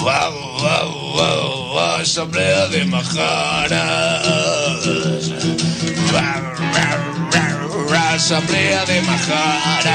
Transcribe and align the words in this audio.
וואו, 0.00 0.32
וואו, 0.60 1.12
וואו, 1.14 1.70
וואו, 1.72 2.06
שם 2.06 2.26
לידים 2.34 2.94
החרש. 2.94 3.80
שם 8.28 8.40
לידים 8.50 9.04
החרש. 9.08 9.86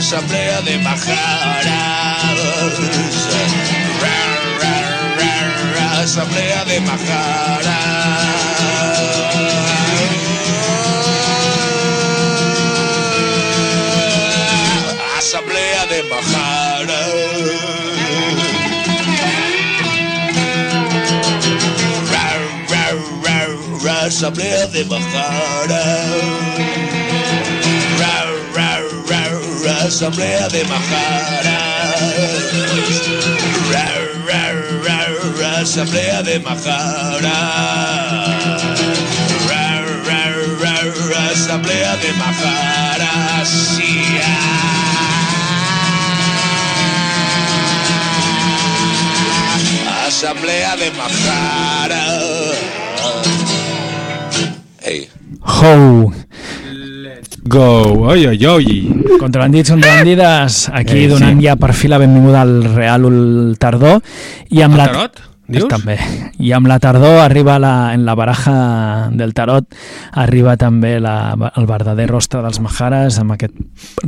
שם 0.00 0.24
לידים 0.30 0.86
החרש. 0.86 1.66
שם 6.06 6.28
לידים 6.34 6.84
החרש. 6.88 7.64
Asamblea 15.34 15.86
de 15.86 16.04
Majaras. 16.04 16.94
Asamblea 24.06 24.66
de 24.68 24.84
Majaras. 24.84 25.74
Asamblea 29.84 30.48
de 30.50 30.64
Majaras. 30.66 31.44
Asamblea 35.60 36.22
de 36.22 36.38
Majaras. 36.38 37.24
Asamblea 41.32 41.96
de 41.96 42.12
Majaras. 42.12 43.74
Sí. 50.24 50.30
Asamblea 50.30 50.76
de 50.76 50.90
Majaras. 50.96 52.22
Hey. 54.80 55.08
How 55.42 56.12
Go, 57.46 58.08
oi, 58.08 58.26
oi, 58.26 58.46
oi. 58.46 59.04
Contrabandits, 59.20 59.68
contrabandides, 59.70 60.70
aquí 60.72 61.04
Eh, 61.04 61.08
donant 61.08 61.38
sí. 61.38 61.44
ja 61.44 61.56
per 61.56 61.74
fi 61.74 61.88
la 61.88 61.98
benvinguda 61.98 62.40
al 62.40 62.64
Real 62.74 63.04
el 63.04 63.56
tardor 63.60 64.00
i 64.48 64.62
amb 64.62 64.74
El 64.74 64.78
la 64.80 64.86
tarot, 64.86 65.20
dius? 65.48 65.68
també. 65.70 65.96
I 66.40 66.52
amb 66.56 66.68
la 66.70 66.78
tardor 66.82 67.20
arriba 67.22 67.58
la, 67.62 67.92
en 67.94 68.04
la 68.06 68.14
baraja 68.18 69.10
del 69.12 69.34
tarot 69.36 69.68
arriba 70.24 70.56
també 70.60 70.96
la, 71.02 71.34
el 71.54 71.68
verdader 71.68 72.08
rostre 72.10 72.42
dels 72.44 72.60
Majares 72.64 73.18
amb 73.20 73.34
aquest 73.36 73.56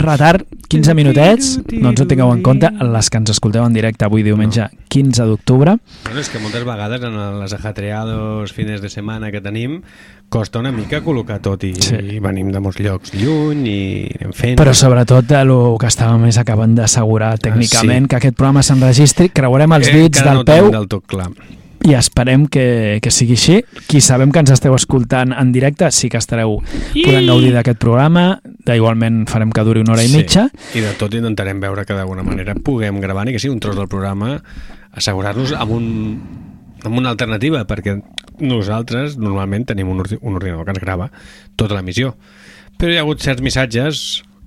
retard, 0.01 0.47
15 0.73 0.97
minutets 0.99 1.53
doncs 1.71 2.03
ho 2.03 2.09
tingueu 2.09 2.33
en 2.33 2.43
compte, 2.47 2.71
les 2.71 3.11
que 3.11 3.21
ens 3.21 3.35
escolteu 3.35 3.67
en 3.67 3.77
directe 3.77 4.07
avui 4.07 4.25
diumenge 4.27 4.69
15 4.93 5.29
d'octubre 5.29 5.77
Bueno, 6.07 6.21
és 6.21 6.31
que 6.33 6.43
moltes 6.43 6.65
vegades 6.67 7.05
en 7.07 7.19
les 7.41 7.57
ajetreados 7.57 8.55
fines 8.57 8.83
de 8.83 8.91
setmana 8.93 9.33
que 9.35 9.43
tenim 9.45 9.81
costa 10.29 10.59
una 10.59 10.73
mica 10.73 11.01
col·locar 11.05 11.39
tot 11.41 11.63
i, 11.65 11.73
Sí. 11.81 11.97
i 12.17 12.19
venim 12.21 12.51
de 12.53 12.61
molts 12.61 12.81
llocs 12.83 13.13
lluny 13.15 13.67
i 13.71 13.81
anem 14.21 14.33
fent... 14.35 14.57
però 14.59 14.73
sobretot 14.75 15.31
el 15.39 15.53
que 15.81 15.87
estàvem 15.91 16.25
més 16.27 16.39
acabant 16.43 16.75
d'assegurar 16.75 17.37
tècnicament 17.39 18.05
sí. 18.07 18.09
que 18.11 18.17
aquest 18.17 18.37
programa 18.37 18.63
s'enregistri, 18.67 19.29
creuarem 19.31 19.73
els 19.79 19.89
Eh, 19.89 19.93
dits 20.03 20.25
del 20.25 20.43
no 20.43 20.45
peu 20.45 20.71
del 20.75 20.89
tot 20.89 21.07
clar. 21.07 21.31
i 21.87 21.95
esperem 21.95 22.49
que, 22.51 22.99
que 23.01 23.11
sigui 23.15 23.37
així. 23.39 23.61
Qui 23.87 24.01
sabem 24.03 24.33
que 24.35 24.41
ens 24.43 24.51
esteu 24.51 24.75
escoltant 24.75 25.31
en 25.33 25.53
directe, 25.55 25.87
sí 25.95 26.09
que 26.11 26.19
estareu 26.19 26.57
podent 26.93 27.29
gaudir 27.29 27.53
d'aquest 27.55 27.79
programa. 27.79 28.41
Igualment 28.67 29.27
farem 29.31 29.53
que 29.55 29.63
duri 29.63 29.85
una 29.85 29.93
hora 29.95 30.03
i 30.03 30.11
mitja. 30.11 30.49
I 30.75 30.81
de 30.83 30.95
tot 30.99 31.15
intentarem 31.15 31.61
veure 31.63 31.85
que 31.87 31.95
d'alguna 31.95 32.25
manera 32.27 32.57
puguem 32.59 32.99
gravar 33.01 33.27
ni 33.27 33.33
que 33.37 33.39
sigui 33.39 33.55
un 33.55 33.61
tros 33.63 33.77
del 33.79 33.87
programa 33.87 34.41
assegurar-nos 34.93 35.53
amb 35.55 35.71
un 35.77 35.87
amb 36.87 36.99
una 36.99 37.11
alternativa, 37.11 37.65
perquè 37.67 37.97
nosaltres 38.41 39.17
normalment 39.21 39.67
tenim 39.73 39.89
un, 39.93 40.03
un 40.03 40.39
ordinador 40.39 40.65
que 40.65 40.77
ens 40.77 40.83
grava 40.83 41.11
tota 41.57 41.77
l'emissió. 41.79 42.15
Però 42.77 42.93
hi 42.93 42.99
ha 42.99 43.05
hagut 43.07 43.25
certs 43.25 43.45
missatges 43.45 44.07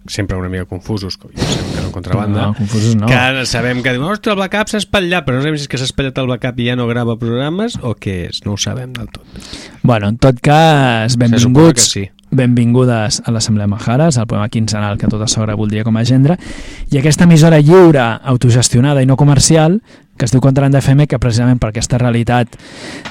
sempre 0.10 0.38
una 0.38 0.50
mica 0.50 0.66
confusos, 0.66 1.18
ja 1.36 1.44
sabem 1.46 1.74
que 1.76 1.82
no 1.82 1.92
contrabanda, 1.92 2.46
No, 2.48 2.54
confusos 2.56 2.96
no. 2.96 3.08
que 3.08 3.46
sabem 3.46 3.84
que 3.84 3.94
diuen, 3.94 4.10
ostres, 4.10 4.34
el 4.34 4.40
backup 4.40 4.72
s'ha 4.72 4.80
espatllat, 4.82 5.26
però 5.26 5.38
no 5.38 5.44
sabem 5.44 5.58
si 5.58 5.68
és 5.68 5.72
que 5.72 5.78
s'ha 5.78 5.90
espatllat 5.90 6.18
el 6.18 6.30
backup 6.32 6.60
i 6.60 6.70
ja 6.70 6.78
no 6.80 6.88
grava 6.88 7.18
programes 7.20 7.76
o 7.82 7.94
què 7.94 8.30
és, 8.30 8.42
no 8.46 8.56
ho 8.56 8.58
sabem 8.58 8.94
del 8.96 9.12
tot. 9.12 9.28
Bueno, 9.84 10.10
en 10.10 10.18
tot 10.18 10.40
cas, 10.42 11.18
benvinguts, 11.20 11.92
sí. 11.94 12.08
benvingudes 12.32 13.22
a 13.26 13.32
l'Assemblea 13.36 13.68
Majares, 13.68 14.18
el 14.18 14.26
programa 14.26 14.50
quinzenal 14.50 14.98
que 14.98 15.12
tota 15.12 15.28
sogra 15.28 15.58
voldria 15.60 15.84
com 15.84 15.98
a 15.98 16.06
gendre, 16.06 16.40
i 16.90 16.98
aquesta 16.98 17.28
emissora 17.30 17.62
lliure, 17.62 18.06
autogestionada 18.24 19.04
i 19.04 19.10
no 19.10 19.18
comercial, 19.20 19.82
que 20.20 20.28
es 20.28 20.34
diu 20.36 20.42
Contraband 20.44 20.76
FM, 20.76 21.08
que 21.08 21.18
precisament 21.22 21.62
per 21.62 21.72
aquesta 21.72 21.98
realitat 21.98 22.58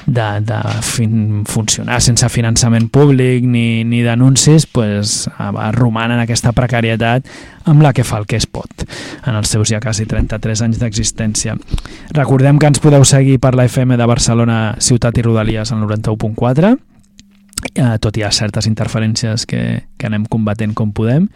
de, 0.05 0.27
de 0.45 0.59
fin, 0.85 1.43
funcionar 1.49 1.97
sense 2.05 2.29
finançament 2.29 2.85
públic 2.93 3.43
ni, 3.49 3.83
ni 3.83 4.03
d'anuncis, 4.05 4.67
pues, 4.69 5.23
eh, 5.33 5.69
roman 5.75 6.13
en 6.13 6.21
aquesta 6.21 6.53
precarietat 6.53 7.25
amb 7.69 7.81
la 7.83 7.91
que 7.93 8.05
fa 8.05 8.21
el 8.21 8.27
que 8.29 8.37
es 8.37 8.45
pot 8.45 8.85
en 9.25 9.35
els 9.35 9.49
seus 9.49 9.73
ja 9.73 9.81
quasi 9.81 10.05
33 10.09 10.61
anys 10.67 10.79
d'existència. 10.81 11.57
Recordem 12.15 12.61
que 12.61 12.69
ens 12.69 12.81
podeu 12.83 13.05
seguir 13.05 13.39
per 13.41 13.55
la 13.57 13.65
FM 13.65 13.97
de 13.97 14.07
Barcelona, 14.09 14.59
Ciutat 14.79 15.17
i 15.17 15.25
Rodalies, 15.25 15.73
al 15.73 15.81
91.4, 15.83 16.75
eh, 17.73 17.97
tot 18.01 18.17
i 18.17 18.23
ha 18.23 18.31
certes 18.31 18.69
interferències 18.69 19.45
que, 19.49 19.63
que 19.97 20.07
anem 20.09 20.29
combatent 20.29 20.77
com 20.77 20.93
podem 20.93 21.27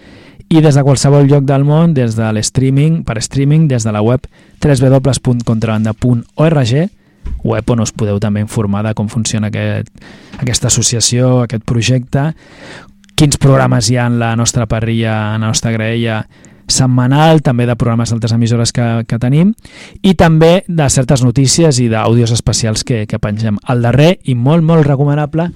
i 0.50 0.62
des 0.62 0.76
de 0.76 0.84
qualsevol 0.84 1.28
lloc 1.30 1.44
del 1.48 1.64
món, 1.68 1.94
des 1.94 2.16
de 2.16 2.32
l'streaming, 2.32 3.04
per 3.08 3.22
streaming, 3.22 3.68
des 3.68 3.84
de 3.84 3.92
la 3.92 4.02
web 4.02 4.20
www.contrabanda.org 4.64 6.90
web 7.44 7.70
on 7.70 7.80
us 7.84 7.92
podeu 7.96 8.20
també 8.20 8.40
informar 8.44 8.84
de 8.84 8.94
com 8.96 9.08
funciona 9.12 9.48
aquest, 9.48 9.90
aquesta 10.40 10.68
associació, 10.68 11.42
aquest 11.44 11.64
projecte, 11.68 12.34
quins 13.16 13.38
programes 13.40 13.90
hi 13.90 13.98
ha 13.98 14.08
en 14.12 14.20
la 14.20 14.36
nostra 14.36 14.66
parrilla, 14.68 15.36
en 15.36 15.42
la 15.42 15.48
nostra 15.52 15.72
graella 15.72 16.28
setmanal, 16.68 17.42
també 17.44 17.66
de 17.68 17.76
programes 17.76 18.12
d'altres 18.12 18.34
emissores 18.36 18.72
que, 18.74 19.04
que 19.08 19.20
tenim 19.20 19.54
i 20.02 20.14
també 20.20 20.64
de 20.68 20.88
certes 20.90 21.24
notícies 21.24 21.80
i 21.84 21.90
d'àudios 21.92 22.32
especials 22.32 22.84
que, 22.88 23.04
que 23.08 23.20
pengem. 23.20 23.60
El 23.70 23.84
darrer 23.84 24.18
i 24.24 24.36
molt, 24.36 24.64
molt 24.64 24.88
recomanable 24.88 25.50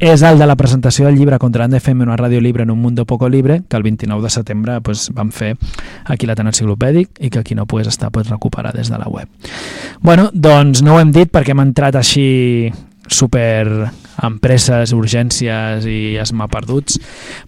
és 0.00 0.22
el 0.26 0.40
de 0.40 0.48
la 0.48 0.56
presentació 0.56 1.06
del 1.06 1.18
llibre 1.18 1.38
Contra 1.38 1.68
FM, 1.70 2.04
una 2.04 2.16
ràdio 2.16 2.40
libre 2.40 2.64
en 2.64 2.70
un 2.70 2.80
mundo 2.80 3.04
poco 3.06 3.28
libre, 3.28 3.62
que 3.68 3.76
el 3.76 3.82
29 3.82 4.22
de 4.22 4.30
setembre 4.30 4.80
pues, 4.80 5.10
vam 5.14 5.30
fer 5.30 5.56
aquí 6.04 6.26
a 6.26 6.32
l'Ateneu 6.32 6.50
Enciclopèdic 6.54 7.20
i 7.20 7.30
que 7.30 7.44
qui 7.44 7.54
no 7.54 7.66
pogués 7.68 7.90
estar 7.90 8.10
pot 8.10 8.28
recuperar 8.28 8.72
des 8.74 8.90
de 8.90 8.98
la 8.98 9.08
web. 9.08 9.28
Bueno, 10.00 10.30
doncs 10.32 10.82
no 10.82 10.96
ho 10.96 11.00
hem 11.00 11.12
dit 11.12 11.30
perquè 11.30 11.54
hem 11.54 11.62
entrat 11.66 12.00
així 12.00 12.70
super 13.10 13.90
empreses, 14.22 14.92
urgències 14.96 15.86
i 15.88 16.16
esma 16.20 16.48
perduts, 16.48 16.98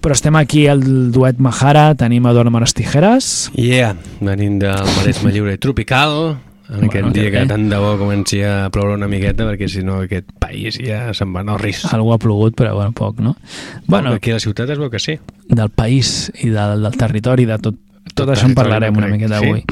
però 0.00 0.12
estem 0.16 0.36
aquí 0.40 0.66
al 0.68 0.82
duet 1.12 1.38
Mahara, 1.42 1.94
tenim 1.98 2.26
a 2.26 2.32
Eduardo 2.32 2.50
Manos 2.54 2.74
Tijeras, 2.74 3.50
Yeah, 3.56 3.96
venim 4.20 4.58
del 4.62 4.84
Maresme 4.96 5.30
Lliure 5.34 5.58
Tropical, 5.58 6.38
en 6.72 6.78
Bueno, 6.86 6.88
aquest 6.90 7.08
dia 7.12 7.30
que 7.30 7.40
bé. 7.42 7.46
tant 7.50 7.66
de 7.68 7.76
bo 7.76 7.98
comenci 8.00 8.38
a 8.48 8.70
ploure 8.72 8.94
una 8.96 9.08
miqueta, 9.10 9.44
perquè 9.44 9.66
si 9.68 9.82
no 9.84 9.98
aquest 10.06 10.30
país 10.40 10.78
ja 10.80 11.10
se'n 11.12 11.34
va 11.34 11.42
en 11.44 11.50
el 11.52 11.58
risc. 11.60 11.84
algú 11.92 12.14
ha 12.14 12.18
plogut, 12.22 12.54
però 12.56 12.72
bueno, 12.74 12.92
poc, 12.96 13.18
no? 13.20 13.34
Bueno, 13.86 14.14
Aquí 14.16 14.30
a 14.30 14.38
la 14.38 14.40
ciutat 14.40 14.70
es 14.72 14.78
veu 14.80 14.88
que 14.88 14.98
sí. 15.02 15.18
del 15.48 15.68
país 15.68 16.30
i 16.40 16.48
del, 16.48 16.80
del 16.82 16.96
territori, 16.96 17.44
de 17.44 17.58
tot, 17.58 17.76
tot, 18.04 18.24
Tot 18.24 18.32
això 18.34 18.48
en 18.48 18.56
parlarem 18.58 18.96
una 18.98 19.10
miqueta 19.10 19.38
sí. 19.38 19.48
avui. 19.48 19.64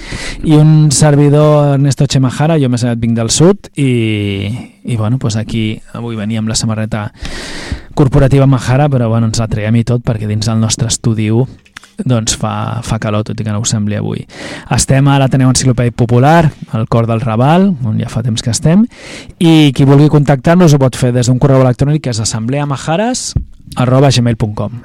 I 0.47 0.57
un 0.57 0.91
servidor, 0.95 1.75
Ernesto 1.75 2.07
Chemajara, 2.07 2.59
jo 2.63 2.71
més 2.73 2.85
aviat 2.87 3.01
vinc 3.03 3.17
del 3.19 3.33
sud 3.35 3.71
i, 3.77 3.91
i 4.85 4.97
bueno, 4.97 5.19
pues 5.19 5.37
aquí 5.37 5.81
avui 5.93 6.17
venia 6.17 6.41
amb 6.41 6.49
la 6.49 6.59
samarreta 6.59 7.11
corporativa 7.95 8.47
Mahara, 8.47 8.89
però 8.89 9.11
bueno, 9.11 9.29
ens 9.29 9.41
la 9.43 9.49
traiem 9.51 9.77
i 9.77 9.85
tot 9.85 10.05
perquè 10.07 10.29
dins 10.31 10.47
del 10.49 10.63
nostre 10.63 10.89
estudi 10.89 11.29
1 11.35 11.69
doncs 12.07 12.37
fa, 12.41 12.81
fa 12.81 12.97
calor, 12.97 13.25
tot 13.29 13.41
i 13.41 13.45
que 13.45 13.53
no 13.53 13.61
ho 13.61 13.67
sembli 13.69 13.99
avui. 13.99 14.23
Estem 14.73 15.09
a 15.11 15.19
l'Ateneu 15.21 15.51
Enciclopèdic 15.53 15.97
Popular, 15.99 16.49
al 16.73 16.87
cor 16.89 17.09
del 17.11 17.21
Raval, 17.21 17.67
on 17.85 17.99
ja 18.01 18.09
fa 18.09 18.23
temps 18.25 18.41
que 18.41 18.55
estem, 18.55 18.87
i 19.37 19.73
qui 19.77 19.85
vulgui 19.89 20.09
contactar-nos 20.13 20.75
ho 20.75 20.81
pot 20.81 20.97
fer 20.97 21.13
des 21.17 21.29
d'un 21.29 21.41
correu 21.43 21.61
electrònic 21.61 22.07
que 22.07 22.15
és 22.15 22.23
assembleamajares 22.25 23.35
arroba 23.77 24.11
gmail.com 24.11 24.81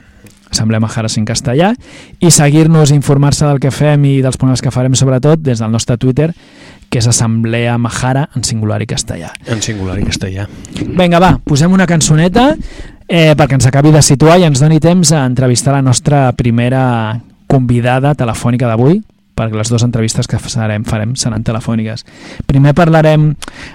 Assemblea 0.56 0.82
Majares 0.82 1.20
en 1.20 1.28
castellà 1.28 1.74
i 2.20 2.32
seguir-nos, 2.32 2.96
informar-se 2.96 3.46
del 3.46 3.60
que 3.60 3.74
fem 3.76 4.08
i 4.08 4.16
dels 4.24 4.40
programes 4.40 4.64
que 4.64 4.74
farem 4.74 4.96
sobretot 4.96 5.44
des 5.44 5.62
del 5.62 5.74
nostre 5.76 6.00
Twitter 6.02 6.32
que 6.90 7.02
és 7.02 7.08
Assemblea 7.12 7.78
Majara 7.82 8.30
en 8.38 8.46
singular 8.48 8.80
i 8.82 8.88
castellà. 8.88 9.34
En 9.52 9.62
singular 9.62 9.98
i 10.00 10.06
castellà. 10.08 10.46
Vinga, 10.80 11.20
va, 11.20 11.34
posem 11.44 11.74
una 11.76 11.88
cançoneta 11.90 12.54
eh, 13.08 13.34
perquè 13.36 13.58
ens 13.58 13.68
acabi 13.68 13.92
de 13.92 14.04
situar 14.06 14.40
i 14.40 14.48
ens 14.48 14.62
doni 14.64 14.80
temps 14.80 15.12
a 15.12 15.26
entrevistar 15.28 15.76
la 15.76 15.84
nostra 15.84 16.30
primera 16.38 16.86
convidada 17.52 18.16
telefònica 18.16 18.70
d'avui 18.70 19.02
perquè 19.36 19.60
les 19.60 19.70
dues 19.70 19.84
entrevistes 19.84 20.30
que 20.32 20.40
farem, 20.40 20.86
farem 20.88 21.12
seran 21.20 21.44
telefòniques. 21.44 22.06
Primer 22.48 22.72
parlarem 22.72 23.34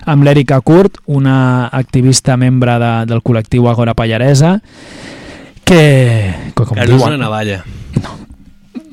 amb 0.08 0.24
l'Èrica 0.24 0.56
Curt, 0.64 1.02
una 1.12 1.68
activista 1.68 2.38
membre 2.40 2.78
de, 2.80 2.92
del 3.10 3.20
col·lectiu 3.20 3.68
Agora 3.68 3.92
Pallaresa, 3.92 4.56
que, 5.70 6.52
que 6.56 6.64
com 6.66 6.74
Que 6.74 6.82
no 6.82 6.84
és 6.84 6.90
diuen, 6.96 7.14
una 7.14 7.22
navalla. 7.24 7.62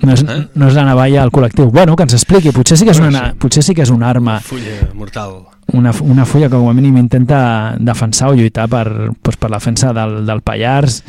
No 0.05 0.13
és, 0.13 0.21
Eh? 0.23 0.39
no 0.53 0.67
és 0.69 0.75
la 0.77 0.83
navalla 0.85 1.23
al 1.25 1.31
col·lectiu. 1.33 1.71
Bueno, 1.73 1.95
que 1.97 2.05
ens 2.05 2.13
expliqui, 2.13 2.53
potser 2.55 2.77
sí 2.77 2.85
que 2.85 2.93
és 2.93 2.99
una, 3.01 3.31
potser 3.41 3.63
sí 3.65 3.73
que 3.75 3.81
és 3.83 3.89
una 3.91 4.09
arma, 4.13 4.37
Fulla 4.45 4.91
mortal. 4.93 5.39
Una, 5.73 5.91
una 6.01 6.25
fulla 6.25 6.47
que 6.47 6.55
com 6.55 6.69
a 6.69 6.73
mínim 6.73 6.97
intenta 6.97 7.75
defensar 7.79 8.31
o 8.31 8.37
lluitar 8.37 8.67
per, 8.71 8.85
doncs 9.11 9.37
per 9.37 9.51
la 9.51 9.59
defensa 9.59 9.93
del, 9.93 10.21
del 10.27 10.41
Pallars 10.41 11.01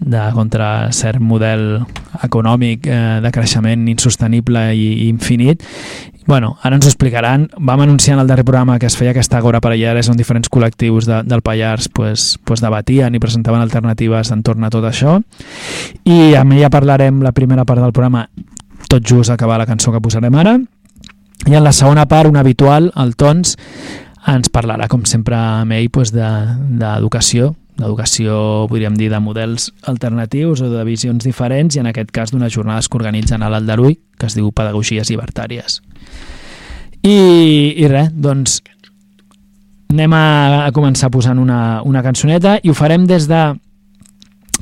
de, 0.00 0.22
contra 0.34 0.90
cert 0.92 1.20
model 1.20 1.84
econòmic 2.24 2.86
eh, 2.88 3.00
de 3.22 3.32
creixement 3.32 3.88
insostenible 3.92 4.70
i, 4.74 4.92
i 5.04 5.08
infinit 5.08 5.64
Bueno, 6.26 6.56
ara 6.60 6.74
ens 6.74 6.84
ho 6.84 6.90
explicaran. 6.90 7.46
Vam 7.56 7.80
anunciar 7.84 8.16
en 8.16 8.20
el 8.20 8.26
darrer 8.26 8.44
programa 8.44 8.80
que 8.80 8.86
es 8.86 8.96
feia 8.98 9.12
aquesta 9.12 9.38
Agora 9.38 9.60
Pallares 9.62 10.08
on 10.10 10.18
diferents 10.18 10.50
col·lectius 10.50 11.06
de, 11.06 11.20
del 11.22 11.42
Pallars 11.46 11.86
pues, 11.88 12.32
pues 12.42 12.60
debatien 12.60 13.14
i 13.14 13.20
presentaven 13.22 13.62
alternatives 13.62 14.32
entorn 14.34 14.66
a 14.66 14.70
tot 14.74 14.88
això. 14.90 15.20
I 16.02 16.34
amb 16.34 16.56
ella 16.58 16.70
parlarem 16.74 17.22
la 17.22 17.30
primera 17.30 17.64
part 17.64 17.78
del 17.78 17.94
programa 17.94 18.26
tot 18.90 19.06
just 19.06 19.30
acabar 19.30 19.60
la 19.62 19.68
cançó 19.70 19.94
que 19.94 20.02
posarem 20.02 20.34
ara. 20.34 20.58
I 21.46 21.54
en 21.54 21.62
la 21.62 21.72
segona 21.72 22.08
part, 22.10 22.26
un 22.26 22.36
habitual, 22.40 22.90
el 22.98 23.14
Tons, 23.14 23.54
ens 24.26 24.50
parlarà, 24.52 24.88
com 24.90 25.04
sempre, 25.06 25.38
ell 25.76 25.90
pues, 25.94 26.12
d'educació, 26.14 27.52
de, 27.52 27.82
d'educació, 27.82 28.38
podríem 28.70 28.96
dir, 28.96 29.10
de 29.12 29.20
models 29.20 29.70
alternatius 29.86 30.62
o 30.64 30.70
de 30.72 30.84
visions 30.88 31.24
diferents, 31.24 31.76
i 31.76 31.82
en 31.82 31.90
aquest 31.90 32.10
cas 32.14 32.32
d'unes 32.32 32.54
jornades 32.54 32.88
que 32.88 32.98
organitzen 32.98 33.44
a 33.44 33.50
l'Aldarull, 33.52 33.98
que 34.18 34.30
es 34.30 34.38
diu 34.38 34.50
Pedagogies 34.50 35.12
Llibertàries. 35.12 35.80
I, 37.04 37.18
i 37.76 37.86
res, 37.92 38.10
doncs 38.12 38.60
anem 39.92 40.16
a, 40.16 40.66
a 40.66 40.72
començar 40.74 41.12
posant 41.14 41.38
una, 41.38 41.80
una 41.86 42.02
cançoneta 42.02 42.56
i 42.64 42.72
ho 42.72 42.74
farem 42.74 43.06
des 43.06 43.28
de 43.30 43.44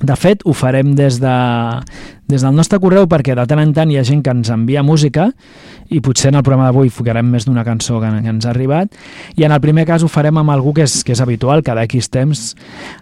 de 0.05 0.17
fet, 0.19 0.43
ho 0.45 0.53
farem 0.53 0.93
des, 0.99 1.21
de, 1.23 1.35
des 2.29 2.43
del 2.43 2.55
nostre 2.57 2.81
correu 2.81 3.07
perquè 3.11 3.35
de 3.37 3.45
tant 3.47 3.61
en 3.61 3.73
tant 3.77 3.91
hi 3.91 3.99
ha 4.01 4.05
gent 4.07 4.23
que 4.25 4.33
ens 4.33 4.51
envia 4.53 4.83
música 4.83 5.31
i 5.93 6.01
potser 6.01 6.31
en 6.31 6.39
el 6.41 6.45
programa 6.45 6.71
d'avui 6.71 6.89
ficarem 6.89 7.27
més 7.29 7.45
d'una 7.45 7.65
cançó 7.67 8.01
que, 8.01 8.09
que 8.25 8.33
ens 8.33 8.47
ha 8.47 8.53
arribat 8.55 8.95
i 9.37 9.45
en 9.45 9.53
el 9.53 9.61
primer 9.61 9.85
cas 9.89 10.03
ho 10.03 10.09
farem 10.09 10.39
amb 10.41 10.55
algú 10.55 10.73
que 10.77 10.87
és, 10.87 11.03
que 11.05 11.13
és 11.13 11.21
habitual 11.21 11.63
cada 11.67 11.85
X 11.85 12.09
temps 12.15 12.45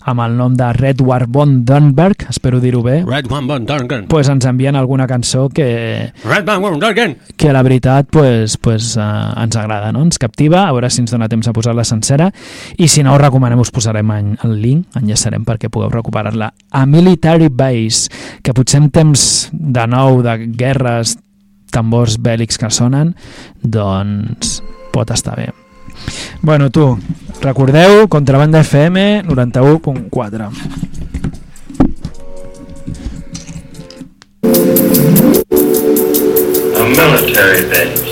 amb 0.09 0.25
el 0.25 0.35
nom 0.39 0.57
de 0.59 0.73
Redward 0.75 1.31
von 1.31 1.61
Dunberg 1.69 2.27
espero 2.29 2.61
dir-ho 2.61 2.83
bé 2.83 3.03
Red 3.07 3.31
One 3.31 3.47
Bon 3.47 3.67
Duncan. 3.67 4.09
pues 4.09 4.29
ens 4.29 4.45
envien 4.51 4.77
alguna 4.77 5.07
cançó 5.07 5.49
que, 5.49 6.13
Red 6.25 6.49
One 6.49 6.59
Bon 6.59 6.81
Duncan. 6.81 7.17
que 7.37 7.53
la 7.53 7.63
veritat 7.63 8.09
pues, 8.11 8.57
pues, 8.57 8.97
uh, 8.97 9.39
ens 9.41 9.57
agrada, 9.57 9.93
no? 9.93 10.03
ens 10.03 10.19
captiva, 10.19 10.67
a 10.67 10.73
veure 10.73 10.91
si 10.91 11.03
ens 11.05 11.15
dona 11.15 11.31
temps 11.31 11.47
a 11.49 11.55
posar-la 11.55 11.85
sencera 11.87 12.33
i 12.77 12.89
si 12.89 13.07
no 13.07 13.15
us 13.15 13.23
recomanem 13.23 13.63
us 13.63 13.71
posarem 13.71 14.11
en, 14.17 14.35
el 14.43 14.59
link, 14.63 14.99
enllaçarem 14.99 15.47
perquè 15.47 15.71
pugueu 15.71 15.93
recuperar-la 15.93 16.53
a 16.71 16.85
Military 16.87 17.49
Base, 17.53 18.11
que 18.43 18.55
potser 18.57 18.83
en 18.83 18.91
temps 18.91 19.12
de 19.53 19.87
nou 19.91 20.23
de 20.25 20.37
guerres 20.59 21.17
tambors 21.73 22.19
bèl·lics 22.21 22.61
que 22.61 22.71
sonen, 22.71 23.15
doncs 23.63 24.61
pot 24.93 25.11
estar 25.15 25.37
bé. 25.39 25.51
Bueno, 26.43 26.71
tu, 26.71 26.99
recordeu, 27.41 28.09
Contrabanda 28.13 28.61
FM 28.61 29.23
91.4. 29.29 30.93
a 36.83 36.85
military 36.85 37.63
base. 37.71 38.12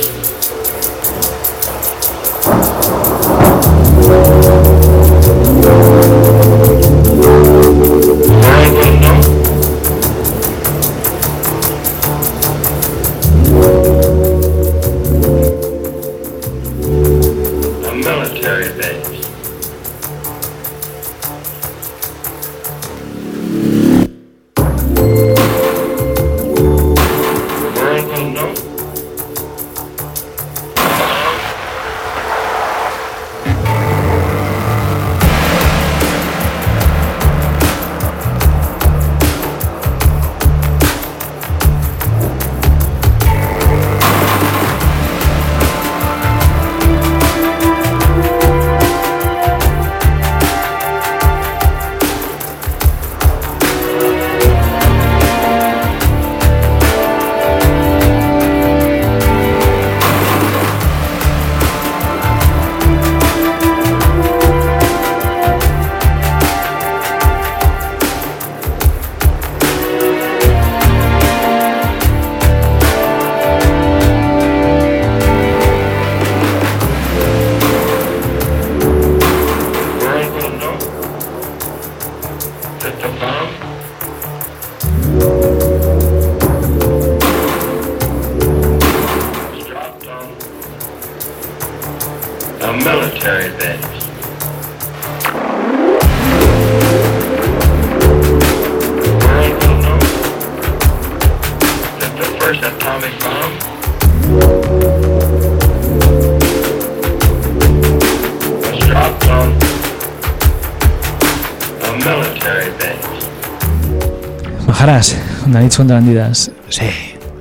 Majaràs, 115.50 115.52
de 115.52 115.62
nits 115.64 115.76
contrandides. 115.76 116.50
Sí, 116.68 116.88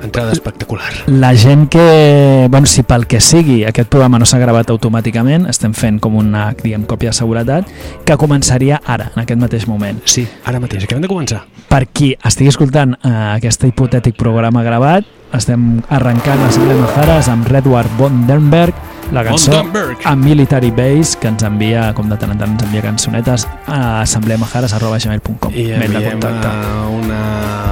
entrada 0.04 0.32
espectacular. 0.32 0.90
La 1.08 1.36
gent 1.36 1.68
que, 1.70 2.48
bueno, 2.50 2.66
si 2.66 2.84
pel 2.84 3.06
que 3.08 3.20
sigui 3.20 3.64
aquest 3.66 3.90
programa 3.90 4.20
no 4.20 4.26
s'ha 4.26 4.40
gravat 4.40 4.70
automàticament, 4.70 5.48
estem 5.50 5.74
fent 5.74 6.00
com 6.00 6.16
una, 6.20 6.50
diguem, 6.62 6.86
còpia 6.90 7.14
de 7.14 7.20
seguretat, 7.20 7.70
que 8.06 8.18
començaria 8.18 8.82
ara, 8.86 9.12
en 9.16 9.24
aquest 9.24 9.42
mateix 9.42 9.68
moment. 9.68 10.02
Sí, 10.06 10.28
ara 10.46 10.60
mateix, 10.60 10.84
acabem 10.88 11.06
de 11.06 11.12
començar. 11.12 11.44
Per 11.70 11.86
qui 11.94 12.16
estigui 12.26 12.50
escoltant 12.50 12.96
eh, 12.98 13.16
aquest 13.38 13.64
hipotètic 13.68 14.18
programa 14.18 14.64
gravat, 14.66 15.08
estem 15.36 15.84
arrencant 15.94 16.40
l'Assemblea 16.42 16.80
Majares 16.80 17.30
amb 17.30 17.50
Redward 17.52 17.92
von 18.00 18.24
Dernberg, 18.26 18.88
la 19.14 19.24
cançó 19.26 19.64
a 20.06 20.16
Military 20.16 20.70
Base, 20.72 21.18
que 21.20 21.30
ens 21.30 21.44
envia, 21.46 21.94
com 21.98 22.10
de 22.10 22.18
tant 22.18 22.34
en 22.34 22.42
tant 22.42 22.54
ens 22.54 22.66
envia 22.66 22.84
cançonetes, 22.86 23.48
a 23.66 24.02
assembleamajares.gmail.com. 24.02 25.54
I 25.54 25.66
de 25.72 25.82
enviem 25.86 26.26
a 26.26 26.88
una 26.94 27.69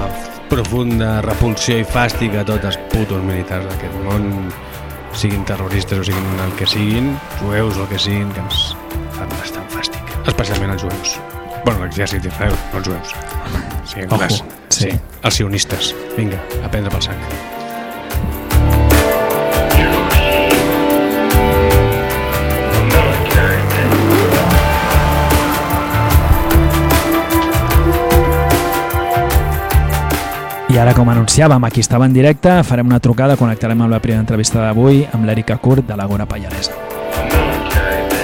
profunda 0.49 1.17
repulsió 1.25 1.77
i 1.81 1.85
fàstic 1.87 2.35
a 2.39 2.43
tots 2.47 2.65
els 2.71 2.77
putos 2.93 3.23
militars 3.25 3.65
d'aquest 3.69 3.97
món, 4.05 4.27
siguin 5.17 5.43
terroristes 5.49 5.99
o 6.03 6.07
siguin 6.07 6.43
el 6.45 6.53
que 6.59 6.67
siguin, 6.69 7.11
jueus 7.41 7.77
o 7.77 7.85
el 7.85 7.91
que 7.93 7.99
siguin, 7.99 8.29
que 8.35 8.43
ens 8.45 8.61
fan 9.17 9.29
bastant 9.37 9.67
fàstic. 9.73 10.13
Especialment 10.27 10.75
els 10.75 10.85
jueus. 10.87 11.17
Bueno, 11.65 11.83
l'exèrcit 11.83 12.23
d'Israel, 12.23 12.55
no 12.71 12.79
els 12.79 12.87
jueus. 12.87 13.13
Sí, 13.87 14.01
Ojo, 14.05 14.17
clars. 14.17 14.43
sí. 14.69 14.91
Els 15.23 15.35
sionistes. 15.41 15.93
Vinga, 16.17 16.39
a 16.63 16.69
prendre 16.71 16.91
pel 16.93 17.01
sac. 17.09 17.56
Ara, 30.77 30.91
com 30.93 31.09
anunciàvem, 31.09 31.63
aquí 31.65 31.81
estava 31.81 32.05
en 32.05 32.13
directe, 32.13 32.51
farem 32.61 32.85
una 32.85 32.99
trucada, 33.01 33.33
connectarem 33.39 33.79
amb 33.81 33.95
la 33.95 33.99
primera 34.03 34.21
entrevista 34.21 34.61
d'avui 34.61 35.07
amb 35.09 35.25
l'Èrica 35.25 35.57
Curt 35.57 35.87
de 35.89 35.97
l'Agora 35.97 36.27
Pallaresa. 36.29 36.77
A 37.17 38.16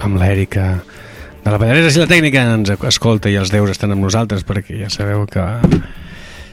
amb 0.00 0.20
l'Èrica 0.20 0.82
de 1.44 1.50
la 1.50 1.58
Pallaresa. 1.58 1.90
Si 1.90 1.98
la 2.00 2.06
tècnica 2.10 2.42
ens 2.54 2.70
escolta 2.74 3.30
i 3.30 3.36
els 3.40 3.50
déus 3.52 3.70
estan 3.74 3.92
amb 3.94 4.04
nosaltres 4.06 4.42
perquè 4.46 4.74
ja 4.84 4.90
sabeu 4.92 5.20
que 5.30 5.42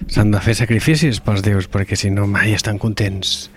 s'han 0.09 0.31
de 0.33 0.39
fer 0.41 0.55
sacrificis 0.57 1.19
pels 1.21 1.41
déus 1.45 1.65
perquè 1.69 1.95
si 2.00 2.09
no 2.13 2.27
mai 2.27 2.53
estan 2.57 2.77
contents. 2.81 3.50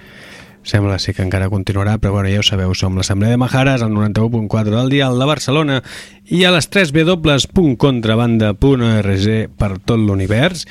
Sembla 0.62 0.99
sí 1.02 1.11
que 1.11 1.25
encara 1.25 1.50
continuarà 1.50 1.99
però 1.99 2.12
bueno, 2.14 2.29
ja 2.31 2.38
ho 2.38 2.47
sabeu, 2.47 2.71
som 2.79 2.95
l'Assemblea 2.97 3.31
de 3.35 3.41
Majares 3.41 3.83
al 3.83 3.91
91.4 3.91 4.71
del 4.76 4.88
dial 4.93 5.19
de 5.19 5.26
Barcelona 5.26 5.83
i 6.31 6.45
a 6.45 6.52
les 6.55 6.71
3 6.71 6.93
www.contrabanda.org 6.95 9.26
per 9.59 9.73
tot 9.83 9.99
l'univers. 9.99 10.67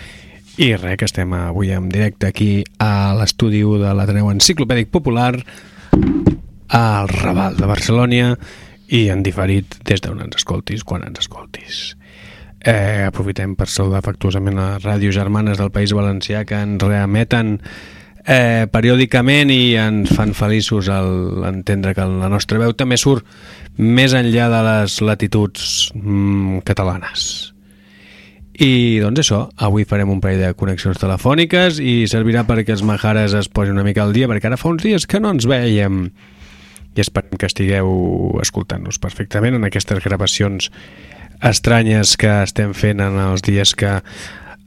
I 0.61 0.75
res, 0.75 0.97
que 0.99 1.05
estem 1.07 1.31
avui 1.33 1.71
en 1.71 1.89
directe 1.89 2.27
aquí 2.27 2.63
a 2.79 3.13
l'estudi 3.17 3.61
de 3.63 3.93
l'Ateneu 3.95 4.31
Enciclopèdic 4.31 4.89
Popular 4.91 5.43
al 6.71 7.07
Raval 7.11 7.57
de 7.57 7.65
Barcelona 7.67 8.35
i 8.91 9.07
en 9.09 9.23
diferit 9.23 9.79
des 9.87 10.03
d'on 10.03 10.19
ens 10.19 10.35
escoltis, 10.35 10.83
quan 10.83 11.05
ens 11.07 11.23
escoltis. 11.23 11.81
Eh, 12.61 13.07
aprofitem 13.07 13.55
per 13.57 13.65
saludar 13.71 14.03
afectuosament 14.03 14.59
a 14.61 14.67
ràdios 14.83 15.15
germanes 15.17 15.57
del 15.57 15.71
País 15.73 15.95
Valencià 15.97 16.43
que 16.45 16.59
ens 16.61 16.83
reemeten 16.83 17.55
eh, 18.27 18.67
periòdicament 18.69 19.49
i 19.49 19.77
ens 19.81 20.11
fan 20.13 20.35
feliços 20.37 20.91
al 20.93 21.41
entendre 21.47 21.95
que 21.97 22.05
la 22.05 22.29
nostra 22.29 22.59
veu 22.61 22.75
també 22.77 22.99
surt 23.01 23.25
més 23.79 24.13
enllà 24.13 24.49
de 24.51 24.59
les 24.67 24.99
latituds 25.01 25.71
mm, 25.95 26.61
catalanes. 26.67 27.53
I 28.61 28.99
doncs 29.01 29.23
això, 29.23 29.39
avui 29.57 29.87
farem 29.89 30.11
un 30.13 30.19
parell 30.21 30.43
de 30.43 30.51
connexions 30.59 30.99
telefòniques 31.01 31.79
i 31.81 32.03
servirà 32.11 32.43
perquè 32.45 32.75
els 32.75 32.83
majares 32.85 33.33
es 33.39 33.49
posin 33.49 33.79
una 33.79 33.87
mica 33.87 34.03
al 34.03 34.13
dia 34.13 34.29
perquè 34.29 34.51
ara 34.51 34.59
fa 34.59 34.69
uns 34.69 34.83
dies 34.83 35.07
que 35.09 35.23
no 35.23 35.31
ens 35.33 35.47
veiem 35.49 36.03
i 36.95 37.03
esperem 37.03 37.39
que 37.39 37.47
estigueu 37.47 38.37
escoltant-nos 38.43 38.99
perfectament 38.99 39.55
en 39.55 39.67
aquestes 39.67 40.03
gravacions 40.03 40.71
estranyes 41.41 42.17
que 42.21 42.31
estem 42.43 42.75
fent 42.77 43.01
en 43.01 43.17
els 43.19 43.43
dies 43.45 43.73
que 43.75 43.99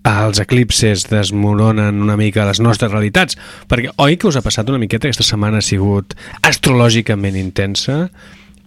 els 0.04 0.40
eclipses 0.42 1.06
desmoronen 1.08 2.02
una 2.04 2.16
mica 2.20 2.44
les 2.44 2.60
nostres 2.60 2.92
realitats. 2.92 3.38
Perquè 3.70 3.94
oi 4.04 4.18
que 4.20 4.28
us 4.28 4.36
ha 4.36 4.44
passat 4.44 4.68
una 4.68 4.80
miqueta? 4.82 5.08
Aquesta 5.08 5.24
setmana 5.24 5.62
ha 5.62 5.64
sigut 5.64 6.16
astrològicament 6.44 7.38
intensa. 7.40 8.08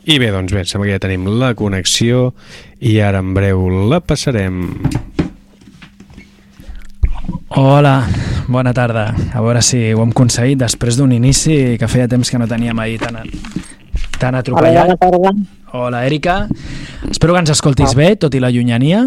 I 0.07 0.17
bé, 0.23 0.31
doncs 0.33 0.55
bé, 0.55 0.65
sembla 0.65 0.87
que 0.87 0.97
ja 0.97 1.03
tenim 1.03 1.27
la 1.37 1.53
connexió 1.57 2.31
i 2.79 2.97
ara 3.03 3.21
en 3.21 3.35
breu 3.37 3.67
la 3.91 4.01
passarem. 4.01 4.63
Hola, 7.49 8.07
bona 8.47 8.73
tarda. 8.73 9.13
A 9.33 9.41
veure 9.41 9.61
si 9.65 9.79
ho 9.93 10.03
hem 10.03 10.11
aconseguit 10.13 10.59
després 10.59 10.97
d'un 10.99 11.11
inici 11.15 11.77
que 11.79 11.87
feia 11.91 12.07
temps 12.07 12.29
que 12.29 12.39
no 12.39 12.47
teníem 12.47 12.79
ahir 12.79 12.99
tan, 13.01 13.17
tan 14.19 14.35
Hola, 14.35 14.39
atropellat. 14.43 14.85
bona 14.87 14.97
tarda. 14.97 15.33
Hola, 15.73 16.05
Èrica. 16.05 16.47
Espero 17.09 17.33
que 17.33 17.39
ens 17.39 17.53
escoltis 17.55 17.95
bé, 17.95 18.15
tot 18.15 18.35
i 18.35 18.39
la 18.43 18.51
llunyania. 18.51 19.05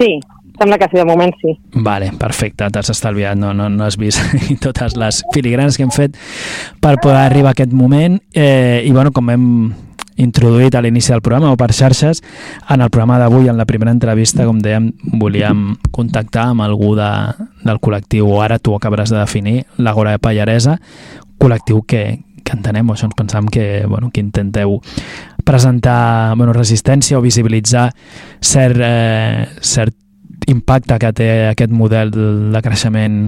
Sí, 0.00 0.18
sembla 0.58 0.78
que 0.78 0.88
sí, 0.90 0.96
de 0.96 1.04
moment 1.04 1.32
sí. 1.40 1.54
Vale, 1.74 2.10
perfecte, 2.18 2.68
t'has 2.72 2.90
estalviat, 2.92 3.36
no, 3.36 3.52
no, 3.54 3.68
no 3.68 3.84
has 3.84 3.96
vist 4.00 4.20
totes 4.64 4.96
les 4.96 5.22
filigranes 5.34 5.76
que 5.76 5.84
hem 5.84 5.92
fet 5.92 6.16
per 6.80 6.96
poder 7.02 7.20
arribar 7.26 7.52
a 7.52 7.56
aquest 7.56 7.72
moment 7.72 8.18
eh, 8.32 8.82
i 8.84 8.92
bueno, 8.92 9.12
com 9.12 9.30
hem 9.32 9.46
introduït 10.20 10.74
a 10.76 10.82
l'inici 10.84 11.12
del 11.14 11.22
programa 11.24 11.52
o 11.52 11.58
per 11.60 11.72
xarxes, 11.76 12.22
en 12.68 12.80
el 12.80 12.90
programa 12.90 13.18
d'avui, 13.20 13.48
en 13.48 13.58
la 13.58 13.66
primera 13.68 13.92
entrevista, 13.94 14.46
com 14.48 14.60
dèiem, 14.62 14.90
volíem 15.20 15.76
contactar 15.94 16.50
amb 16.52 16.64
algú 16.66 16.94
de, 16.98 17.10
del 17.64 17.80
col·lectiu, 17.82 18.28
o 18.28 18.40
ara 18.44 18.60
tu 18.60 18.76
acabaràs 18.76 19.12
de 19.12 19.20
definir, 19.20 19.62
l'Agora 19.78 20.16
de 20.16 20.22
Pallaresa, 20.22 20.76
col·lectiu 21.40 21.82
que, 21.88 22.04
que 22.44 22.56
entenem, 22.56 22.90
o 22.90 22.96
això 22.96 23.08
ens 23.08 23.16
pensam 23.18 23.48
que, 23.48 23.86
bueno, 23.88 24.10
que 24.12 24.20
intenteu 24.20 24.80
presentar 25.44 26.36
bueno, 26.36 26.52
resistència 26.52 27.18
o 27.18 27.24
visibilitzar 27.24 27.88
cert, 28.40 28.76
eh, 28.84 29.48
cert 29.60 29.96
impacte 30.50 30.98
que 31.00 31.12
té 31.16 31.30
aquest 31.50 31.72
model 31.72 32.12
de 32.52 32.62
creixement 32.64 33.22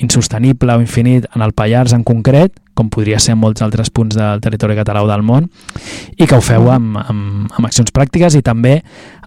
insostenible 0.00 0.74
o 0.74 0.80
infinit 0.80 1.26
en 1.34 1.42
el 1.42 1.52
Pallars 1.52 1.92
en 1.92 2.04
concret, 2.04 2.54
com 2.74 2.88
podria 2.88 3.18
ser 3.20 3.34
en 3.36 3.42
molts 3.42 3.62
altres 3.62 3.90
punts 3.92 4.16
del 4.16 4.40
territori 4.40 4.76
català 4.78 5.02
o 5.04 5.10
del 5.10 5.24
món, 5.26 5.50
i 6.16 6.26
que 6.26 6.38
ho 6.38 6.44
feu 6.44 6.70
amb, 6.72 6.96
amb, 7.02 7.50
amb 7.52 7.68
accions 7.68 7.92
pràctiques 7.92 8.38
i 8.38 8.42
també 8.42 8.78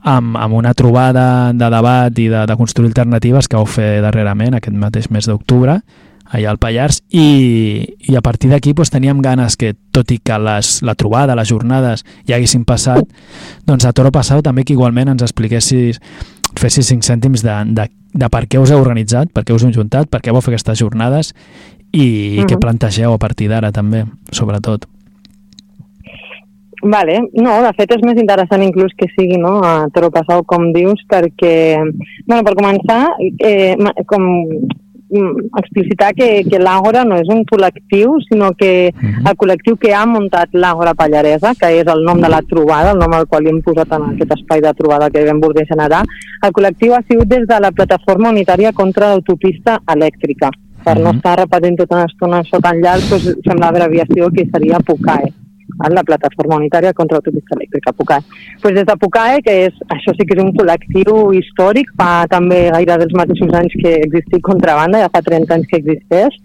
amb, 0.01 0.38
amb 0.38 0.57
una 0.57 0.74
trobada 0.74 1.53
de 1.53 1.69
debat 1.69 2.17
i 2.19 2.27
de, 2.31 2.45
de 2.50 2.57
construir 2.57 2.89
alternatives 2.89 3.48
que 3.48 3.57
vau 3.57 3.69
fer 3.69 4.00
darrerament, 4.05 4.57
aquest 4.57 4.77
mateix 4.77 5.10
mes 5.13 5.29
d'octubre, 5.29 5.79
allà 6.25 6.50
al 6.50 6.57
Pallars, 6.57 7.01
i, 7.13 7.86
i 8.10 8.15
a 8.17 8.22
partir 8.25 8.50
d'aquí 8.50 8.74
doncs, 8.74 8.89
teníem 8.93 9.22
ganes 9.22 9.57
que, 9.57 9.75
tot 9.93 10.10
i 10.12 10.17
que 10.17 10.38
les, 10.41 10.79
la 10.86 10.95
trobada, 10.98 11.38
les 11.38 11.50
jornades 11.50 12.05
ja 12.25 12.38
haguessin 12.38 12.65
passat, 12.65 13.05
doncs 13.65 13.86
a 13.86 13.93
Toro 13.93 14.12
Passau 14.13 14.41
també 14.45 14.65
que 14.65 14.74
igualment 14.74 15.13
ens 15.13 15.25
expliquessis 15.25 16.01
fessis 16.65 16.89
cinc 16.89 17.05
cèntims 17.05 17.45
de, 17.45 17.55
de, 17.77 17.88
de 18.25 18.31
per 18.34 18.43
què 18.50 18.60
us 18.62 18.74
heu 18.74 18.81
organitzat, 18.81 19.29
per 19.34 19.45
què 19.45 19.53
us 19.55 19.63
heu 19.67 19.72
juntat, 19.75 20.10
per 20.10 20.24
què 20.25 20.34
vau 20.34 20.41
fer 20.41 20.55
aquestes 20.55 20.81
jornades 20.81 21.31
i, 21.93 22.41
i 22.41 22.43
què 22.43 22.55
Mhm. 22.57 22.62
plantegeu 22.65 23.13
a 23.13 23.22
partir 23.22 23.48
d'ara 23.53 23.72
també, 23.72 24.03
sobretot. 24.34 24.89
Vale. 26.86 27.15
No, 27.34 27.53
de 27.63 27.72
fet 27.77 27.95
és 27.95 28.01
més 28.05 28.17
interessant 28.22 28.62
inclús 28.62 28.93
que 28.98 29.07
sigui 29.15 29.39
no, 29.41 29.55
a 29.65 29.88
Toro 29.93 30.12
Passau, 30.13 30.43
com 30.45 30.67
dius, 30.75 31.01
perquè, 31.10 31.79
bueno, 32.27 32.43
per 32.45 32.53
començar, 32.53 33.00
eh, 33.39 33.74
com 34.05 34.22
mm, 34.22 34.67
explicitar 35.57 36.13
que, 36.13 36.43
que 36.50 36.60
l'Àgora 36.60 37.03
no 37.05 37.15
és 37.15 37.29
un 37.29 37.43
col·lectiu, 37.45 38.17
sinó 38.29 38.51
que 38.53 38.93
Mhm. 38.95 39.27
el 39.27 39.36
col·lectiu 39.38 39.77
que 39.77 39.93
ha 39.93 40.05
muntat 40.05 40.50
l'Àgora 40.53 40.93
Pallaresa, 40.93 41.53
que 41.60 41.67
és 41.79 41.88
el 41.88 42.03
nom 42.03 42.22
de 42.22 42.29
la 42.29 42.41
trobada, 42.41 42.91
el 42.91 43.00
nom 43.00 43.13
al 43.13 43.27
qual 43.27 43.43
li 43.43 43.50
hem 43.50 43.62
posat 43.62 43.91
en 43.91 44.03
aquest 44.15 44.31
espai 44.31 44.62
de 44.62 44.74
trobada 44.74 45.10
que 45.10 45.25
vam 45.25 45.39
voler 45.39 45.65
generar, 45.67 46.03
el 46.43 46.51
col·lectiu 46.51 46.93
ha 46.93 47.01
sigut 47.07 47.27
des 47.27 47.48
de 47.48 47.60
la 47.60 47.72
plataforma 47.72 48.29
unitària 48.29 48.72
contra 48.74 49.10
l'autopista 49.10 49.79
elèctrica. 49.88 50.50
Per 50.84 51.00
no 51.00 51.10
Mhm. 51.10 51.17
estar 51.17 51.39
repetint 51.39 51.77
tota 51.77 51.95
una 51.95 52.05
estona 52.05 52.41
això 52.43 52.62
tan 52.62 52.77
llarg, 52.79 53.01
doncs 53.10 53.38
sembla 53.43 53.67
abreviació 53.69 54.29
que 54.29 54.48
seria 54.51 54.77
PUCAE, 54.79 55.34
val? 55.79 55.96
la 55.96 56.03
plataforma 56.03 56.60
unitària 56.60 56.94
contra 56.94 57.17
l'autopista 57.17 57.55
elèctrica, 57.55 57.94
PUCAE. 57.96 58.22
Pues 58.62 58.75
des 58.75 58.86
de 58.86 58.96
PUCAE, 59.00 59.41
que 59.46 59.55
és, 59.67 59.82
això 59.96 60.13
sí 60.15 60.27
que 60.27 60.36
és 60.38 60.44
un 60.44 60.53
col·lectiu 60.58 61.32
històric, 61.39 61.91
fa 62.00 62.25
també 62.32 62.65
gairebé 62.75 63.08
els 63.08 63.17
mateixos 63.17 63.53
anys 63.62 63.75
que 63.82 63.96
existeix 64.08 64.44
Contrabanda, 64.46 65.03
ja 65.05 65.12
fa 65.13 65.24
30 65.25 65.55
anys 65.55 65.72
que 65.72 65.79
existeix, 65.82 66.39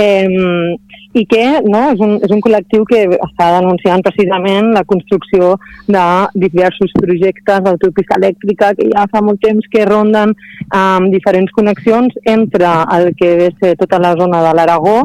eh, 0.00 0.76
i 1.16 1.24
que 1.24 1.44
no, 1.64 1.80
és, 1.94 2.00
un, 2.04 2.16
és 2.24 2.32
un 2.34 2.42
col·lectiu 2.44 2.84
que 2.88 3.00
està 3.14 3.48
denunciant 3.56 4.02
precisament 4.04 4.72
la 4.74 4.84
construcció 4.88 5.54
de 5.88 6.04
diversos 6.46 6.92
projectes 6.98 7.64
d'autopista 7.64 8.18
elèctrica 8.20 8.74
que 8.76 8.90
ja 8.92 9.06
fa 9.12 9.22
molt 9.24 9.40
temps 9.44 9.64
que 9.72 9.86
ronden 9.88 10.34
amb 10.76 11.12
diferents 11.14 11.52
connexions 11.56 12.16
entre 12.28 12.74
el 12.98 13.10
que 13.16 13.32
ve 13.40 13.48
a 13.52 13.56
ser 13.62 13.74
tota 13.80 14.02
la 14.02 14.12
zona 14.20 14.44
de 14.44 14.52
l'Aragó 14.58 14.98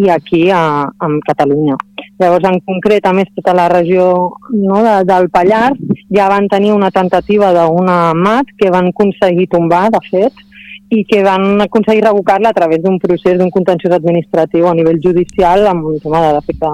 i 0.00 0.08
aquí 0.08 0.46
a, 0.54 0.64
a 0.88 1.12
Catalunya. 1.28 1.76
Llavors, 2.20 2.44
en 2.44 2.58
concret, 2.68 3.06
a 3.08 3.14
més, 3.16 3.30
tota 3.32 3.54
la 3.56 3.66
regió 3.72 4.04
no, 4.52 4.82
de, 4.84 4.94
del 5.08 5.30
Pallars 5.32 5.80
ja 6.12 6.28
van 6.28 6.50
tenir 6.52 6.74
una 6.74 6.90
tentativa 6.92 7.48
d'una 7.56 8.12
MAT 8.12 8.50
que 8.60 8.68
van 8.72 8.90
aconseguir 8.90 9.46
tombar, 9.48 9.86
de 9.94 10.00
fet, 10.10 10.42
i 10.90 11.04
que 11.08 11.22
van 11.24 11.62
aconseguir 11.64 12.02
revocar-la 12.04 12.50
a 12.50 12.56
través 12.56 12.82
d'un 12.82 12.98
procés 13.00 13.38
d'un 13.38 13.52
contenciós 13.54 13.94
administratiu 13.96 14.66
a 14.68 14.74
nivell 14.74 14.98
judicial 15.00 15.68
amb 15.70 15.86
un 15.92 16.00
tema 16.02 16.20
de 16.26 16.32
defecte 16.36 16.72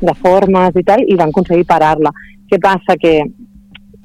de 0.00 0.14
formes 0.20 0.76
i 0.76 0.84
tal, 0.84 1.04
i 1.06 1.16
van 1.16 1.32
aconseguir 1.32 1.64
parar-la. 1.68 2.12
Què 2.50 2.58
passa? 2.60 2.96
Que 3.00 3.22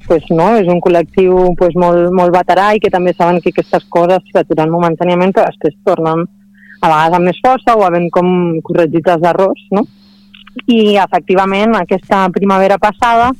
pues, 0.06 0.24
no, 0.30 0.46
és 0.60 0.70
un 0.70 0.80
col·lectiu 0.84 1.50
pues, 1.58 1.76
molt, 1.76 2.08
molt 2.14 2.32
veterà 2.32 2.70
i 2.76 2.80
que 2.80 2.92
també 2.94 3.12
saben 3.18 3.42
que 3.42 3.52
aquestes 3.52 3.84
coses 3.92 4.24
s'aturen 4.32 4.72
momentàniament 4.72 5.34
però 5.34 5.48
després 5.50 5.76
tornen 5.84 6.24
a 6.80 6.88
vegades 6.88 7.18
amb 7.18 7.28
més 7.30 7.42
força 7.44 7.76
o 7.76 7.84
havent 7.84 8.08
com 8.12 8.26
corregit 8.64 9.12
els 9.12 9.28
errors, 9.32 9.68
no? 9.76 9.84
I 10.66 10.96
efectivament 11.02 11.74
aquesta 11.76 12.28
primavera 12.32 12.78
passada 12.78 13.32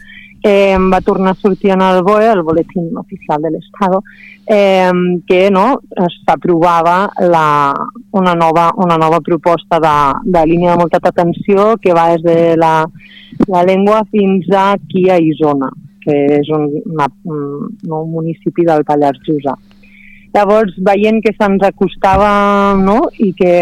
eh, 0.44 0.76
va 0.92 1.00
tornar 1.00 1.32
a 1.32 1.40
sortir 1.40 1.70
en 1.70 1.80
el 1.80 2.02
BOE, 2.02 2.26
el 2.30 2.42
Boletín 2.42 2.90
Oficial 2.98 3.40
de 3.42 3.50
l'Estado, 3.50 4.02
eh, 4.46 4.92
que 5.26 5.50
no, 5.50 5.80
s'aprovava 6.26 7.08
una, 7.16 8.34
nova, 8.34 8.70
una 8.76 8.98
nova 8.98 9.20
proposta 9.20 9.80
de, 9.80 9.96
de 10.36 10.46
línia 10.46 10.72
de 10.72 10.82
molta 10.82 11.00
atenció 11.00 11.78
que 11.80 11.96
va 11.96 12.10
des 12.12 12.22
de 12.22 12.56
la, 12.60 12.84
la 13.48 13.64
llengua 13.64 14.04
fins 14.12 14.50
a 14.52 14.76
Isona, 14.84 15.72
que 16.04 16.12
és 16.42 16.50
un, 16.52 16.68
una, 16.92 17.08
un, 17.24 17.40
un 17.88 18.10
municipi 18.12 18.68
del 18.68 18.84
Pallars 18.84 19.24
Jussà. 19.24 19.56
Llavors, 20.34 20.74
veient 20.82 21.20
que 21.22 21.30
se'ns 21.36 21.62
acostava 21.62 22.74
no? 22.74 23.04
i 23.22 23.30
que, 23.38 23.54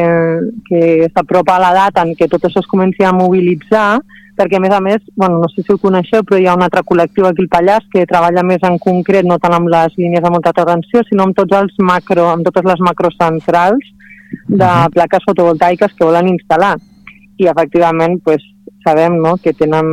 que 0.69 0.83
s'apropa 1.13 1.59
la 1.61 1.73
data 1.77 2.05
en 2.07 2.15
què 2.17 2.31
tot 2.33 2.47
això 2.49 2.63
es 2.63 2.71
comenci 2.71 3.05
a 3.05 3.13
mobilitzar, 3.13 4.01
perquè 4.39 4.57
a 4.57 4.63
més 4.65 4.73
a 4.73 4.81
més, 4.81 5.03
bueno, 5.15 5.43
no 5.43 5.51
sé 5.53 5.61
si 5.61 5.75
ho 5.75 5.77
coneixeu, 5.83 6.25
però 6.25 6.41
hi 6.41 6.47
ha 6.49 6.55
un 6.57 6.65
altre 6.65 6.81
col·lectiu 6.89 7.29
aquí 7.29 7.45
al 7.45 7.51
Pallars 7.53 7.91
que 7.93 8.07
treballa 8.09 8.45
més 8.49 8.65
en 8.65 8.79
concret, 8.81 9.29
no 9.29 9.37
tant 9.43 9.59
amb 9.59 9.69
les 9.73 9.99
línies 10.01 10.25
de 10.25 10.33
molta 10.33 10.55
atenció, 10.57 11.05
sinó 11.09 11.29
amb 11.29 11.37
tots 11.37 11.59
els 11.61 11.77
macro, 11.93 12.31
amb 12.33 12.49
totes 12.49 12.65
les 12.71 12.81
macrocentrals 12.89 13.93
de 14.49 14.71
plaques 14.97 15.29
fotovoltaiques 15.29 15.93
que 15.93 16.09
volen 16.09 16.33
instal·lar. 16.33 16.79
I 17.37 17.53
efectivament, 17.53 18.17
pues, 18.25 18.41
sabem 18.87 19.21
no? 19.21 19.37
que 19.37 19.53
tenen 19.53 19.93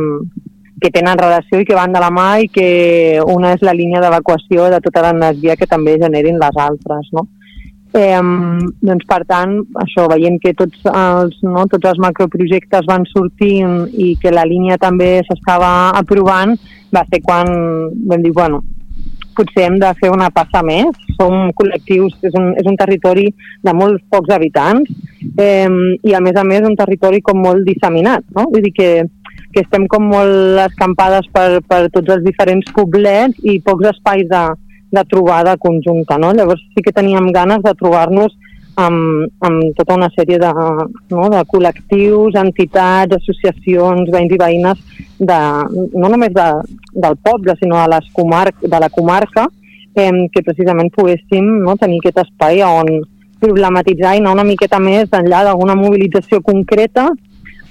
que 0.80 0.90
tenen 0.94 1.18
relació 1.18 1.60
i 1.60 1.66
que 1.68 1.76
van 1.76 1.92
de 1.92 2.00
la 2.02 2.10
mà 2.14 2.30
i 2.42 2.48
que 2.52 3.20
una 3.26 3.54
és 3.56 3.62
la 3.66 3.76
línia 3.76 4.00
d'evacuació 4.02 4.70
de 4.72 4.80
tota 4.84 5.04
l'energia 5.06 5.56
que 5.56 5.68
també 5.68 5.98
generin 6.00 6.40
les 6.40 6.58
altres, 6.68 7.12
no? 7.12 7.26
Eh, 7.92 8.22
doncs 8.86 9.06
per 9.10 9.24
tant, 9.26 9.56
això, 9.82 10.06
veient 10.12 10.38
que 10.42 10.54
tots 10.54 10.84
els, 10.86 11.38
no, 11.42 11.64
tots 11.70 11.90
els 11.90 12.02
macroprojectes 12.02 12.86
van 12.86 13.06
sortint 13.10 13.88
i 13.98 14.12
que 14.22 14.30
la 14.30 14.46
línia 14.46 14.78
també 14.78 15.16
s'estava 15.26 15.90
aprovant, 15.98 16.54
va 16.94 17.02
ser 17.10 17.18
quan 17.24 17.50
vam 18.06 18.22
dir, 18.22 18.30
bueno, 18.36 18.62
potser 19.36 19.66
hem 19.66 19.78
de 19.80 19.90
fer 20.00 20.10
una 20.12 20.30
passa 20.34 20.62
més. 20.66 20.96
Som 21.16 21.50
col·lectius, 21.58 22.16
és 22.26 22.36
un, 22.38 22.52
és 22.60 22.68
un 22.68 22.76
territori 22.80 23.26
de 23.66 23.74
molts 23.76 24.02
pocs 24.12 24.32
habitants 24.34 24.90
eh, 25.36 25.68
i 26.06 26.14
a 26.16 26.20
més 26.24 26.38
a 26.38 26.44
més 26.46 26.66
un 26.66 26.76
territori 26.78 27.20
com 27.24 27.42
molt 27.42 27.66
disseminat, 27.66 28.24
no? 28.36 28.46
Vull 28.52 28.64
dir 28.68 28.74
que 28.76 28.90
que 29.52 29.64
estem 29.64 29.86
com 29.90 30.08
molt 30.12 30.60
escampades 30.66 31.26
per, 31.34 31.60
per 31.66 31.86
tots 31.94 32.16
els 32.16 32.26
diferents 32.26 32.70
poblets 32.76 33.38
i 33.42 33.58
pocs 33.64 33.90
espais 33.92 34.28
de, 34.30 34.44
de 34.94 35.04
trobada 35.10 35.56
conjunta. 35.58 36.18
No? 36.18 36.32
Llavors 36.36 36.62
sí 36.74 36.84
que 36.84 36.94
teníem 36.94 37.30
ganes 37.34 37.62
de 37.64 37.74
trobar-nos 37.78 38.36
amb, 38.80 39.30
amb 39.46 39.76
tota 39.78 39.96
una 39.98 40.08
sèrie 40.14 40.38
de, 40.40 40.50
no, 41.12 41.28
de 41.32 41.42
col·lectius, 41.50 42.38
entitats, 42.40 43.16
associacions, 43.18 44.10
veïns 44.12 44.34
i 44.34 44.40
veïnes, 44.40 44.82
de, 45.18 45.40
no 45.70 46.10
només 46.12 46.34
de, 46.36 46.48
del 46.94 47.18
poble, 47.22 47.56
sinó 47.58 47.80
de, 47.82 47.88
les 47.94 48.10
comar 48.16 48.46
de 48.62 48.82
la 48.82 48.90
comarca, 48.92 49.48
eh, 49.94 50.12
que 50.32 50.44
precisament 50.46 50.92
poguéssim 50.94 51.48
no, 51.64 51.76
tenir 51.80 52.00
aquest 52.00 52.22
espai 52.26 52.62
on 52.66 53.00
problematitzar 53.40 54.14
i 54.14 54.20
anar 54.20 54.34
una 54.36 54.44
miqueta 54.44 54.78
més 54.82 55.12
enllà 55.16 55.42
d'alguna 55.46 55.76
mobilització 55.78 56.42
concreta 56.44 57.08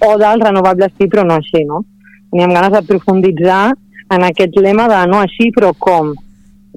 o 0.05 0.15
dels 0.17 0.43
renovables 0.43 0.93
sí, 0.97 1.07
però 1.11 1.25
no 1.27 1.37
així, 1.39 1.63
no? 1.67 1.83
Teníem 2.31 2.53
ganes 2.55 2.73
de 2.75 2.81
profunditzar 2.87 3.73
en 4.15 4.25
aquest 4.25 4.57
lema 4.61 4.87
de 4.89 4.99
no 5.09 5.21
així, 5.23 5.49
però 5.55 5.73
com? 5.77 6.13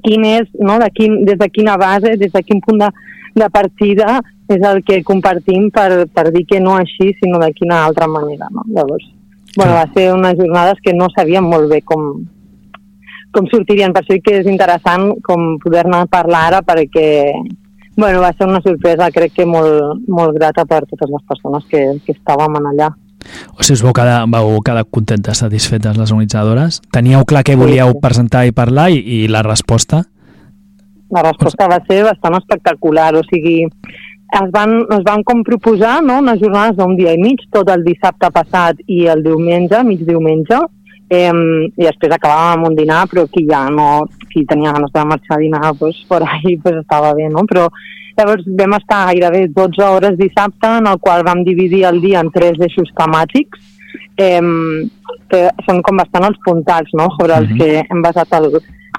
Quin 0.03 0.25
és, 0.27 0.49
no? 0.59 0.77
de 0.81 0.89
quin, 0.93 1.23
des 1.25 1.39
de 1.39 1.49
quina 1.49 1.77
base, 1.79 2.17
des 2.19 2.31
de 2.33 2.43
quin 2.43 2.61
punt 2.61 2.81
de, 2.81 2.89
de 3.39 3.49
partida 3.53 4.19
és 4.51 4.61
el 4.67 4.83
que 4.83 5.01
compartim 5.07 5.69
per, 5.71 6.05
per 6.11 6.29
dir 6.35 6.43
que 6.49 6.59
no 6.59 6.75
així, 6.77 7.13
sinó 7.19 7.39
de 7.41 7.53
quina 7.55 7.85
altra 7.85 8.09
manera, 8.11 8.49
no? 8.51 8.65
Llavors, 8.75 9.07
bueno, 9.55 9.73
va 9.77 9.87
ser 9.95 10.11
unes 10.13 10.37
jornades 10.37 10.81
que 10.83 10.93
no 10.93 11.07
sabíem 11.15 11.47
molt 11.47 11.71
bé 11.71 11.79
com, 11.87 12.25
com 13.33 13.49
sortirien, 13.49 13.93
per 13.93 14.03
això 14.03 14.19
que 14.25 14.39
és 14.41 14.49
interessant 14.49 15.13
com 15.25 15.55
poder-ne 15.63 16.03
parlar 16.11 16.47
ara 16.51 16.63
perquè 16.65 17.07
bueno, 17.95 18.21
va 18.21 18.33
ser 18.33 18.47
una 18.49 18.61
sorpresa 18.61 19.11
crec 19.13 19.35
que 19.37 19.45
molt, 19.45 20.01
molt 20.09 20.35
grata 20.37 20.65
per 20.65 20.83
totes 20.89 21.09
les 21.09 21.25
persones 21.29 21.65
que, 21.69 21.81
que 22.05 22.15
estàvem 22.15 22.57
allà. 22.57 22.89
O 23.57 23.63
sigui, 23.63 23.79
us 23.79 23.83
vau 23.85 23.93
quedar, 23.95 24.23
vau 24.31 24.57
quedar 24.65 24.85
contentes, 24.89 25.41
satisfetes 25.43 25.97
les 25.97 26.11
organitzadores? 26.11 26.81
Teníeu 26.93 27.25
clar 27.29 27.43
què 27.47 27.57
volíeu 27.59 27.95
presentar 28.03 28.45
i 28.47 28.55
parlar 28.55 28.89
i, 28.93 28.99
i 28.99 29.19
la 29.31 29.43
resposta? 29.45 30.03
La 31.13 31.21
resposta 31.25 31.69
va 31.69 31.79
ser 31.87 32.03
bastant 32.07 32.39
espectacular, 32.39 33.11
o 33.19 33.21
sigui, 33.27 33.67
es 34.33 34.53
van, 34.53 34.79
es 34.95 35.03
van 35.05 35.23
com 35.27 35.43
proposar 35.45 35.99
no, 36.01 36.19
unes 36.23 36.39
jornades 36.41 36.77
d'un 36.77 36.95
dia 36.97 37.13
i 37.13 37.21
mig, 37.21 37.43
tot 37.53 37.69
el 37.69 37.83
dissabte 37.85 38.31
passat 38.33 38.79
i 38.87 39.03
el 39.13 39.21
diumenge, 39.25 39.83
mig 39.85 40.01
diumenge, 40.07 40.57
eh, 41.13 41.29
i 41.29 41.85
després 41.85 42.15
acabàvem 42.15 42.57
amb 42.57 42.71
un 42.71 42.77
dinar, 42.79 43.03
però 43.11 43.27
qui 43.29 43.45
ja 43.49 43.67
no, 43.69 44.05
qui 44.31 44.45
tenia 44.49 44.73
ganes 44.73 44.93
de 44.93 45.05
marxar 45.11 45.37
a 45.37 45.43
dinar, 45.43 45.73
pues, 45.79 46.01
per 46.09 46.23
ahí 46.25 46.57
pues, 46.57 46.81
estava 46.81 47.13
bé, 47.13 47.29
no? 47.29 47.45
Però 47.49 47.67
llavors 48.17 48.43
vam 48.59 48.73
estar 48.77 49.05
gairebé 49.09 49.47
12 49.49 49.81
hores 49.83 50.17
dissabte, 50.17 50.67
en 50.79 50.87
el 50.87 50.99
qual 50.99 51.23
vam 51.23 51.43
dividir 51.43 51.83
el 51.85 51.99
dia 52.01 52.19
en 52.21 52.29
tres 52.31 52.59
eixos 52.59 52.91
temàtics, 52.99 53.59
eh, 54.17 54.41
que 55.29 55.49
són 55.65 55.81
com 55.81 55.97
bastant 55.97 56.25
els 56.29 56.37
puntats, 56.45 56.89
no?, 56.93 57.07
sobre 57.19 57.33
els 57.37 57.49
Mhm. 57.49 57.57
que 57.57 57.83
hem 57.89 58.01
basat 58.01 58.27
el, 58.39 58.51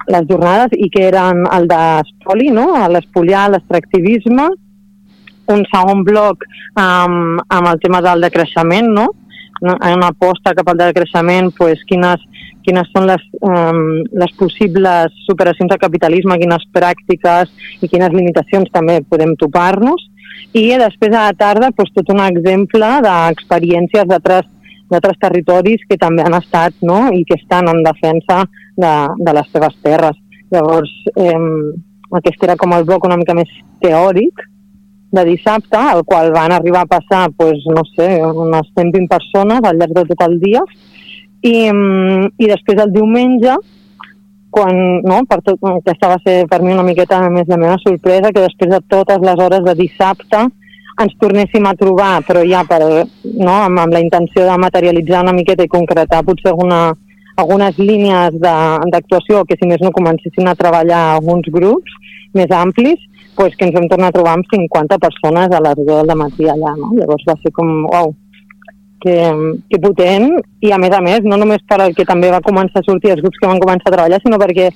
les 0.08 0.26
jornades 0.28 0.68
i 0.76 0.90
que 0.90 1.06
eren 1.08 1.44
el 1.52 1.66
d'espoli, 1.68 2.50
no? 2.50 2.66
l'espoliar, 2.88 3.48
l'extractivisme, 3.50 4.48
un 5.48 5.62
segon 5.72 6.02
bloc 6.04 6.42
amb, 6.76 7.40
amb 7.48 7.68
el 7.68 7.78
tema 7.80 8.00
del 8.02 8.20
decreixement, 8.20 8.88
no? 8.88 9.06
No- 9.62 9.76
una 9.94 10.08
aposta 10.08 10.52
cap 10.54 10.68
al 10.68 10.76
decreixement, 10.78 11.52
pues, 11.56 11.78
quines, 11.86 12.20
quines 12.64 12.88
són 12.94 13.06
les, 13.10 13.22
um, 13.44 14.02
les 14.12 14.32
possibles 14.40 15.14
superacions 15.28 15.70
del 15.70 15.82
capitalisme, 15.82 16.38
quines 16.40 16.66
pràctiques 16.74 17.52
i 17.80 17.90
quines 17.90 18.16
limitacions 18.16 18.72
també 18.74 19.00
podem 19.08 19.36
topar-nos. 19.40 20.08
I 20.54 20.66
després 20.80 21.14
a 21.14 21.28
la 21.28 21.36
tarda 21.38 21.70
pues, 21.76 21.92
tot 21.94 22.10
un 22.14 22.22
exemple 22.24 22.90
d'experiències 23.04 24.08
d'altres 24.10 24.50
d'altres 24.92 25.16
territoris 25.18 25.82
que 25.88 25.96
també 25.98 26.22
han 26.22 26.36
estat 26.36 26.74
no? 26.84 27.08
i 27.10 27.24
que 27.24 27.38
estan 27.40 27.70
en 27.72 27.80
defensa 27.82 28.44
de, 28.76 28.92
de 29.16 29.34
les 29.38 29.48
seves 29.50 29.76
terres. 29.82 30.18
Llavors, 30.52 30.92
eh, 31.16 31.38
aquest 32.20 32.44
era 32.46 32.58
com 32.60 32.74
el 32.76 32.84
bloc 32.86 33.06
una 33.08 33.18
mica 33.18 33.34
més 33.34 33.50
teòric 33.82 34.44
de 35.14 35.24
dissabte, 35.28 35.78
al 35.78 36.02
qual 36.04 36.32
van 36.34 36.52
arribar 36.52 36.82
a 36.84 36.90
passar, 36.90 37.28
pues, 37.38 37.62
no 37.70 37.84
sé, 37.94 38.08
unes 38.26 38.70
120 38.74 39.06
persones 39.08 39.62
al 39.62 39.78
llarg 39.78 39.94
de 39.94 40.04
tot 40.10 40.24
el 40.26 40.40
dia, 40.42 40.62
i, 41.44 41.54
mm, 41.70 42.34
i 42.40 42.48
després 42.48 42.80
el 42.80 42.92
diumenge, 42.94 43.54
quan, 44.54 44.76
no, 45.04 45.20
per 45.28 45.40
tot, 45.44 45.60
aquesta 45.74 46.12
va 46.14 46.18
ser 46.24 46.36
per 46.50 46.60
mi 46.62 46.72
una 46.72 46.84
miqueta 46.86 47.18
més 47.28 47.48
la 47.50 47.58
meva 47.60 47.76
sorpresa, 47.82 48.30
que 48.32 48.44
després 48.46 48.70
de 48.70 48.80
totes 48.88 49.24
les 49.24 49.40
hores 49.44 49.64
de 49.66 49.74
dissabte 49.80 50.44
ens 51.02 51.16
tornéssim 51.18 51.66
a 51.66 51.74
trobar, 51.74 52.20
però 52.26 52.44
ja 52.46 52.62
per, 52.68 52.80
no, 52.86 53.56
amb, 53.56 53.80
amb 53.82 53.96
la 53.96 54.02
intenció 54.04 54.46
de 54.46 54.58
materialitzar 54.62 55.24
una 55.26 55.34
miqueta 55.34 55.66
i 55.66 55.72
concretar 55.72 56.22
potser 56.24 56.52
alguna, 56.52 56.94
algunes 57.36 57.80
línies 57.82 58.38
d'actuació 58.38 59.42
que 59.44 59.58
si 59.58 59.68
més 59.68 59.82
no 59.82 59.92
comencessin 59.92 60.48
a 60.48 60.56
treballar 60.58 61.02
alguns 61.16 61.50
grups 61.50 61.98
més 62.38 62.50
amplis, 62.54 63.02
pues 63.34 63.56
que 63.58 63.66
ens 63.66 63.74
vam 63.74 63.90
tornar 63.90 64.12
a 64.12 64.14
trobar 64.14 64.36
amb 64.38 64.46
50 64.54 65.00
persones 65.02 65.50
a 65.50 65.62
les 65.66 65.80
10 65.82 66.06
del 66.06 66.18
matí 66.18 66.46
allà, 66.46 66.76
no? 66.78 66.94
Llavors 66.94 67.26
va 67.26 67.34
ser 67.42 67.50
com, 67.58 67.72
uau, 67.90 68.14
que, 69.04 69.16
que 69.70 69.80
potent, 69.82 70.30
i 70.64 70.72
a 70.72 70.80
més 70.80 70.96
a 70.96 71.02
més, 71.04 71.26
no 71.28 71.38
només 71.40 71.62
per 71.68 71.82
el 71.84 71.94
que 71.96 72.08
també 72.08 72.32
va 72.32 72.42
començar 72.44 72.80
a 72.80 72.86
sortir 72.86 73.12
els 73.14 73.22
grups 73.22 73.40
que 73.40 73.50
van 73.50 73.62
començar 73.62 73.92
a 73.92 73.96
treballar, 73.96 74.20
sinó 74.24 74.40
perquè 74.40 74.70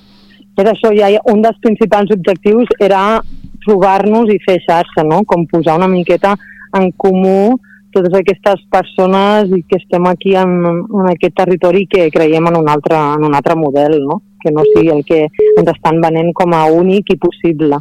és 0.58 0.66
això, 0.66 0.90
ja 0.96 1.08
un 1.30 1.40
dels 1.42 1.58
principals 1.62 2.12
objectius 2.14 2.70
era 2.82 3.20
trobar-nos 3.64 4.30
i 4.32 4.40
fer 4.42 4.58
xarxa, 4.64 5.04
no? 5.06 5.22
Com 5.26 5.46
posar 5.50 5.78
una 5.78 5.90
miqueta 5.90 6.34
en 6.76 6.90
comú 6.98 7.56
totes 7.94 8.14
aquestes 8.18 8.64
persones 8.70 9.52
i 9.54 9.62
que 9.68 9.78
estem 9.80 10.06
aquí 10.10 10.34
en, 10.36 10.56
en 10.66 11.12
aquest 11.12 11.36
territori 11.38 11.86
que 11.90 12.10
creiem 12.14 12.50
en 12.50 12.58
un 12.60 12.68
altre, 12.68 12.98
en 13.16 13.24
un 13.28 13.36
altre 13.38 13.56
model, 13.56 14.00
no? 14.04 14.20
Que 14.42 14.52
no 14.54 14.66
sigui 14.72 14.92
el 14.94 15.04
que 15.06 15.24
ens 15.28 15.70
estan 15.72 16.02
venent 16.02 16.34
com 16.36 16.54
a 16.54 16.66
únic 16.74 17.14
i 17.14 17.18
possible. 17.22 17.80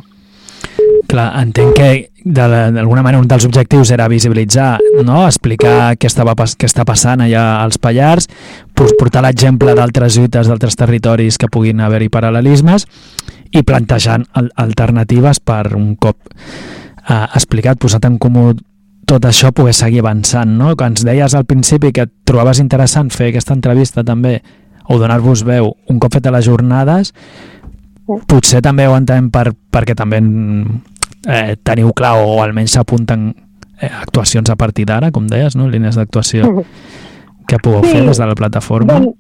Clar, 1.07 1.27
entenc 1.39 1.77
que 1.77 1.89
d'alguna 2.27 3.01
manera 3.01 3.21
un 3.21 3.27
dels 3.29 3.45
objectius 3.47 3.91
era 3.95 4.09
visibilitzar, 4.11 4.77
no? 5.07 5.21
explicar 5.25 5.95
què, 5.95 6.09
estava, 6.09 6.35
què 6.35 6.67
està 6.67 6.83
passant 6.85 7.23
allà 7.23 7.45
als 7.63 7.79
Pallars, 7.81 8.27
portar 8.75 9.23
l'exemple 9.23 9.73
d'altres 9.77 10.17
lluites 10.17 10.51
d'altres 10.51 10.75
territoris 10.75 11.39
que 11.39 11.49
puguin 11.49 11.81
haver-hi 11.81 12.11
paral·lelismes 12.13 12.87
i 13.55 13.63
plantejant 13.63 14.27
al 14.35 14.51
alternatives 14.59 15.39
per 15.39 15.63
un 15.77 15.95
cop 15.95 16.19
eh, 16.27 17.25
explicat, 17.33 17.79
posat 17.79 18.05
en 18.05 18.17
comú 18.19 18.51
tot 19.07 19.23
això 19.23 19.53
poder 19.55 19.73
seguir 19.73 20.01
avançant, 20.03 20.51
no? 20.59 20.75
Que 20.75 20.89
ens 20.91 21.05
deies 21.07 21.33
al 21.33 21.47
principi 21.47 21.93
que 21.95 22.09
et 22.09 22.11
trobaves 22.27 22.59
interessant 22.59 23.09
fer 23.13 23.31
aquesta 23.31 23.55
entrevista 23.55 24.03
també 24.03 24.41
o 24.87 24.97
donar-vos 24.99 25.45
veu 25.47 25.71
un 25.87 25.99
cop 25.99 26.13
fet 26.15 26.27
a 26.27 26.33
les 26.35 26.45
jornades 26.47 27.13
potser 28.27 28.61
també 28.63 28.87
ho 28.87 28.95
entenem 28.95 29.29
per, 29.33 29.51
perquè 29.73 29.95
també 29.97 30.21
eh, 31.27 31.55
teniu 31.63 31.91
clar 31.97 32.15
o 32.23 32.41
almenys 32.43 32.77
s'apunten 32.77 33.29
eh, 33.81 33.91
actuacions 34.01 34.49
a 34.49 34.55
partir 34.55 34.85
d'ara, 34.87 35.11
com 35.11 35.27
deies, 35.27 35.55
no? 35.55 35.67
línies 35.67 35.95
d'actuació 35.99 36.63
que 37.47 37.59
pugueu 37.63 37.83
Sí. 37.83 37.91
fer 37.91 38.05
des 38.07 38.17
de 38.17 38.25
la 38.27 38.35
plataforma. 38.35 38.99
Doncs, 38.99 39.15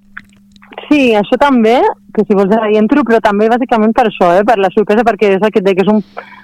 sí, 0.89 1.13
això 1.15 1.37
també, 1.39 1.77
que 2.13 2.23
si 2.27 2.35
vols 2.35 2.51
ara 2.51 2.71
hi 2.71 2.77
entro, 2.79 3.03
però 3.03 3.19
també 3.23 3.47
bàsicament 3.49 3.93
per 3.95 4.07
això, 4.09 4.33
eh, 4.39 4.43
per 4.47 4.57
la 4.59 4.71
sorpresa, 4.73 5.03
perquè 5.07 5.35
és 5.35 5.41
el 5.41 5.51
que 5.51 5.63
que 5.63 5.83
és 5.83 5.91
un, 5.91 6.03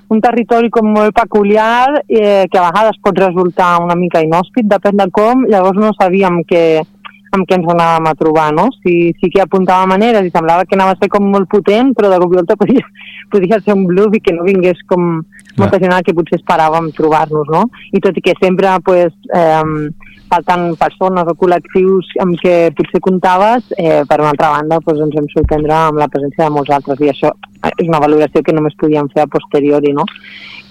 un 0.10 0.22
territori 0.22 0.70
com 0.70 0.88
molt 0.94 1.14
peculiar, 1.16 2.04
eh, 2.08 2.46
que 2.52 2.58
a 2.60 2.70
vegades 2.72 3.00
pot 3.02 3.18
resultar 3.18 3.82
una 3.84 3.96
mica 3.96 4.22
inhòspit, 4.22 4.68
depèn 4.68 4.98
de 4.98 5.10
com, 5.12 5.46
llavors 5.48 5.78
no 5.80 5.92
sabíem 6.00 6.44
què, 6.44 6.84
amb 7.34 7.48
què 7.50 7.58
ens 7.58 7.70
anàvem 7.74 8.10
a 8.10 8.16
trobar, 8.20 8.52
no? 8.54 8.68
Si, 8.84 9.12
sí 9.20 9.30
que 9.34 9.42
apuntava 9.42 9.90
maneres 9.90 10.28
i 10.28 10.34
semblava 10.34 10.68
que 10.70 10.78
anava 10.78 10.94
a 10.94 11.00
ser 11.02 11.10
com 11.14 11.26
molt 11.34 11.50
potent, 11.50 11.94
però 11.98 12.12
de 12.12 12.20
cop 12.22 12.34
i 12.34 12.40
volta 12.40 12.58
podia, 12.62 12.86
podia 13.34 13.60
ser 13.62 13.76
un 13.78 13.88
bluff 13.90 14.14
i 14.14 14.22
que 14.24 14.36
no 14.36 14.46
vingués 14.48 14.82
com 14.90 15.22
molta 15.58 15.80
gent 15.82 15.96
que 16.06 16.16
potser 16.18 16.40
esperàvem 16.40 16.92
trobar-nos, 16.98 17.50
no? 17.54 17.68
I 17.94 18.02
tot 18.04 18.18
i 18.18 18.24
que 18.26 18.38
sempre, 18.40 18.74
pues, 18.86 19.14
eh, 19.34 19.90
falten 20.34 20.74
persones 20.80 21.30
o 21.30 21.36
col·lectius 21.38 22.14
amb 22.24 22.38
què 22.42 22.56
potser 22.78 23.02
comptaves, 23.06 23.70
eh, 23.78 24.02
per 24.10 24.20
una 24.22 24.32
altra 24.34 24.54
banda 24.56 24.80
pues, 24.82 25.02
ens 25.04 25.14
vam 25.18 25.30
sorprendre 25.34 25.76
amb 25.78 26.02
la 26.02 26.10
presència 26.10 26.48
de 26.48 26.56
molts 26.56 26.74
altres 26.74 27.02
i 27.04 27.12
això 27.12 27.34
és 27.74 27.88
una 27.88 28.02
valoració 28.02 28.42
que 28.44 28.56
només 28.56 28.78
podíem 28.80 29.10
fer 29.14 29.24
a 29.24 29.30
posteriori, 29.30 29.94
no? 29.94 30.06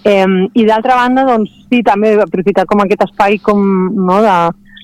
Eh, 0.04 0.26
I 0.58 0.66
d'altra 0.66 0.98
banda, 0.98 1.26
doncs 1.28 1.52
sí, 1.68 1.82
també 1.86 2.16
aprofitar 2.20 2.66
com 2.66 2.82
aquest 2.82 3.06
espai 3.06 3.38
com, 3.44 3.62
no, 3.94 4.18
de, 4.24 4.36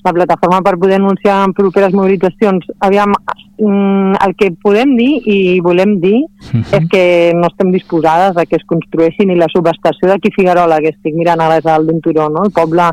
la 0.03 0.13
plataforma 0.13 0.61
per 0.61 0.77
poder 0.77 0.95
anunciar 0.95 1.45
en 1.45 1.53
properes 1.53 1.93
mobilitzacions. 1.93 2.65
Aviam, 2.79 3.13
mm, 3.57 4.15
el 4.25 4.35
que 4.35 4.51
podem 4.51 4.95
dir 4.95 5.21
i 5.25 5.59
volem 5.59 5.99
dir 5.99 6.25
Mhm. 6.53 6.63
és 6.71 6.89
que 6.89 7.33
no 7.35 7.47
estem 7.47 7.71
disposades 7.71 8.37
a 8.37 8.45
que 8.45 8.55
es 8.55 8.65
construeixi 8.65 9.25
ni 9.25 9.35
la 9.35 9.47
subestació 9.47 10.07
d'aquí 10.07 10.31
Figuerola, 10.35 10.79
que 10.79 10.89
estic 10.89 11.15
mirant 11.15 11.41
ara 11.41 11.57
és 11.57 11.65
el 11.65 11.87
d'un 11.87 12.01
turó, 12.01 12.29
no? 12.29 12.43
el 12.45 12.51
poble 12.51 12.91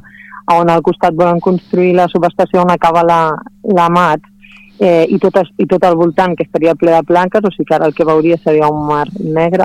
on 0.52 0.70
al 0.70 0.82
costat 0.82 1.14
volen 1.14 1.40
construir 1.40 1.94
la 1.94 2.06
subestació 2.08 2.62
on 2.62 2.70
acaba 2.70 3.02
la, 3.02 3.34
la 3.64 3.88
mat, 3.88 4.20
eh, 4.78 5.06
i, 5.08 5.18
tot, 5.18 5.40
i 5.58 5.66
tot 5.66 5.82
al 5.84 5.96
voltant, 5.96 6.36
que 6.36 6.44
estaria 6.44 6.74
ple 6.74 6.92
de 6.92 7.02
planques, 7.02 7.42
o 7.44 7.50
sigui 7.50 7.66
que 7.66 7.74
ara 7.74 7.86
el 7.86 7.94
que 7.94 8.04
veuria 8.04 8.36
seria 8.38 8.68
un 8.68 8.86
mar 8.86 9.08
negre. 9.18 9.64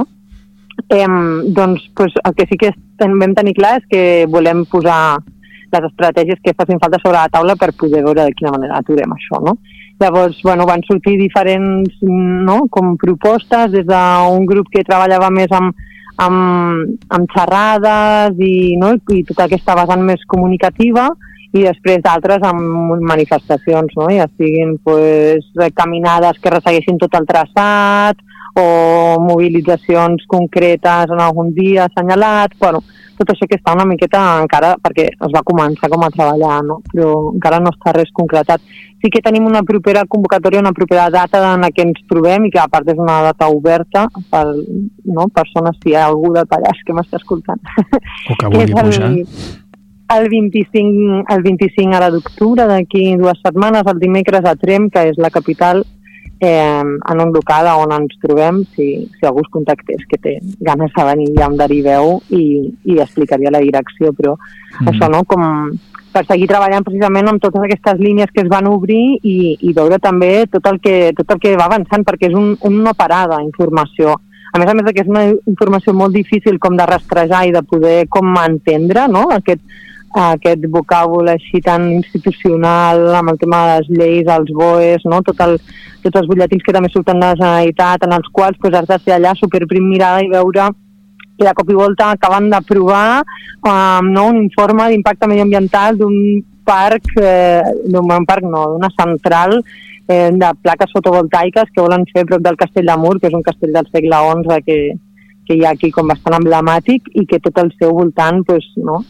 Eh, 0.89 1.07
doncs 1.53 1.89
pues, 1.95 2.13
el 2.23 2.33
que 2.35 2.47
sí 2.49 2.57
que 2.57 2.71
vam 2.99 3.35
tenir 3.35 3.53
clar 3.53 3.77
és 3.79 3.85
que 3.89 4.01
volem 4.29 4.65
posar 4.65 5.19
les 5.71 5.87
estratègies 5.87 6.41
que 6.43 6.55
facin 6.57 6.79
falta 6.81 6.99
sobre 7.01 7.17
la 7.17 7.29
taula 7.31 7.55
per 7.55 7.71
poder 7.77 8.03
veure 8.03 8.25
de 8.27 8.35
quina 8.37 8.51
manera 8.55 8.79
aturem 8.79 9.15
això, 9.15 9.39
no? 9.43 9.55
Llavors, 10.01 10.39
bueno, 10.43 10.65
van 10.65 10.81
sortir 10.87 11.17
diferents 11.19 11.99
no, 12.01 12.65
com 12.73 12.95
propostes 12.97 13.71
des 13.75 13.85
d'un 13.85 14.47
grup 14.49 14.71
que 14.73 14.85
treballava 14.87 15.29
més 15.29 15.51
amb, 15.53 15.75
amb, 16.25 16.95
amb 17.13 17.35
xerrades 17.35 18.39
i, 18.41 18.77
no, 18.81 18.95
i 19.13 19.21
tota 19.27 19.45
aquesta 19.45 19.77
vessant 19.77 20.01
més 20.07 20.25
comunicativa 20.27 21.11
i 21.51 21.65
després 21.67 22.01
d'altres 22.01 22.43
amb 22.47 22.97
manifestacions, 23.03 23.93
no? 23.99 24.07
ja 24.09 24.25
siguin 24.39 24.77
pues, 24.83 25.45
caminades 25.75 26.39
que 26.41 26.53
ressegueixin 26.53 26.99
tot 27.01 27.17
el 27.19 27.27
traçat 27.29 28.21
o 28.55 29.19
mobilitzacions 29.23 30.25
concretes 30.27 31.11
en 31.11 31.21
algun 31.23 31.53
dia 31.55 31.85
assenyalat, 31.85 32.57
bueno, 32.59 32.81
tot 33.21 33.31
això 33.33 33.47
que 33.47 33.57
està 33.59 33.73
una 33.75 33.85
miqueta 33.85 34.19
encara, 34.41 34.73
perquè 34.81 35.07
es 35.13 35.33
va 35.33 35.43
començar 35.45 35.89
com 35.91 36.03
a 36.03 36.09
treballar, 36.13 36.61
no? 36.65 36.79
però 36.91 37.11
encara 37.31 37.61
no 37.61 37.71
està 37.73 37.93
res 37.95 38.11
concretat. 38.17 38.63
Sí 39.01 39.09
que 39.13 39.21
tenim 39.23 39.47
una 39.49 39.63
propera 39.67 40.03
convocatòria, 40.09 40.61
una 40.61 40.73
propera 40.77 41.07
data 41.13 41.41
en 41.53 41.65
la 41.65 41.71
que 41.73 41.85
ens 41.85 42.01
trobem 42.09 42.47
i 42.47 42.51
que 42.53 42.61
a 42.61 42.67
part 42.71 42.89
és 42.91 42.99
una 43.01 43.21
data 43.29 43.49
oberta 43.49 44.07
per 44.33 44.45
no, 44.51 45.27
persones, 45.33 45.77
si 45.81 45.93
hi 45.93 45.97
ha 45.97 46.07
algú 46.09 46.33
del 46.35 46.49
Pallars 46.49 46.83
que 46.85 46.97
m'està 46.97 47.21
escoltant. 47.21 47.61
O 48.31 48.35
que 48.37 48.49
vulgui 48.51 48.73
pujar. 48.73 49.07
el, 49.07 49.23
el 50.17 50.29
25, 50.29 51.23
el 51.33 51.43
25 51.45 51.97
ara 51.97 52.11
d'octubre, 52.13 52.67
d'aquí 52.69 53.15
dues 53.21 53.41
setmanes, 53.45 53.87
el 53.89 54.01
dimecres 54.01 54.45
a 54.45 54.55
Trem, 54.59 54.89
que 54.93 55.07
és 55.11 55.21
la 55.21 55.31
capital, 55.33 55.85
eh, 56.41 56.81
en 56.81 57.21
un 57.21 57.31
local 57.33 57.69
on 57.77 57.93
ens 57.95 58.17
trobem, 58.21 58.63
si, 58.75 58.89
si 59.13 59.27
algú 59.27 59.45
es 59.45 59.51
contactés 59.53 60.03
que 60.09 60.19
té 60.21 60.39
ganes 60.59 60.91
de 60.97 61.05
venir, 61.05 61.29
ja 61.37 61.47
em 61.47 61.57
deriveu 61.59 62.17
i, 62.29 62.43
i 62.89 62.99
explicaria 62.99 63.53
la 63.53 63.63
direcció, 63.63 64.11
però 64.17 64.35
Mm. 64.71 64.83
mm. 64.83 64.87
això, 64.89 65.09
no?, 65.11 65.23
com 65.27 65.43
per 66.11 66.25
seguir 66.27 66.47
treballant 66.49 66.83
precisament 66.83 67.29
amb 67.29 67.39
totes 67.39 67.63
aquestes 67.63 67.99
línies 68.03 68.31
que 68.35 68.43
es 68.43 68.49
van 68.51 68.67
obrir 68.67 69.19
i, 69.23 69.55
i 69.63 69.71
veure 69.73 69.99
també 69.99 70.45
tot 70.51 70.65
el, 70.67 70.81
que, 70.83 71.13
tot 71.15 71.29
el 71.31 71.39
que 71.39 71.55
va 71.55 71.69
avançant, 71.69 72.03
perquè 72.03 72.27
és 72.27 72.35
un, 72.35 72.57
un 72.67 72.81
no 72.83 72.93
parar 72.97 73.29
d'informació. 73.31 74.17
A 74.51 74.59
més 74.59 74.67
a 74.67 74.75
més 74.75 74.91
que 74.91 75.05
és 75.05 75.07
una 75.07 75.29
informació 75.47 75.93
molt 75.95 76.11
difícil 76.11 76.59
com 76.59 76.75
de 76.75 76.87
rastrejar 76.89 77.45
i 77.47 77.53
de 77.55 77.63
poder 77.63 78.09
com 78.11 78.35
entendre, 78.43 79.07
no?, 79.07 79.29
aquest, 79.37 79.63
aquest 80.19 80.65
vocàbul 80.73 81.29
així 81.31 81.61
tan 81.63 81.87
institucional 81.93 83.15
amb 83.15 83.31
el 83.31 83.39
tema 83.39 83.61
de 83.63 83.79
les 83.79 83.89
lleis, 83.99 84.27
els 84.27 84.51
BOEs, 84.51 85.05
no? 85.05 85.21
Tot 85.23 85.39
el, 85.45 85.57
tots 86.03 86.19
els 86.19 86.27
butlletins 86.27 86.63
que 86.65 86.75
també 86.75 86.91
surten 86.91 87.19
de 87.19 87.29
la 87.29 87.37
Generalitat, 87.39 88.03
en 88.05 88.15
els 88.17 88.31
quals 88.33 88.59
pues, 88.59 88.75
has 88.75 88.87
de 88.89 88.99
ser 89.05 89.15
allà 89.15 89.33
superprim 89.39 89.87
mirada 89.87 90.23
i 90.23 90.31
veure 90.31 90.71
que 91.37 91.47
de 91.47 91.53
cop 91.57 91.69
i 91.71 91.77
volta 91.77 92.11
acaben 92.11 92.49
d'aprovar 92.51 93.23
um, 93.65 94.11
no, 94.11 94.27
un 94.29 94.43
informe 94.43 94.89
d'impacte 94.91 95.29
mediambiental 95.31 95.97
d'un 95.97 96.41
parc, 96.65 97.07
eh, 97.17 97.61
d'un 97.89 98.25
parc 98.27 98.45
no, 98.45 98.67
d'una 98.75 98.91
central 98.93 99.57
eh, 100.07 100.29
de 100.31 100.51
plaques 100.61 100.91
fotovoltaiques 100.93 101.71
que 101.73 101.81
volen 101.81 102.05
fer 102.13 102.27
prop 102.29 102.43
del 102.45 102.59
castell 102.59 102.85
de 102.85 102.97
Mur, 102.97 103.17
que 103.19 103.31
és 103.31 103.37
un 103.37 103.47
castell 103.47 103.73
del 103.73 103.89
segle 103.89 104.19
XI 104.43 104.61
que, 104.67 104.77
que 105.51 105.57
hi 105.59 105.65
ha 105.67 105.73
aquí 105.75 105.89
com 105.91 106.07
bastant 106.07 106.37
emblemàtic 106.37 107.09
i 107.19 107.25
que 107.27 107.41
tot 107.43 107.57
el 107.59 107.73
seu 107.75 107.91
voltant, 107.97 108.39
pues, 108.47 108.63
no, 108.79 109.01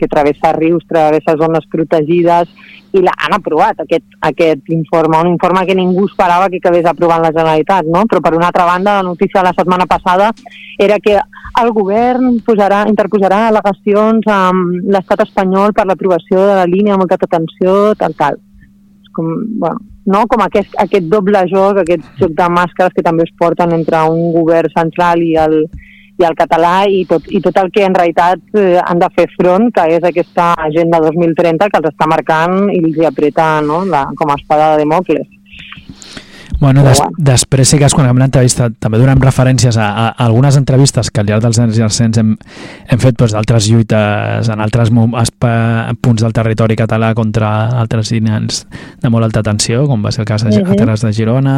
que 0.00 0.08
travessa 0.08 0.54
rius, 0.56 0.86
travessa 0.88 1.36
zones 1.36 1.66
protegides 1.72 2.48
i 2.96 3.02
la, 3.04 3.12
han 3.26 3.34
aprovat 3.36 3.82
aquest, 3.82 4.06
aquest 4.24 4.70
informe, 4.72 5.18
un 5.20 5.34
informe 5.34 5.66
que 5.68 5.76
ningú 5.76 6.06
esperava 6.08 6.48
que 6.48 6.60
acabés 6.62 6.88
aprovant 6.88 7.20
la 7.24 7.32
Generalitat, 7.34 7.90
no? 7.92 8.06
però 8.08 8.22
per 8.24 8.32
una 8.38 8.48
altra 8.48 8.64
banda 8.68 8.96
la 9.00 9.08
notícia 9.08 9.42
de 9.42 9.50
la 9.50 9.56
setmana 9.56 9.88
passada 9.90 10.30
era 10.78 10.96
que 11.00 11.18
el 11.60 11.72
govern 11.76 12.38
posarà, 12.46 12.84
interposarà 12.88 13.42
al·legacions 13.50 14.30
amb 14.32 14.88
l'estat 14.96 15.26
espanyol 15.26 15.76
per 15.76 15.86
l'aprovació 15.88 16.40
de 16.40 16.56
la 16.62 16.70
línia 16.70 16.96
amb 16.96 17.04
alta 17.04 17.28
tensió, 17.28 17.92
tal, 18.00 18.16
tal. 18.16 18.40
És 19.04 19.12
com, 19.16 19.32
bueno, 19.60 19.84
no? 20.06 20.24
com 20.30 20.42
aquest, 20.44 20.74
aquest 20.82 21.10
doble 21.12 21.42
joc, 21.50 21.82
aquest 21.82 22.06
joc 22.20 22.32
de 22.38 22.48
màscares 22.52 22.94
que 22.96 23.04
també 23.06 23.26
es 23.26 23.34
porten 23.38 23.74
entre 23.76 24.02
un 24.10 24.32
govern 24.36 24.72
central 24.74 25.22
i 25.22 25.34
el, 25.42 25.58
i 26.16 26.26
el 26.28 26.36
català 26.38 26.74
i 26.88 27.04
tot, 27.10 27.28
i 27.28 27.42
tot 27.44 27.58
el 27.60 27.70
que 27.74 27.84
en 27.84 27.96
realitat 27.96 28.58
eh, 28.58 28.78
han 28.82 29.02
de 29.02 29.10
fer 29.16 29.28
front, 29.36 29.70
que 29.74 29.86
és 29.98 30.04
aquesta 30.06 30.52
agenda 30.68 31.02
2030 31.04 31.70
que 31.70 31.82
els 31.82 31.90
està 31.92 32.08
marcant 32.10 32.70
i 32.72 32.82
els 32.84 33.00
hi 33.00 33.08
apreta 33.08 33.56
no? 33.66 33.84
la, 33.90 34.06
com 34.16 34.32
a 34.32 34.38
espada 34.40 34.74
de 34.74 34.84
Democles. 34.84 35.35
Bueno, 36.58 36.82
des, 36.82 37.00
després 37.18 37.68
sí 37.68 37.76
que 37.78 37.88
quan 37.92 38.06
acabem 38.06 38.22
l'entrevista 38.22 38.70
també 38.80 38.96
donem 38.98 39.20
referències 39.20 39.76
a, 39.76 39.86
a, 39.90 40.04
algunes 40.24 40.56
entrevistes 40.56 41.10
que 41.12 41.20
al 41.20 41.26
llarg 41.28 41.42
dels 41.44 41.58
anys 41.60 41.76
i 41.76 41.82
els 41.84 41.98
cents 42.00 42.16
hem, 42.22 42.30
hem 42.88 43.02
fet 43.02 43.18
doncs, 43.20 43.34
d'altres 43.36 43.66
lluites 43.68 44.48
en 44.48 44.62
altres 44.64 44.88
punts 44.90 46.22
del 46.24 46.32
territori 46.32 46.76
català 46.78 47.12
contra 47.14 47.50
altres 47.82 48.10
línies 48.14 48.62
de 49.02 49.10
molt 49.12 49.28
alta 49.28 49.42
tensió, 49.44 49.84
com 49.90 50.02
va 50.04 50.12
ser 50.12 50.22
el 50.24 50.30
cas 50.30 50.44
de, 50.44 50.50
uh 50.56 50.62
Mhm. 50.64 50.72
a 50.72 50.76
Terres 50.76 51.00
de 51.02 51.12
Girona, 51.12 51.56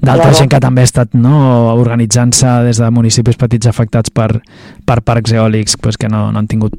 d'altra 0.00 0.32
gent 0.34 0.50
que 0.50 0.60
també 0.60 0.80
ha 0.82 0.84
estat 0.90 1.14
no, 1.14 1.72
organitzant-se 1.74 2.64
des 2.64 2.78
de 2.78 2.90
municipis 2.90 3.36
petits 3.36 3.66
afectats 3.66 4.10
per, 4.10 4.40
per 4.84 5.00
parcs 5.02 5.32
eòlics 5.32 5.76
pues, 5.80 5.96
que 5.96 6.08
no, 6.08 6.32
no 6.32 6.38
han 6.38 6.46
tingut 6.48 6.74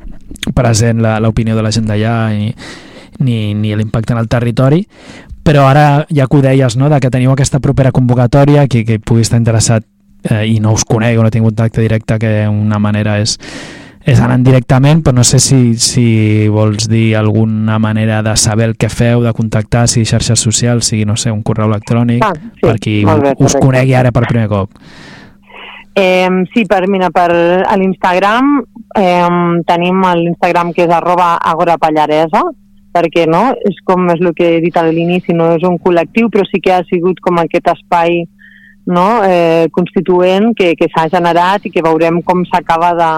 present 0.53 0.99
la- 1.01 1.19
l'opinió 1.19 1.55
de 1.55 1.61
la 1.63 1.71
gent 1.71 1.87
d'allà 1.87 2.33
i, 2.35 2.53
ni, 3.19 3.53
ni 3.53 3.75
l'impacte 3.75 4.11
en 4.13 4.19
el 4.19 4.27
territori 4.27 4.85
però 5.45 5.67
ara 5.69 6.05
ja 6.09 6.25
que 6.27 6.39
ho 6.39 6.41
deies, 6.41 6.75
no, 6.77 6.89
de 6.89 6.97
que 6.99 7.11
teniu 7.13 7.31
aquesta 7.35 7.59
propera 7.61 7.93
convocatòria, 7.93 8.65
qui, 8.67 8.81
qui 8.87 8.97
pugui 8.99 9.21
estar 9.21 9.37
interessat 9.37 9.85
eh, 10.31 10.43
i 10.49 10.59
no 10.59 10.73
us 10.73 10.85
conegui 10.89 11.19
o 11.21 11.23
no 11.23 11.29
tingui 11.31 11.51
contacte 11.53 11.83
directe, 11.85 12.17
que 12.19 12.31
una 12.49 12.79
manera 12.81 13.19
és, 13.21 13.37
és 14.05 14.19
anant 14.21 14.43
directament, 14.45 15.03
però 15.05 15.15
no 15.19 15.23
sé 15.25 15.37
si, 15.41 15.75
si 15.81 16.47
vols 16.49 16.89
dir 16.89 17.15
alguna 17.17 17.77
manera 17.79 18.23
de 18.25 18.35
saber 18.37 18.71
el 18.71 18.75
que 18.77 18.89
feu, 18.89 19.21
de 19.21 19.33
contactar, 19.37 19.87
si 19.87 20.05
xarxes 20.05 20.41
socials, 20.41 20.89
sigui, 20.89 21.05
no 21.05 21.15
sé, 21.17 21.29
un 21.33 21.43
correu 21.45 21.69
electrònic, 21.69 22.25
Ah, 22.25 22.33
sí, 22.33 22.61
per 22.65 22.79
qui 22.81 23.03
bé, 23.05 23.11
us 23.13 23.37
correcte. 23.37 23.61
conegui 23.67 23.93
ara 23.93 24.11
per 24.11 24.25
primer 24.27 24.47
cop. 24.49 24.73
Eh, 25.95 26.27
sí, 26.53 26.65
per, 26.65 26.87
mira, 26.91 27.07
per 27.13 27.29
l'Instagram 27.77 28.57
eh, 28.97 29.27
tenim 29.65 30.01
l'Instagram 30.25 30.73
que 30.73 30.83
és 30.89 30.91
arroba 30.91 31.35
agorapallaresa, 31.37 32.41
perquè 32.95 33.25
no, 33.27 33.49
és 33.67 33.81
com 33.83 34.07
és 34.13 34.23
el 34.23 34.31
que 34.37 34.55
he 34.55 34.61
dit 34.63 34.77
a 34.79 34.85
l'inici, 34.87 35.35
no 35.35 35.51
és 35.57 35.65
un 35.67 35.75
col·lectiu, 35.83 36.31
però 36.31 36.47
sí 36.47 36.61
que 36.63 36.73
ha 36.73 36.83
sigut 36.87 37.19
com 37.21 37.41
aquest 37.43 37.67
espai 37.75 38.23
no, 38.87 39.07
eh, 39.27 39.67
constituent 39.75 40.53
que, 40.55 40.73
que 40.79 40.87
s'ha 40.93 41.09
generat 41.11 41.65
i 41.65 41.73
que 41.73 41.83
veurem 41.83 42.21
com 42.23 42.45
s'acaba 42.47 42.93
de 42.95 43.11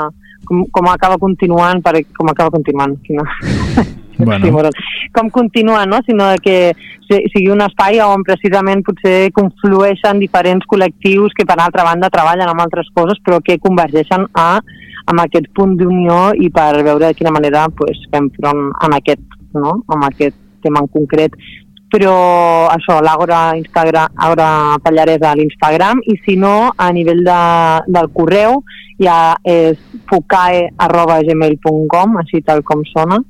com, 0.47 0.65
com 0.71 0.89
acaba 0.89 1.19
continuant, 1.19 1.83
per, 1.83 2.01
com 2.17 2.29
acaba 2.31 2.53
continuant, 2.53 2.97
quina, 3.05 3.25
Bueno. 4.17 4.47
Sí, 4.73 5.09
com 5.13 5.29
continua, 5.29 5.85
no? 5.85 5.99
sinó 6.05 6.33
que 6.41 6.73
si- 7.07 7.29
sigui 7.29 7.49
un 7.53 7.61
espai 7.61 7.99
on 8.01 8.23
precisament 8.25 8.81
potser 8.81 9.29
conflueixen 9.31 10.17
diferents 10.17 10.65
col·lectius 10.65 11.35
que 11.37 11.45
per 11.45 11.59
altra 11.61 11.85
banda 11.85 12.09
treballen 12.09 12.49
amb 12.49 12.63
altres 12.63 12.89
coses 12.95 13.21
però 13.23 13.37
que 13.45 13.59
convergeixen 13.61 14.25
a, 14.33 14.59
amb 15.05 15.21
aquest 15.21 15.51
punt 15.53 15.77
d'unió 15.77 16.31
i 16.33 16.49
per 16.49 16.81
veure 16.81 17.11
de 17.11 17.13
quina 17.13 17.31
manera 17.35 17.67
pues, 17.69 18.01
fem 18.09 18.31
front 18.39 18.71
amb 18.81 18.97
aquest, 18.97 19.21
no? 19.53 19.83
amb 19.87 20.03
aquest 20.09 20.35
tema 20.61 20.79
en 20.83 20.87
concret 20.87 21.31
però 21.89 22.67
això, 22.67 22.97
l'Àgora 22.99 23.55
Instagram, 23.55 24.11
Àgora 24.19 24.75
Pallaresa 24.83 25.31
a 25.31 25.35
l'Instagram 25.39 26.01
i 26.03 26.17
si 26.25 26.35
no, 26.35 26.71
a 26.75 26.91
nivell 26.91 27.23
de, 27.23 27.37
del 27.87 28.09
correu 28.11 28.63
ja 28.99 29.37
és 29.45 29.77
fucae 30.09 30.67
arroba 30.77 31.21
gmail.com 31.23 32.17
així 32.17 32.41
tal 32.43 32.61
com 32.63 32.83
sona 32.91 33.21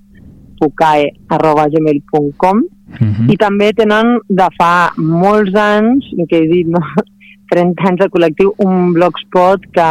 fucae 0.60 1.12
arroba 1.30 1.68
gmail.com 1.70 2.64
Uh 2.88 3.04
-huh. 3.04 3.34
i 3.34 3.36
també 3.36 3.74
tenen 3.74 4.18
de 4.30 4.48
fa 4.58 4.94
molts 4.96 5.54
anys, 5.54 6.06
que 6.30 6.38
he 6.38 6.48
dit, 6.48 6.68
no? 6.68 6.80
30 7.52 7.84
anys 7.90 8.00
de 8.00 8.08
col·lectiu, 8.10 8.54
un 8.60 8.94
blogspot 8.94 9.60
que, 9.76 9.90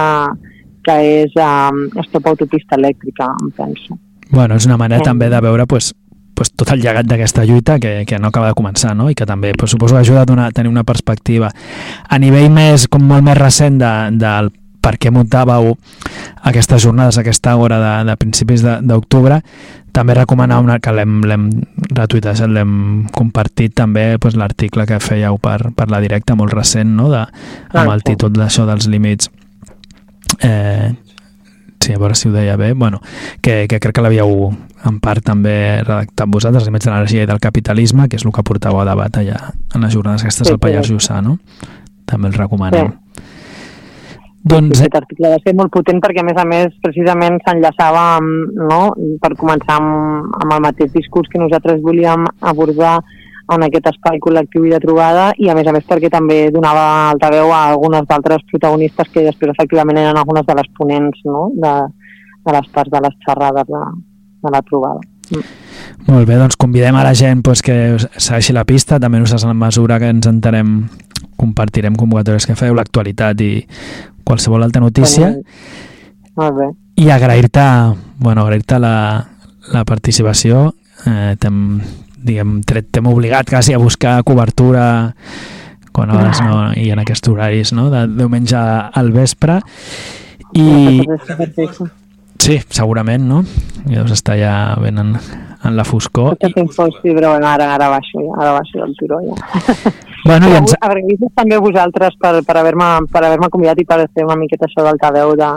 que 0.83 0.95
és 1.23 1.31
um, 1.37 1.91
Stop 2.05 2.27
Autopista 2.27 2.75
Elèctrica, 2.77 3.27
em 3.43 3.51
penso. 3.51 3.99
Bueno, 4.31 4.55
és 4.57 4.65
una 4.67 4.79
manera 4.79 5.01
Sí. 5.05 5.05
també 5.11 5.29
de 5.29 5.41
veure 5.41 5.67
pues, 5.67 5.95
pues, 6.37 6.53
tot 6.53 6.71
el 6.75 6.85
llegat 6.85 7.09
d'aquesta 7.09 7.47
lluita 7.49 7.81
que, 7.81 8.05
que 8.07 8.21
no 8.21 8.29
acaba 8.29 8.53
de 8.53 8.59
començar 8.59 8.93
no? 8.95 9.09
i 9.11 9.17
que 9.17 9.27
també 9.27 9.55
pues, 9.57 9.73
suposo 9.73 9.97
que 9.97 10.05
ajuda 10.05 10.23
a, 10.23 10.29
donar, 10.29 10.53
tenir 10.53 10.71
una 10.71 10.85
perspectiva. 10.85 11.51
A 12.09 12.21
nivell 12.21 12.53
més, 12.53 12.87
com 12.93 13.03
molt 13.09 13.25
més 13.25 13.39
recent 13.41 13.81
de, 13.81 13.93
del 14.21 14.53
per 14.85 14.95
què 15.03 15.11
muntàveu 15.11 15.73
aquestes 16.47 16.85
jornades, 16.85 17.19
aquesta 17.19 17.57
hora 17.59 17.81
de, 17.83 17.95
de 18.11 18.15
principis 18.21 18.63
d'octubre, 18.63 19.41
també 19.97 20.15
recomanar 20.15 20.61
una 20.61 20.77
que 20.79 20.93
l'hem 20.93 21.17
retuitat, 21.97 22.45
l'hem 22.53 23.07
compartit 23.17 23.75
també 23.75 24.13
doncs, 24.21 24.37
l'article 24.37 24.85
que 24.87 25.01
fèieu 25.01 25.41
per, 25.43 25.73
per 25.75 25.89
la 25.91 26.03
directa, 26.05 26.37
molt 26.37 26.55
recent, 26.55 26.93
no? 27.01 27.09
de, 27.11 27.25
amb 27.73 27.97
el 27.97 28.05
títol 28.07 28.37
d'això 28.37 28.69
dels 28.69 28.87
límits 28.93 29.33
eh, 30.45 30.93
sí, 31.87 31.95
a 31.95 32.03
veure 32.03 32.19
si 32.19 32.29
ho 32.29 32.35
deia 32.35 32.57
bé, 32.61 32.73
bueno, 32.75 33.01
que, 33.41 33.65
que 33.71 33.81
crec 33.81 33.97
que 33.97 34.05
l'havíeu 34.05 34.51
en 34.87 35.01
part 35.03 35.25
també 35.27 35.57
redactat 35.85 36.31
vosaltres, 36.31 36.67
límits 36.69 36.87
de 36.87 36.93
l'energia 36.93 37.25
i 37.25 37.31
del 37.31 37.43
capitalisme, 37.43 38.11
que 38.11 38.21
és 38.21 38.27
el 38.27 38.35
que 38.35 38.45
portàveu 38.47 38.83
a 38.83 38.89
debat 38.89 39.23
allà 39.23 39.41
en 39.75 39.87
les 39.87 39.95
jornades 39.95 40.27
aquestes 40.27 40.51
Sí, 40.51 40.55
al 40.55 40.63
Pallars. 40.63 40.91
Jussà, 40.91 41.23
no? 41.25 41.39
També 42.07 42.31
el 42.31 42.39
recomanem. 42.39 42.93
Sí. 42.93 43.25
Doncs, 44.47 44.79
Aquest 44.79 44.95
article 44.95 45.31
va 45.33 45.39
ser 45.43 45.57
molt 45.59 45.73
potent 45.75 45.99
perquè, 46.03 46.23
a 46.23 46.27
més 46.27 46.37
a 46.39 46.45
més, 46.47 46.75
precisament 46.85 47.41
s'enllaçava 47.43 48.05
no, 48.23 48.81
per 49.23 49.33
començar 49.41 49.81
amb, 49.81 50.37
amb 50.39 50.55
el 50.55 50.63
mateix 50.69 50.93
discurs 50.95 51.33
que 51.33 51.41
nosaltres 51.43 51.83
volíem 51.83 52.29
abordar 52.47 53.01
en 53.55 53.63
aquest 53.63 53.91
espai 53.93 54.19
col·lectiu 54.23 54.65
i 54.67 54.73
de 54.73 54.81
trobada 54.83 55.29
i, 55.39 55.49
a 55.49 55.55
més 55.55 55.69
a 55.69 55.75
més, 55.75 55.85
perquè 55.87 56.11
també 56.11 56.47
donava 56.55 56.87
altaveu 57.13 57.53
a 57.55 57.63
algunes 57.71 58.07
d'altres 58.09 58.43
protagonistes 58.51 59.13
que 59.13 59.23
després, 59.27 59.53
efectivament, 59.55 60.01
eren 60.03 60.19
algunes 60.19 60.47
de 60.47 60.57
les 60.59 60.71
ponents 60.79 61.23
no, 61.29 61.47
de, 61.55 61.75
de 62.47 62.57
les 62.59 62.73
parts 62.75 62.91
de 62.91 63.03
les 63.07 63.15
xerrades 63.27 63.69
de, 63.71 63.85
de 64.47 64.55
la 64.55 64.63
trobada. 64.67 65.01
Molt 66.07 66.27
bé, 66.27 66.37
doncs 66.39 66.59
convidem 66.59 66.99
a 66.99 67.05
la 67.07 67.15
gent 67.19 67.43
pues, 67.47 67.63
que 67.63 67.97
segueixi 67.99 68.55
la 68.55 68.67
pista, 68.67 69.01
també 69.03 69.19
nosaltres 69.23 69.47
en 69.47 69.55
la 69.55 69.67
mesura 69.67 69.99
que 70.03 70.11
ens 70.15 70.27
entenem 70.31 70.77
compartirem 71.37 71.97
convocatòries 71.99 72.47
que 72.49 72.57
feu, 72.59 72.75
l'actualitat 72.75 73.41
i 73.45 73.53
qualsevol 74.27 74.65
altra 74.67 74.83
notícia. 74.83 75.33
Molt 76.37 76.57
bé. 76.57 76.67
i 77.01 77.09
agrair-te 77.09 77.63
bueno, 78.19 78.43
agrair-te 78.43 78.79
la, 78.79 78.97
la 79.73 79.85
participació. 79.85 80.75
Eh, 81.07 81.37
diguem, 82.27 82.59
tret- 82.67 82.91
t'hem 82.93 83.07
obligat 83.11 83.49
quasi 83.49 83.73
a 83.77 83.79
buscar 83.83 84.19
cobertura 84.27 85.15
quan 85.97 86.11
abans 86.13 86.43
no, 86.45 86.57
i 86.77 86.91
en 86.93 87.01
aquests 87.01 87.31
horaris 87.33 87.73
no? 87.73 87.89
de 87.95 88.03
diumenge 88.19 88.59
al 88.59 89.13
vespre 89.15 89.61
i 90.53 91.01
sí, 92.39 92.59
segurament 92.69 93.25
no? 93.27 93.43
I 93.87 93.95
deus 93.97 94.13
estar 94.13 94.37
ja 94.39 94.75
ben 94.83 94.99
en, 95.01 95.15
en 95.17 95.77
la 95.79 95.85
foscor 95.89 96.35
Potser 96.37 96.53
tinc 96.55 96.75
sí, 97.01 97.15
però 97.17 97.33
bueno, 97.37 97.49
ara, 97.49 97.71
ara 97.75 97.89
baixo, 97.93 98.21
ja, 98.21 98.35
ara 98.43 98.53
baixo 98.59 98.83
del 98.83 98.95
turó 98.99 99.21
ja. 99.25 99.35
bueno, 100.29 100.51
i 100.53 100.59
ens, 100.61 100.77
agrair-vos 100.81 101.33
també 101.35 101.57
a 101.57 101.65
vosaltres 101.65 102.19
per, 102.21 102.35
per 102.47 102.59
haver-me 102.61 102.91
haver 103.23 103.41
convidat 103.51 103.81
i 103.81 103.89
per 103.89 104.03
fer 104.13 104.27
una 104.27 104.37
miqueta 104.37 104.69
això 104.69 104.85
d'altaveu 104.87 105.35
de- 105.39 105.55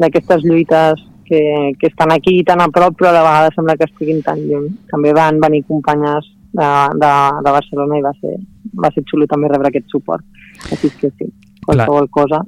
d'aquestes 0.00 0.44
lluites 0.46 1.02
que, 1.30 1.40
que 1.78 1.86
estan 1.88 2.10
aquí 2.12 2.42
tan 2.44 2.60
a 2.60 2.68
prop 2.74 2.98
però 2.98 3.12
la 3.14 3.22
vegada 3.22 3.54
sembla 3.54 3.76
que 3.78 3.86
estiguin 3.88 4.20
tan 4.26 4.42
lluny. 4.50 4.68
També 4.90 5.12
van 5.16 5.38
venir 5.40 5.62
companyes 5.68 6.26
de, 6.52 6.70
de, 6.98 7.12
de 7.46 7.50
Barcelona 7.54 7.98
i 8.00 8.02
va 8.04 8.12
ser, 8.20 8.34
va 8.74 8.90
ser 8.94 9.04
xulo 9.08 9.28
també 9.30 9.48
rebre 9.52 9.70
aquest 9.70 9.86
suport. 9.94 10.24
Així 10.72 10.90
que 11.00 11.12
sí, 11.14 11.30
qualsevol 11.64 12.10
cosa. 12.10 12.42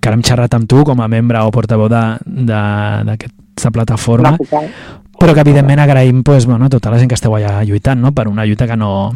que 0.00 0.08
ara 0.08 0.14
hem 0.14 0.22
xerrat 0.22 0.52
amb 0.54 0.68
tu 0.70 0.84
com 0.86 1.00
a 1.02 1.08
membre 1.10 1.40
o 1.42 1.50
portaveu 1.50 1.88
de- 1.90 2.18
de- 2.24 3.04
d'aquesta 3.08 3.70
plataforma 3.74 4.36
però 5.18 5.32
que 5.34 5.40
evidentment 5.42 5.80
agraïm 5.82 6.20
pues, 6.22 6.46
bueno, 6.46 6.68
tota 6.70 6.90
la 6.92 6.98
gent 7.00 7.08
que 7.10 7.16
esteu 7.18 7.34
allà 7.34 7.64
lluitant 7.66 7.98
no? 8.00 8.12
per 8.14 8.28
una 8.28 8.44
lluita 8.46 8.68
que 8.68 8.76
no, 8.76 9.10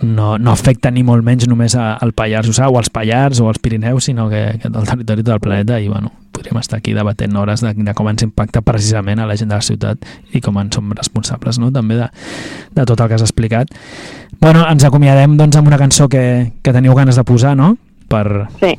no, 0.00 0.38
no 0.38 0.50
afecta 0.52 0.90
ni 0.90 1.02
molt 1.04 1.22
menys 1.26 1.44
només 1.50 1.74
al 1.76 2.14
Pallars 2.16 2.48
Jussà 2.48 2.70
o 2.70 2.78
als 2.78 2.88
Pallars 2.88 3.40
o 3.44 3.48
als 3.50 3.58
Pirineus, 3.60 4.04
sinó 4.08 4.28
que, 4.30 4.58
que 4.62 4.70
del 4.70 4.86
territori 4.88 5.22
del 5.22 5.40
planeta 5.40 5.78
i 5.80 5.88
bueno, 5.88 6.12
podríem 6.34 6.58
estar 6.60 6.80
aquí 6.80 6.92
debatent 6.96 7.36
hores 7.38 7.62
de, 7.64 7.72
de 7.86 7.94
com 7.94 8.08
ens 8.10 8.24
impacta 8.26 8.60
precisament 8.66 9.22
a 9.22 9.26
la 9.30 9.36
gent 9.38 9.52
de 9.52 9.58
la 9.60 9.64
ciutat 9.64 10.02
i 10.34 10.42
com 10.44 10.58
en 10.60 10.72
som 10.74 10.90
responsables 10.92 11.60
no? 11.62 11.70
també 11.72 11.96
de, 12.00 12.08
de 12.74 12.84
tot 12.90 13.00
el 13.00 13.08
que 13.12 13.14
has 13.20 13.24
explicat. 13.24 13.70
Bueno, 14.40 14.66
ens 14.68 14.84
acomiadem 14.84 15.38
doncs, 15.38 15.56
amb 15.56 15.70
una 15.70 15.78
cançó 15.80 16.08
que, 16.10 16.52
que 16.62 16.74
teniu 16.74 16.94
ganes 16.98 17.16
de 17.16 17.24
posar, 17.24 17.54
no? 17.56 17.76
Per, 18.10 18.26
Sí, 18.60 18.74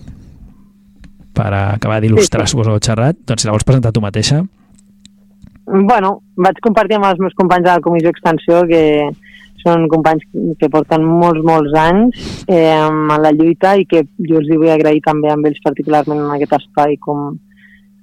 per 1.36 1.50
acabar 1.54 1.98
d'il·lustrar, 2.04 2.46
Sí, 2.46 2.52
sí. 2.52 2.56
suposo, 2.56 2.76
el 2.76 2.84
xerrat. 2.84 3.18
Doncs 3.28 3.42
si 3.44 3.48
la 3.50 3.56
vols 3.56 3.66
presentar 3.68 3.92
tu 3.96 4.04
mateixa. 4.04 4.44
bueno, 5.66 6.20
vaig 6.38 6.60
compartir 6.62 7.00
amb 7.00 7.08
els 7.10 7.20
meus 7.20 7.34
companys 7.34 7.64
de 7.66 7.72
la 7.72 7.82
Comissió 7.82 8.12
Extensió 8.14 8.62
que 8.70 8.82
són 9.66 9.88
companys 9.90 10.22
que 10.62 10.70
porten 10.70 11.02
molts, 11.04 11.42
molts 11.42 11.74
anys 11.74 12.20
eh, 12.46 12.76
en 12.78 13.08
la 13.24 13.32
lluita 13.34 13.72
i 13.82 13.88
que 13.90 14.04
jo 14.30 14.38
els 14.44 14.52
vull 14.54 14.70
agrair 14.70 15.02
també 15.02 15.32
amb 15.34 15.48
ells 15.50 15.58
particularment 15.66 16.22
en 16.22 16.36
aquest 16.36 16.54
espai 16.60 17.00
com 17.02 17.32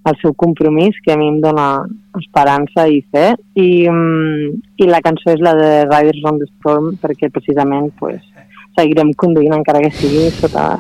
el 0.08 0.16
seu 0.20 0.34
compromís, 0.34 0.96
que 1.04 1.12
a 1.12 1.16
mi 1.16 1.28
em 1.30 1.40
dona 1.40 1.84
esperança 2.18 2.88
i 2.90 3.00
fe. 3.12 3.32
I, 3.54 3.88
mm, 3.88 4.60
i 4.82 4.88
la 4.90 5.00
cançó 5.04 5.30
és 5.32 5.40
la 5.40 5.54
de 5.58 5.70
Riders 5.86 6.24
on 6.26 6.40
the 6.40 6.48
Storm 6.56 6.96
perquè 7.02 7.30
precisament 7.30 7.92
pues, 8.00 8.20
seguirem 8.78 9.12
conduint 9.14 9.54
encara 9.54 9.82
que 9.84 9.90
sigui 9.94 10.28
sota 10.38 10.72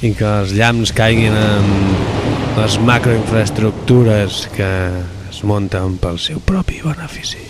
I 0.00 0.14
que 0.16 0.28
els 0.40 0.52
llamps 0.56 0.92
caiguin 0.96 1.34
en 1.36 1.64
les 2.58 2.78
macroinfraestructures 2.84 4.48
que 4.56 4.70
es 5.30 5.44
munten 5.46 5.98
pel 6.02 6.18
seu 6.20 6.40
propi 6.44 6.80
benefici. 6.84 7.49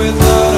A 0.00 0.10
dog 0.12 0.53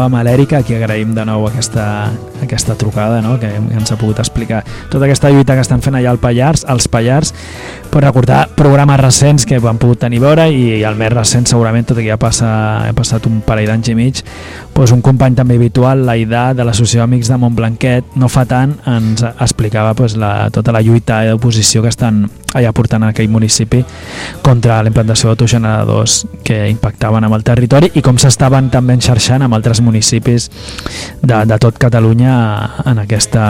comentàvem 0.00 0.16
a 0.16 0.24
l'Èrica, 0.24 0.62
qui 0.64 0.72
agraïm 0.74 1.10
de 1.12 1.24
nou 1.28 1.44
aquesta, 1.44 2.10
aquesta 2.40 2.72
trucada, 2.78 3.20
no? 3.20 3.34
que 3.38 3.50
ens 3.52 3.92
ha 3.92 3.98
pogut 4.00 4.18
explicar 4.22 4.62
tota 4.88 5.04
aquesta 5.04 5.28
lluita 5.28 5.54
que 5.54 5.60
estan 5.60 5.82
fent 5.84 5.98
allà 5.98 6.14
al 6.14 6.20
Pallars, 6.22 6.64
als 6.64 6.88
Pallars, 6.88 7.34
per 7.90 8.04
recordar 8.04 8.44
programes 8.54 9.00
recents 9.00 9.44
que 9.46 9.58
han 9.58 9.78
pogut 9.82 9.98
tenir 10.04 10.20
a 10.20 10.24
veure 10.28 10.46
i 10.54 10.82
el 10.86 10.96
més 10.98 11.10
recent 11.12 11.48
segurament, 11.50 11.86
tot 11.88 11.98
i 11.98 12.04
que 12.04 12.12
ja 12.12 12.18
passa, 12.20 12.50
ha 12.86 12.94
passat 12.96 13.26
un 13.26 13.40
parell 13.46 13.66
d'anys 13.70 13.90
i 13.90 13.96
mig, 13.98 14.20
doncs 14.74 14.94
un 14.94 15.02
company 15.04 15.34
també 15.36 15.58
habitual, 15.58 16.04
l'Aidà, 16.06 16.50
de 16.54 16.64
l'Associació 16.64 17.02
Amics 17.04 17.28
de 17.28 17.38
Montblanquet, 17.42 18.14
no 18.20 18.30
fa 18.30 18.46
tant 18.48 18.76
ens 18.88 19.24
explicava 19.30 19.92
doncs, 19.98 20.16
la, 20.20 20.48
tota 20.54 20.72
la 20.72 20.82
lluita 20.86 21.22
d'oposició 21.28 21.82
que 21.82 21.90
estan 21.90 22.22
allà 22.54 22.72
portant 22.74 23.04
en 23.04 23.10
aquell 23.10 23.30
municipi 23.30 23.82
contra 24.42 24.80
la 24.82 24.90
implantació 24.90 25.30
d'autogeneradors 25.30 26.24
que 26.46 26.62
impactaven 26.70 27.26
amb 27.26 27.38
el 27.38 27.46
territori 27.46 27.92
i 27.94 28.02
com 28.06 28.18
s'estaven 28.18 28.70
també 28.70 28.96
enxarxant 28.98 29.46
amb 29.46 29.58
altres 29.58 29.82
municipis 29.82 30.50
de, 31.22 31.44
de 31.46 31.58
tot 31.58 31.78
Catalunya 31.80 32.36
en 32.86 33.02
aquesta 33.02 33.44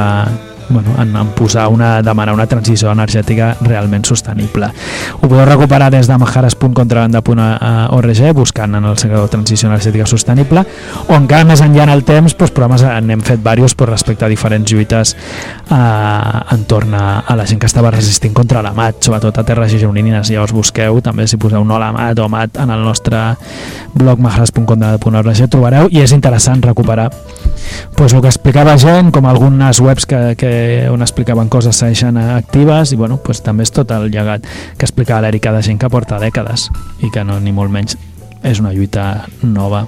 bueno, 0.70 0.90
en, 0.98 1.14
en 1.16 1.28
posar 1.36 1.68
una, 1.68 2.02
demanar 2.02 2.34
una 2.34 2.46
transició 2.46 2.90
energètica 2.92 3.56
realment 3.60 4.04
sostenible. 4.06 4.70
Ho 5.20 5.28
podeu 5.28 5.44
recuperar 5.46 5.90
des 5.92 6.06
de 6.08 6.18
majares.contrabanda.org 6.18 8.32
buscant 8.34 8.74
en 8.74 8.84
el 8.84 8.98
sector 8.98 9.28
Transició 9.28 9.68
Energètica 9.68 10.06
Sostenible 10.06 10.64
o 11.08 11.14
encara 11.16 11.44
més 11.48 11.62
enllà 11.64 11.82
en 11.88 11.94
el 11.94 12.04
temps 12.04 12.36
doncs, 12.36 12.52
programes 12.54 12.84
n'hem 13.04 13.22
fet 13.26 13.40
diversos 13.40 13.74
pues, 13.74 13.90
respecte 13.90 14.24
a 14.24 14.28
diferents 14.30 14.70
lluites 14.70 15.14
eh, 15.14 16.54
entorn 16.54 16.94
a, 16.94 17.20
a 17.20 17.36
la 17.36 17.46
gent 17.46 17.60
que 17.60 17.66
estava 17.70 17.90
resistint 17.90 18.34
contra 18.34 18.62
la 18.62 18.72
mat, 18.76 19.02
sobretot 19.04 19.38
a 19.38 19.44
terres 19.46 19.72
gironines 19.74 20.30
llavors 20.30 20.54
busqueu 20.54 21.00
també 21.04 21.26
si 21.30 21.36
poseu 21.40 21.64
no 21.64 21.78
la 21.80 21.92
mat 21.96 22.18
o 22.18 22.28
mat 22.30 22.50
en 22.62 22.70
el 22.70 22.84
nostre 22.84 23.18
blog 23.94 24.22
majares.contrabanda.org 24.22 25.48
trobareu 25.50 25.90
i 25.90 26.02
és 26.04 26.14
interessant 26.16 26.62
recuperar 26.62 27.10
pues, 27.96 28.12
el 28.12 28.20
que 28.20 28.30
explicava 28.30 28.76
gent 28.80 29.10
com 29.14 29.26
algunes 29.26 29.80
webs 29.82 30.06
que, 30.06 30.20
que 30.38 30.52
on 30.90 31.02
explicaven 31.04 31.50
coses 31.52 31.80
segueixen 31.80 32.18
actives 32.20 32.92
i 32.92 33.00
bueno, 33.00 33.20
pues, 33.24 33.42
també 33.46 33.66
és 33.66 33.74
tot 33.74 33.90
el 33.96 34.10
llegat 34.12 34.46
que 34.76 34.86
explicava 34.86 35.26
l'Èrica 35.26 35.52
de 35.54 35.62
gent 35.66 35.80
que 35.80 35.90
porta 35.92 36.20
dècades 36.22 36.68
i 37.04 37.10
que 37.12 37.24
no, 37.24 37.40
ni 37.40 37.52
molt 37.56 37.72
menys 37.72 37.98
és 38.42 38.60
una 38.62 38.72
lluita 38.72 39.26
nova. 39.42 39.86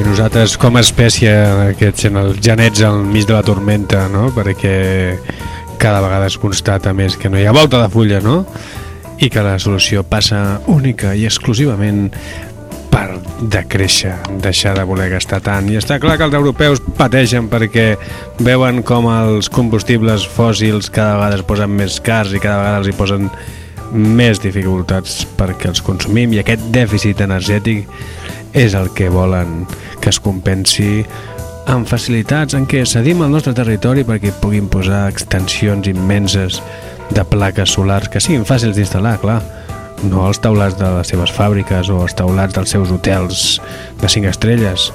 I 0.00 0.04
nosaltres 0.06 0.54
com 0.56 0.78
a 0.78 0.80
espècie 0.80 1.30
aquests 1.70 2.06
en 2.08 2.16
els 2.16 2.38
genets 2.40 2.80
al 2.86 3.02
mig 3.04 3.26
de 3.28 3.34
la 3.34 3.42
tormenta, 3.44 4.06
no? 4.08 4.30
Perquè 4.32 4.72
cada 5.80 6.00
vegada 6.00 6.28
es 6.30 6.38
constata 6.40 6.94
més 6.96 7.18
que 7.20 7.28
no 7.28 7.36
hi 7.36 7.44
ha 7.44 7.52
volta 7.52 7.82
de 7.82 7.88
fulla, 7.92 8.20
no? 8.24 8.38
I 9.20 9.28
que 9.28 9.44
la 9.44 9.58
solució 9.60 10.04
passa 10.08 10.60
única 10.72 11.12
i 11.12 11.26
exclusivament 11.28 12.08
per 12.90 13.18
decréixer, 13.52 14.14
deixar 14.40 14.72
de 14.78 14.86
voler 14.88 15.10
gastar 15.12 15.42
tant. 15.44 15.68
I 15.68 15.76
està 15.82 16.00
clar 16.00 16.16
que 16.16 16.28
els 16.30 16.38
europeus 16.38 16.80
pateixen 16.96 17.50
perquè 17.52 17.92
veuen 18.40 18.80
com 18.86 19.10
els 19.12 19.52
combustibles 19.52 20.24
fòssils 20.24 20.88
cada 20.88 21.18
vegada 21.18 21.42
es 21.42 21.48
posen 21.50 21.76
més 21.76 22.00
cars 22.00 22.32
i 22.32 22.40
cada 22.40 22.62
vegada 22.62 22.80
els 22.80 22.88
hi 22.88 22.96
posen 22.96 23.28
més 23.92 24.40
dificultats 24.40 25.24
perquè 25.36 25.74
els 25.74 25.84
consumim 25.84 26.32
i 26.32 26.40
aquest 26.40 26.68
dèficit 26.72 27.20
energètic 27.26 27.88
és 28.54 28.74
el 28.74 28.90
que 28.96 29.08
volen 29.08 29.66
que 30.00 30.10
es 30.10 30.20
compensi 30.20 31.04
amb 31.70 31.86
facilitats 31.86 32.56
en 32.58 32.66
què 32.66 32.82
cedim 32.88 33.22
el 33.22 33.30
nostre 33.30 33.54
territori 33.54 34.02
perquè 34.06 34.32
puguin 34.42 34.68
posar 34.70 35.06
extensions 35.10 35.86
immenses 35.90 36.60
de 37.14 37.24
plaques 37.26 37.76
solars 37.76 38.10
que 38.10 38.22
siguin 38.22 38.46
fàcils 38.46 38.78
d'instal·lar, 38.78 39.18
clar 39.22 39.40
no 40.08 40.24
als 40.26 40.40
taulats 40.40 40.78
de 40.80 40.88
les 40.96 41.10
seves 41.12 41.32
fàbriques 41.36 41.90
o 41.92 42.00
als 42.02 42.16
taulats 42.16 42.56
dels 42.56 42.72
seus 42.72 42.90
hotels 42.90 43.60
de 44.00 44.08
5 44.08 44.30
estrelles 44.32 44.90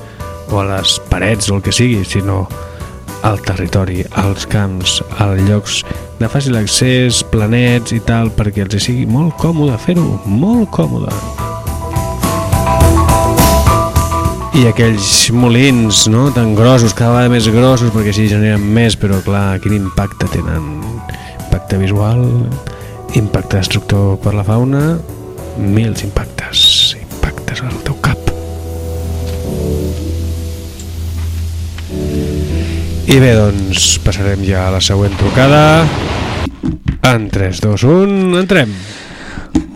o 0.51 0.59
a 0.61 0.65
les 0.75 0.99
parets 1.09 1.49
o 1.49 1.57
el 1.57 1.65
que 1.65 1.73
sigui, 1.73 2.03
sinó 2.05 2.45
al 3.25 3.41
territori, 3.41 4.03
als 4.21 4.45
camps, 4.45 4.99
als 5.17 5.41
llocs 5.47 5.81
de 6.19 6.29
fàcil 6.29 6.59
accés, 6.59 7.23
planets 7.31 7.95
i 7.95 7.99
tal, 8.05 8.29
perquè 8.37 8.67
els 8.67 8.77
sigui 8.85 9.09
molt 9.09 9.37
còmode 9.41 9.79
fer-ho, 9.87 10.19
molt 10.25 10.69
còmode. 10.75 11.54
I 14.55 14.69
aquells 14.69 15.33
molins, 15.35 16.05
no?, 16.07 16.29
tan 16.31 16.53
grossos, 16.55 16.93
cada 16.95 17.11
vegada 17.11 17.31
més 17.33 17.49
grossos, 17.51 17.89
perquè 17.91 18.13
així 18.13 18.29
generen 18.31 18.63
més, 18.63 18.95
però 18.95 19.17
clar, 19.25 19.57
quin 19.59 19.75
impacte 19.75 20.29
tenen? 20.31 20.69
Impacte 21.43 21.75
visual, 21.81 22.21
impacte 23.19 23.59
destructor 23.59 24.15
per 24.23 24.31
la 24.31 24.45
fauna, 24.47 24.95
mils 25.59 26.05
impactes, 26.07 26.95
impactes 27.01 27.65
al 27.67 27.75
teu 27.83 27.99
cap. 27.99 28.31
I 33.11 33.19
bé, 33.19 33.35
doncs 33.35 33.97
passarem 34.07 34.47
ja 34.47 34.69
a 34.69 34.75
la 34.77 34.79
següent 34.79 35.19
trucada. 35.19 35.83
En 37.11 37.27
3, 37.27 37.59
2, 37.59 37.89
1, 37.91 38.39
entrem. 38.39 38.71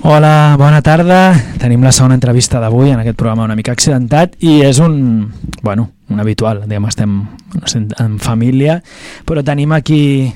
Hola, 0.03 0.55
bona 0.57 0.81
tarda. 0.81 1.33
Tenim 1.59 1.83
la 1.83 1.91
segona 1.91 2.15
entrevista 2.17 2.59
d'avui 2.59 2.91
en 2.93 2.99
aquest 3.01 3.17
programa 3.19 3.45
una 3.45 3.55
mica 3.55 3.73
accidentat 3.75 4.37
i 4.39 4.59
és 4.65 4.79
un, 4.83 5.29
bueno, 5.61 5.89
un 6.09 6.19
habitual, 6.23 6.63
diguem, 6.65 6.87
estem 6.89 7.17
no 7.53 7.69
sé, 7.69 7.83
en 7.99 8.17
família, 8.23 8.79
però 9.27 9.43
tenim 9.45 9.75
aquí 9.75 10.31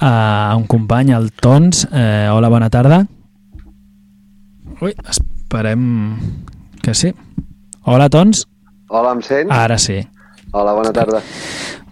uh, 0.00 0.56
un 0.56 0.66
company, 0.68 1.14
el 1.16 1.30
Tons. 1.32 1.86
Eh, 1.92 2.28
hola, 2.32 2.50
bona 2.52 2.70
tarda. 2.70 3.04
Ui, 4.80 4.94
esperem 5.08 5.84
que 6.82 6.94
sí. 6.94 7.14
Hola, 7.84 8.10
Tons. 8.12 8.46
Hola, 8.90 9.14
em 9.14 9.22
sents? 9.22 9.54
Ara 9.54 9.78
sí. 9.78 10.00
Hola, 10.52 10.74
bona 10.74 10.92
tarda. 10.92 11.22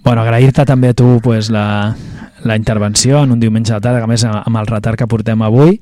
Bueno, 0.04 0.22
agrair-te 0.22 0.64
també 0.66 0.90
a 0.90 0.96
tu 0.96 1.18
pues, 1.22 1.50
la, 1.52 1.94
la 2.44 2.56
intervenció 2.56 3.24
en 3.24 3.32
un 3.32 3.40
diumenge 3.40 3.72
de 3.74 3.80
tarda, 3.80 3.98
que 3.98 4.04
a 4.04 4.10
més 4.10 4.24
amb 4.24 4.56
el 4.56 4.66
retard 4.66 4.98
que 4.98 5.06
portem 5.10 5.42
avui. 5.42 5.80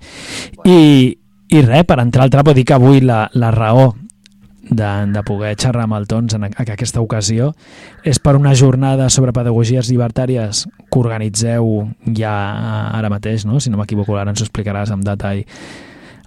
I, 0.65 1.19
i 1.49 1.63
res, 1.63 1.85
per 1.87 2.01
entrar 2.01 2.25
al 2.27 2.33
trapo, 2.33 2.55
dir 2.55 2.65
que 2.65 2.75
avui 2.75 3.01
la, 3.01 3.27
la 3.35 3.51
raó 3.55 3.95
de, 4.69 4.91
de 5.13 5.23
poder 5.23 5.55
xerrar 5.55 5.85
amb 5.87 5.95
el 5.95 6.07
Tons 6.11 6.35
en, 6.35 6.49
aquesta 6.49 7.01
ocasió 7.01 7.53
és 8.03 8.19
per 8.19 8.35
una 8.35 8.55
jornada 8.59 9.09
sobre 9.15 9.33
pedagogies 9.33 9.91
llibertàries 9.91 10.65
que 10.91 10.99
organitzeu 10.99 11.87
ja 12.17 12.33
ara 12.97 13.11
mateix, 13.13 13.47
no? 13.47 13.61
si 13.61 13.71
no 13.71 13.79
m'equivoco, 13.79 14.17
ara 14.19 14.33
ens 14.35 14.43
ho 14.43 14.49
explicaràs 14.49 14.91
amb 14.91 15.07
detall 15.07 15.45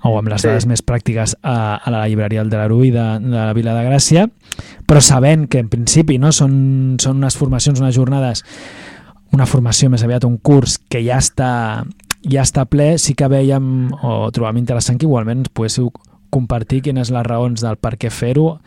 o 0.07 0.13
amb 0.15 0.29
les 0.31 0.39
Sí. 0.41 0.47
dades 0.47 0.65
més 0.69 0.79
pràctiques 0.85 1.35
a, 1.43 1.75
a 1.83 1.91
la 1.91 2.05
llibreria 2.07 2.39
del 2.39 2.49
Draruí 2.53 2.91
de, 2.91 3.07
de 3.19 3.35
la 3.35 3.51
Vila 3.53 3.73
de 3.75 3.83
Gràcia, 3.89 4.29
però 4.87 5.01
sabent 5.03 5.49
que 5.51 5.59
en 5.59 5.67
principi 5.67 6.15
no, 6.17 6.31
són, 6.31 6.95
són 7.03 7.19
unes 7.19 7.35
formacions, 7.35 7.81
unes 7.83 7.95
jornades, 7.97 8.45
una 9.35 9.47
formació 9.49 9.89
més 9.89 10.03
aviat 10.03 10.25
un 10.27 10.37
curs 10.37 10.77
que 10.89 11.01
ja 11.05 11.19
està, 11.21 11.85
ja 12.25 12.45
està 12.45 12.65
ple, 12.65 12.95
sí 12.97 13.15
que 13.17 13.29
veiem 13.31 13.89
o 14.01 14.29
trobàvem 14.33 14.61
interessant 14.61 14.99
que 14.99 15.07
igualment 15.07 15.45
poguéssiu 15.53 15.91
compartir 16.29 16.83
quines 16.85 17.09
les 17.09 17.25
raons 17.25 17.63
del 17.65 17.79
per 17.81 17.95
què 17.97 18.11
fer-ho 18.13 18.59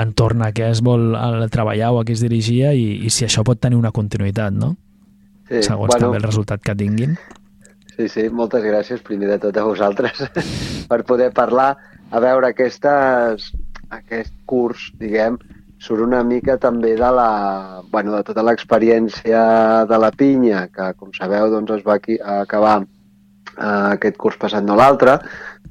entorn 0.00 0.44
a 0.46 0.52
què 0.56 0.70
es 0.72 0.80
vol 0.84 1.12
treballar 1.52 1.92
o 1.92 2.00
a 2.00 2.06
què 2.08 2.16
es 2.16 2.24
dirigia 2.24 2.72
i, 2.72 3.02
i 3.04 3.12
si 3.12 3.26
això 3.26 3.44
pot 3.44 3.60
tenir 3.60 3.76
una 3.76 3.92
continuïtat, 3.92 4.56
no? 4.56 4.74
Sí, 5.48 5.60
Segons 5.66 5.98
també 5.98 6.16
el 6.16 6.24
resultat 6.24 6.62
que 6.64 6.74
tinguin. 6.78 7.18
sí, 7.96 8.08
sí, 8.08 8.28
moltes 8.32 8.64
gràcies 8.64 9.02
primer 9.04 9.28
de 9.34 9.38
tot 9.42 9.56
a 9.56 9.64
vosaltres 9.68 10.22
per 10.90 11.02
poder 11.04 11.32
parlar. 11.36 11.74
A 12.12 12.20
veure, 12.20 12.52
aquestes, 12.52 13.52
aquest 13.92 14.32
curs, 14.48 14.90
diguem, 15.00 15.38
surt 15.82 16.04
una 16.04 16.22
mica 16.22 16.56
també 16.62 16.94
de 16.98 17.10
la, 17.16 17.82
bueno, 17.90 18.14
de 18.14 18.22
tota 18.28 18.44
l'experiència 18.46 19.42
de 19.90 19.98
la 19.98 20.12
pinya, 20.14 20.66
que 20.70 20.92
com 20.94 21.10
sabeu 21.16 21.50
doncs 21.50 21.74
es 21.78 21.86
va 21.86 21.96
aquí, 21.98 22.18
acabar 22.22 22.76
eh, 22.82 23.66
aquest 23.66 24.18
curs 24.24 24.38
passat 24.38 24.62
no 24.66 24.78
l'altre, 24.78 25.18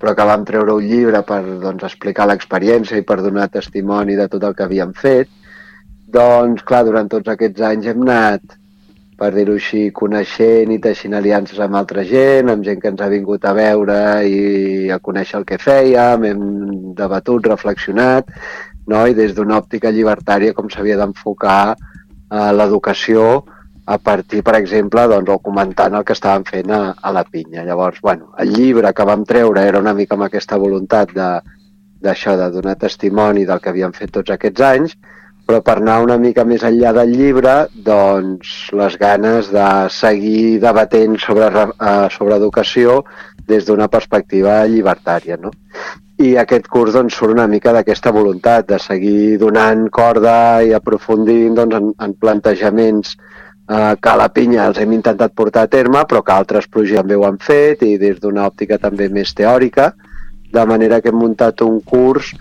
però 0.02 0.16
que 0.18 0.28
vam 0.28 0.44
treure 0.48 0.76
un 0.76 0.88
llibre 0.88 1.22
per 1.28 1.42
doncs, 1.64 1.86
explicar 1.88 2.28
l'experiència 2.28 3.00
i 3.00 3.06
per 3.08 3.22
donar 3.22 3.52
testimoni 3.54 4.18
de 4.20 4.28
tot 4.28 4.44
el 4.44 4.58
que 4.58 4.68
havíem 4.68 4.92
fet. 4.98 5.30
Doncs, 6.12 6.66
clar, 6.68 6.84
durant 6.88 7.08
tots 7.08 7.32
aquests 7.32 7.64
anys 7.70 7.88
hem 7.88 8.04
anat, 8.04 8.58
per 9.22 9.30
dir-ho 9.36 9.54
així, 9.54 9.84
coneixent 9.94 10.72
i 10.74 10.80
teixint 10.82 11.14
aliances 11.14 11.60
amb 11.62 11.78
altra 11.78 12.04
gent, 12.10 12.50
amb 12.50 12.66
gent 12.66 12.82
que 12.82 12.90
ens 12.90 13.04
ha 13.06 13.10
vingut 13.12 13.46
a 13.46 13.54
veure 13.54 14.00
i 14.26 14.90
a 14.92 14.98
conèixer 15.00 15.38
el 15.40 15.46
que 15.48 15.62
fèiem, 15.62 16.26
hem 16.26 16.42
debatut, 16.98 17.46
reflexionat, 17.54 18.34
no? 18.88 19.06
i 19.08 19.14
des 19.14 19.34
d'una 19.36 19.58
òptica 19.62 19.92
llibertària 19.92 20.54
com 20.54 20.70
s'havia 20.70 20.98
d'enfocar 20.98 21.76
eh, 21.76 22.52
l'educació 22.54 23.44
a 23.92 23.98
partir, 23.98 24.44
per 24.46 24.56
exemple, 24.56 25.04
doncs, 25.10 25.30
o 25.30 25.40
comentant 25.44 25.96
el 25.98 26.04
que 26.06 26.14
estàvem 26.14 26.44
fent 26.48 26.70
a, 26.72 26.82
a 27.02 27.12
la 27.12 27.24
pinya. 27.26 27.64
Llavors, 27.66 28.00
bueno, 28.02 28.30
el 28.40 28.54
llibre 28.54 28.94
que 28.94 29.04
vam 29.10 29.26
treure 29.26 29.64
era 29.68 29.80
una 29.82 29.94
mica 29.98 30.16
amb 30.16 30.28
aquesta 30.30 30.58
voluntat 30.62 31.12
de 31.18 31.32
d'això, 32.02 32.34
de 32.38 32.48
donar 32.50 32.78
testimoni 32.82 33.44
del 33.46 33.60
que 33.62 33.70
havíem 33.70 33.92
fet 33.94 34.10
tots 34.16 34.32
aquests 34.34 34.62
anys, 34.66 34.96
però 35.46 35.60
per 35.62 35.76
anar 35.78 36.00
una 36.02 36.16
mica 36.18 36.42
més 36.46 36.64
enllà 36.66 36.94
del 36.96 37.12
llibre, 37.14 37.68
doncs 37.86 38.72
les 38.74 38.96
ganes 38.98 39.52
de 39.54 39.68
seguir 39.94 40.60
debatent 40.64 41.20
sobre, 41.22 41.50
re- 41.54 41.68
eh, 41.78 42.08
sobre 42.16 42.38
educació 42.40 43.04
des 43.46 43.66
d'una 43.68 43.88
perspectiva 43.88 44.64
llibertària. 44.66 45.38
No? 45.38 45.52
I 46.22 46.36
aquest 46.38 46.68
curs 46.70 46.94
doncs, 46.94 47.16
surt 47.18 47.34
una 47.34 47.48
mica 47.50 47.72
d'aquesta 47.74 48.12
voluntat 48.14 48.68
de 48.70 48.78
seguir 48.78 49.40
donant 49.42 49.88
corda 49.90 50.62
i 50.62 50.74
aprofundint 50.78 51.56
doncs, 51.58 51.78
en, 51.80 51.88
en 51.98 52.14
plantejaments 52.14 53.16
eh, 53.16 53.96
que 53.98 54.12
a 54.12 54.18
la 54.20 54.28
pinya 54.30 54.68
els 54.70 54.78
hem 54.84 54.94
intentat 54.94 55.34
portar 55.34 55.64
a 55.66 55.72
terme, 55.72 56.04
però 56.06 56.22
que 56.22 56.36
altres 56.36 56.68
projectes 56.70 57.02
també 57.02 57.18
ho 57.18 57.26
han 57.26 57.40
fet 57.42 57.82
i 57.88 57.96
des 57.98 58.22
d'una 58.22 58.46
òptica 58.52 58.78
també 58.78 59.10
més 59.10 59.34
teòrica, 59.34 59.92
de 60.54 60.68
manera 60.70 61.02
que 61.02 61.10
hem 61.10 61.18
muntat 61.24 61.66
un 61.66 61.82
curs 61.82 62.36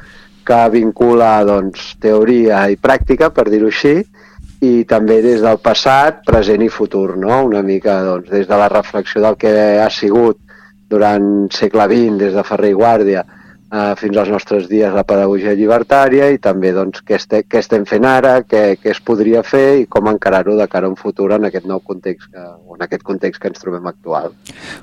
que 0.44 0.60
vincula 0.76 1.32
doncs, 1.48 1.94
teoria 2.02 2.66
i 2.68 2.76
pràctica, 2.76 3.30
per 3.32 3.48
dir-ho 3.48 3.72
així, 3.72 3.96
i 4.60 4.84
també 4.84 5.22
des 5.24 5.40
del 5.40 5.60
passat, 5.64 6.20
present 6.28 6.60
i 6.60 6.68
futur, 6.68 7.16
no? 7.16 7.46
una 7.48 7.64
mica 7.64 8.02
doncs, 8.04 8.28
des 8.28 8.48
de 8.48 8.60
la 8.60 8.68
reflexió 8.68 9.24
del 9.24 9.40
que 9.40 9.52
ha 9.80 9.88
sigut 9.88 10.36
durant 10.90 11.48
segle 11.54 11.86
XX, 11.88 12.16
des 12.26 12.34
de 12.36 12.44
Ferrer 12.44 12.74
i 12.74 12.76
Guàrdia, 12.76 13.28
eh, 13.72 13.94
fins 14.00 14.16
als 14.20 14.28
nostres 14.32 14.68
dies 14.68 14.92
la 14.94 15.04
pedagogia 15.06 15.54
llibertària 15.54 16.30
i 16.34 16.38
també 16.42 16.72
doncs, 16.76 17.02
què, 17.06 17.16
este, 17.20 17.42
què 17.48 17.58
estem 17.62 17.86
fent 17.86 18.04
ara, 18.08 18.40
què, 18.42 18.76
què 18.82 18.90
es 18.94 19.00
podria 19.00 19.42
fer 19.46 19.80
i 19.82 19.86
com 19.86 20.08
encarar-ho 20.10 20.56
de 20.58 20.68
cara 20.68 20.86
a 20.86 20.90
un 20.90 20.96
futur 21.00 21.32
en 21.36 21.46
aquest 21.48 21.66
nou 21.66 21.80
context, 21.80 22.30
que, 22.32 22.40
o 22.66 22.76
en 22.76 22.82
aquest 22.86 23.02
context 23.06 23.40
que 23.42 23.48
ens 23.52 23.60
trobem 23.62 23.86
actual. 23.86 24.32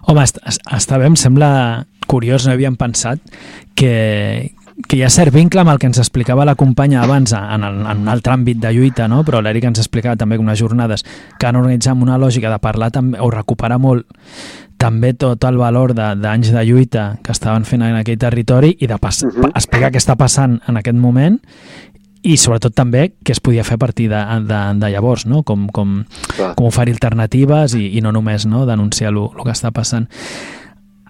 Home, 0.07 0.23
est 0.23 0.39
est- 0.45 0.63
està 0.73 0.97
bé, 0.97 1.05
em 1.11 1.15
sembla 1.19 1.85
curiós, 2.07 2.45
no 2.47 2.53
havíem 2.55 2.77
pensat 2.79 3.19
que, 3.75 4.51
que 4.87 4.95
hi 4.97 5.01
ha 5.03 5.09
cert 5.11 5.33
vincle 5.33 5.59
amb 5.63 5.71
el 5.73 5.79
que 5.81 5.87
ens 5.89 5.99
explicava 5.99 6.45
la 6.47 6.55
companya 6.55 7.01
abans 7.03 7.33
en, 7.35 7.63
el, 7.67 7.81
en 7.85 8.03
un 8.05 8.11
altre 8.13 8.33
àmbit 8.37 8.61
de 8.63 8.71
lluita, 8.73 9.07
no? 9.11 9.23
però 9.27 9.41
l'Eric 9.43 9.65
ens 9.67 9.81
explicava 9.83 10.15
també 10.15 10.37
unes 10.39 10.59
jornades 10.59 11.03
que 11.39 11.47
han 11.49 11.57
organitzat 11.59 11.91
amb 11.95 12.05
una 12.07 12.17
lògica 12.21 12.51
de 12.53 12.59
parlar 12.63 12.91
també, 12.95 13.19
o 13.19 13.29
recuperar 13.33 13.79
molt 13.81 14.07
també 14.77 15.13
tot 15.13 15.43
el 15.43 15.57
valor 15.57 15.93
d'anys 15.95 16.51
de, 16.51 16.57
de 16.57 16.65
lluita 16.65 17.17
que 17.23 17.31
estaven 17.31 17.65
fent 17.65 17.81
en 17.81 17.95
aquell 17.97 18.17
territori 18.17 18.75
i 18.79 18.87
de 18.87 18.97
pas, 18.97 19.23
Mhm. 19.23 19.29
uh 19.29 19.43
-huh. 19.43 19.51
explicar 19.55 19.91
què 19.91 19.97
està 19.97 20.15
passant 20.15 20.61
en 20.67 20.77
aquest 20.77 20.97
moment 20.97 21.39
i 22.23 22.37
sobretot 22.37 22.73
també 22.73 23.13
què 23.23 23.31
es 23.31 23.39
podia 23.39 23.63
fer 23.63 23.75
a 23.75 23.77
partir 23.77 24.09
de, 24.09 24.21
de, 24.47 24.79
de 24.79 24.89
llavors, 24.89 25.25
no? 25.25 25.43
com, 25.43 25.67
com, 25.69 26.05
Clar. 26.35 26.55
com 26.55 26.65
oferir 26.67 26.93
alternatives 26.93 27.73
i, 27.73 27.97
i 27.97 28.01
no 28.01 28.11
només 28.11 28.45
no, 28.45 28.65
denunciar 28.65 29.11
el 29.13 29.29
que 29.43 29.51
està 29.51 29.71
passant. 29.71 30.07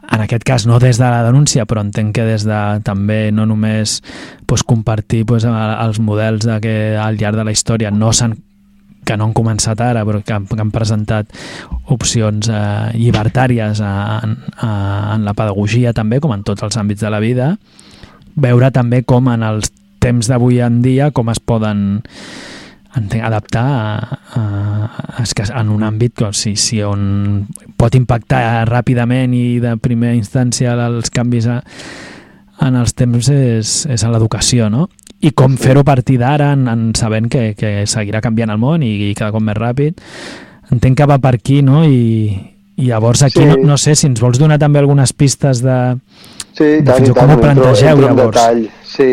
En 0.10 0.22
aquest 0.22 0.44
cas, 0.44 0.66
no 0.66 0.80
des 0.80 0.98
de 0.98 1.04
la 1.04 1.24
denúncia, 1.24 1.66
però 1.66 1.82
entenc 1.82 2.16
que 2.16 2.24
des 2.24 2.46
de 2.48 2.80
també 2.84 3.32
no 3.32 3.46
només 3.46 4.02
pues, 4.46 4.64
compartir 4.64 5.26
pues, 5.26 5.44
els 5.44 6.00
models 6.00 6.46
de 6.46 6.62
que 6.62 6.76
al 6.96 7.18
llarg 7.18 7.36
de 7.36 7.44
la 7.44 7.52
història 7.52 7.92
no 7.92 8.14
s'han 8.14 8.38
que 9.08 9.16
no 9.18 9.30
han 9.30 9.36
començat 9.38 9.80
ara, 9.84 10.04
però 10.08 10.22
que 10.26 10.36
han, 10.36 10.46
que 10.52 10.60
han 10.60 10.74
presentat 10.76 11.32
opcions 11.96 12.52
eh, 12.52 12.92
llibertàries 13.00 13.82
a, 13.82 13.94
en, 14.26 14.38
a, 14.60 14.70
en 15.16 15.26
la 15.28 15.36
pedagogia 15.38 15.96
també, 15.96 16.20
com 16.24 16.36
en 16.36 16.44
tots 16.48 16.68
els 16.68 16.78
àmbits 16.80 17.06
de 17.06 17.14
la 17.14 17.24
vida, 17.24 17.54
veure 18.36 18.70
també 18.76 19.02
com 19.08 19.32
en 19.32 19.46
els 19.48 19.72
temps 20.04 20.30
d'avui 20.30 20.62
en 20.62 20.82
dia 20.84 21.10
com 21.16 21.32
es 21.34 21.40
poden 21.40 22.04
adaptar 22.98 23.66
a, 23.66 24.20
a, 24.34 24.44
a, 25.22 25.26
en 25.60 25.70
un 25.70 25.84
àmbit 25.86 26.16
que, 26.18 26.32
si, 26.34 26.56
si 26.58 26.82
on 26.82 27.46
pot 27.78 27.96
impactar 27.98 28.66
ràpidament 28.70 29.36
i 29.38 29.60
de 29.62 29.76
primera 29.82 30.18
instància 30.18 30.74
els 30.88 31.12
canvis 31.14 31.50
a, 31.52 31.60
en 32.66 32.80
els 32.80 32.96
temps 32.98 33.30
és, 33.30 33.84
és 33.86 34.04
en 34.04 34.14
l'educació, 34.14 34.72
no? 34.74 34.88
I 35.22 35.32
com 35.34 35.56
fer-ho 35.58 35.82
a 35.82 35.88
partir 35.88 36.20
d'ara, 36.22 36.52
en, 36.54 36.68
en 36.70 36.92
sabent 36.96 37.26
que, 37.32 37.56
que 37.58 37.86
seguirà 37.90 38.22
canviant 38.22 38.52
el 38.54 38.60
món 38.62 38.84
i, 38.86 38.92
i 39.10 39.16
cada 39.18 39.32
cop 39.34 39.42
més 39.42 39.58
ràpid. 39.58 39.98
Entenc 40.72 40.98
que 41.00 41.08
va 41.10 41.18
per 41.24 41.36
aquí, 41.40 41.62
no? 41.66 41.84
I, 41.88 42.38
i 42.78 42.86
llavors 42.92 43.24
aquí, 43.26 43.42
Sí. 43.42 43.46
no, 43.50 43.56
no 43.74 43.78
sé, 43.82 43.96
si 43.96 44.06
ens 44.08 44.22
vols 44.22 44.38
donar 44.38 44.60
també 44.62 44.80
algunes 44.80 45.14
pistes 45.14 45.64
de... 45.66 45.78
Sí, 46.58 46.64
De 46.82 46.84
tant, 46.86 46.98
fins 47.02 47.14
tant, 47.14 47.16
com 47.18 47.30
ho 47.30 47.34
entro- 47.38 47.46
plantegeu, 47.48 47.96
entro 47.96 48.10
en 48.12 48.16
llavors? 48.18 48.36
detall. 48.38 48.62
Sí, 48.86 49.10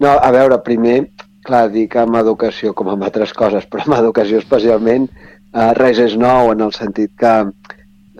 no, 0.00 0.12
a 0.18 0.30
veure, 0.34 0.58
primer, 0.64 0.98
clar, 1.46 1.70
dir 1.72 1.86
que 1.92 2.02
amb 2.04 2.16
educació, 2.20 2.74
com 2.76 2.88
amb 2.92 3.04
altres 3.08 3.32
coses, 3.36 3.64
però 3.70 3.84
amb 3.86 3.96
educació 4.02 4.40
especialment, 4.42 5.08
eh, 5.54 5.70
res 5.78 5.98
és 6.04 6.16
nou 6.20 6.52
en 6.52 6.60
el 6.66 6.72
sentit 6.76 7.12
que 7.20 7.34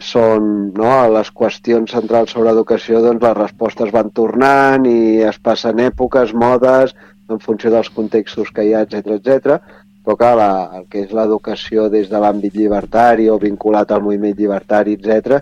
són 0.05 0.73
no, 0.77 0.93
les 1.13 1.31
qüestions 1.33 1.93
centrals 1.93 2.33
sobre 2.37 2.53
educació, 2.53 3.01
doncs 3.05 3.23
les 3.25 3.37
respostes 3.39 3.93
van 3.95 4.11
tornant 4.13 4.85
i 4.89 5.23
es 5.25 5.39
passen 5.41 5.81
èpoques, 5.81 6.35
modes, 6.37 6.93
en 7.31 7.43
funció 7.43 7.73
dels 7.75 7.91
contextos 7.91 8.53
que 8.55 8.65
hi 8.67 8.73
ha, 8.75 8.85
etc 8.87 9.17
etc. 9.19 9.59
clar, 10.07 10.35
la, 10.39 10.51
el 10.79 10.87
que 10.91 11.03
és 11.03 11.13
l'educació 11.13 11.89
des 11.91 12.09
de 12.11 12.19
l'àmbit 12.23 12.55
llibertari 12.55 13.29
o 13.29 13.39
vinculat 13.43 13.91
al 13.91 14.05
moviment 14.05 14.37
llibertari, 14.39 14.95
etc, 14.95 15.41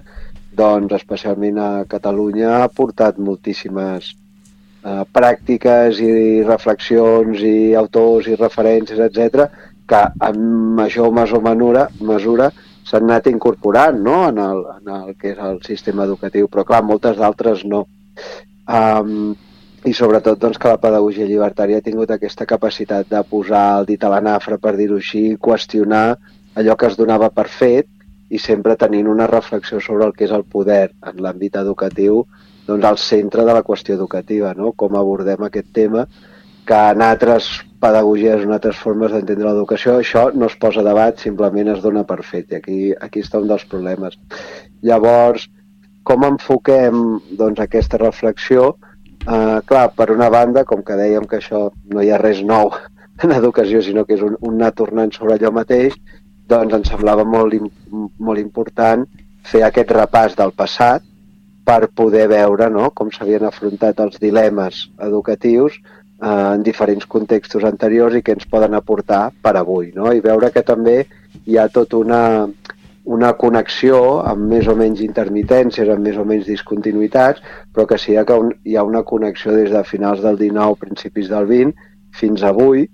doncs 0.56 0.94
especialment 0.96 1.58
a 1.58 1.70
Catalunya 1.90 2.62
ha 2.62 2.70
portat 2.72 3.18
moltíssimes 3.18 4.14
eh, 4.14 5.04
pràctiques 5.12 6.00
i 6.00 6.42
reflexions 6.46 7.44
i 7.44 7.74
autors 7.76 8.30
i 8.32 8.40
referències, 8.40 9.04
etc 9.04 9.50
que 9.86 10.00
en 10.20 10.40
major 10.74 11.08
o 11.08 11.40
mesura, 11.44 11.88
mesura 12.00 12.50
s'han 12.84 13.08
anat 13.08 13.28
incorporant 13.28 14.00
no? 14.00 14.28
en, 14.28 14.38
el, 14.38 14.62
en 14.78 14.92
el 14.96 15.16
que 15.20 15.32
és 15.32 15.40
el 15.40 15.60
sistema 15.64 16.04
educatiu, 16.08 16.48
però 16.48 16.64
clar, 16.68 16.82
moltes 16.84 17.16
d'altres 17.20 17.64
no. 17.68 17.84
Um, 18.64 19.34
I 19.84 19.92
sobretot 19.92 20.38
doncs, 20.40 20.56
que 20.56 20.70
la 20.70 20.80
pedagogia 20.80 21.26
llibertària 21.28 21.80
ha 21.80 21.84
tingut 21.84 22.10
aquesta 22.14 22.46
capacitat 22.48 23.10
de 23.10 23.20
posar 23.28 23.64
el 23.80 23.88
dit 23.90 24.04
a 24.04 24.08
la 24.08 24.22
nafra, 24.24 24.56
per 24.56 24.72
dir-ho 24.78 24.96
així, 24.96 25.34
qüestionar 25.36 26.16
allò 26.56 26.76
que 26.78 26.88
es 26.88 26.96
donava 26.96 27.28
per 27.34 27.48
fet 27.52 27.90
i 28.32 28.40
sempre 28.40 28.78
tenint 28.80 29.10
una 29.10 29.26
reflexió 29.28 29.80
sobre 29.84 30.06
el 30.08 30.14
que 30.16 30.24
és 30.24 30.32
el 30.32 30.46
poder 30.48 30.86
en 31.10 31.20
l'àmbit 31.20 31.58
educatiu 31.60 32.22
doncs, 32.66 32.86
al 32.88 32.96
centre 32.98 33.44
de 33.44 33.52
la 33.52 33.64
qüestió 33.66 33.94
educativa, 33.98 34.54
no? 34.56 34.72
com 34.72 34.96
abordem 34.96 35.44
aquest 35.44 35.68
tema, 35.76 36.06
que 36.64 36.78
en 36.94 37.02
altres 37.04 37.50
pedagogies, 37.80 38.46
en 38.46 38.54
altres 38.56 38.80
formes 38.80 39.12
d'entendre 39.12 39.50
l'educació, 39.50 39.98
això 40.00 40.30
no 40.32 40.48
es 40.48 40.56
posa 40.56 40.80
a 40.80 40.86
debat, 40.86 41.20
simplement 41.20 41.68
es 41.74 41.82
dona 41.84 42.06
per 42.08 42.22
fet, 42.24 42.48
i 42.52 42.60
aquí, 42.62 42.78
aquí 43.04 43.20
està 43.20 43.42
un 43.42 43.50
dels 43.52 43.66
problemes. 43.68 44.16
Llavors, 44.80 45.44
com 46.08 46.24
enfoquem 46.24 47.04
doncs, 47.36 47.60
aquesta 47.60 48.00
reflexió? 48.00 48.72
Uh, 49.24 49.62
clar, 49.64 49.86
per 49.96 50.10
una 50.12 50.28
banda, 50.28 50.66
com 50.68 50.82
que 50.84 50.98
dèiem 51.00 51.24
que 51.24 51.38
això 51.40 51.70
no 51.92 52.02
hi 52.04 52.10
ha 52.12 52.20
res 52.20 52.42
nou 52.44 52.74
en 53.24 53.32
educació, 53.32 53.80
sinó 53.82 54.04
que 54.04 54.18
és 54.18 54.24
un, 54.26 54.36
un 54.44 54.58
anar 54.58 54.74
tornant 54.76 55.14
sobre 55.16 55.38
allò 55.38 55.52
mateix, 55.54 55.96
doncs 56.48 56.76
ens 56.76 56.90
semblava 56.92 57.24
molt, 57.24 57.56
molt 58.20 58.40
important 58.42 59.06
fer 59.48 59.62
aquest 59.64 59.92
repàs 59.96 60.36
del 60.36 60.52
passat 60.56 61.04
per 61.64 61.88
poder 61.96 62.26
veure 62.28 62.68
no, 62.72 62.90
com 62.92 63.10
s'havien 63.12 63.46
afrontat 63.48 64.00
els 64.04 64.20
dilemes 64.20 64.84
educatius 65.06 65.78
eh, 65.80 66.28
en 66.28 66.64
diferents 66.66 67.06
contextos 67.08 67.64
anteriors 67.64 68.16
i 68.16 68.22
què 68.24 68.36
ens 68.36 68.48
poden 68.50 68.76
aportar 68.76 69.30
per 69.42 69.54
avui. 69.56 69.90
No? 69.96 70.12
I 70.12 70.20
veure 70.24 70.52
que 70.52 70.64
també 70.66 70.98
hi 71.44 71.56
ha 71.56 71.70
tot 71.72 71.96
una, 71.96 72.20
una 73.04 73.34
connexió 73.36 73.98
amb 74.24 74.48
més 74.48 74.66
o 74.66 74.74
menys 74.76 75.02
intermitències, 75.04 75.88
amb 75.92 76.06
més 76.08 76.16
o 76.16 76.24
menys 76.24 76.46
discontinuïtats, 76.48 77.42
però 77.72 77.86
que 77.86 77.98
sí 78.00 78.16
que 78.16 78.38
hi 78.64 78.76
ha 78.76 78.84
una 78.84 79.04
connexió 79.04 79.52
des 79.52 79.70
de 79.70 79.84
finals 79.84 80.22
del 80.24 80.38
19, 80.40 80.78
principis 80.80 81.28
del 81.28 81.46
20, 81.46 81.74
fins 82.16 82.42
avui, 82.42 82.88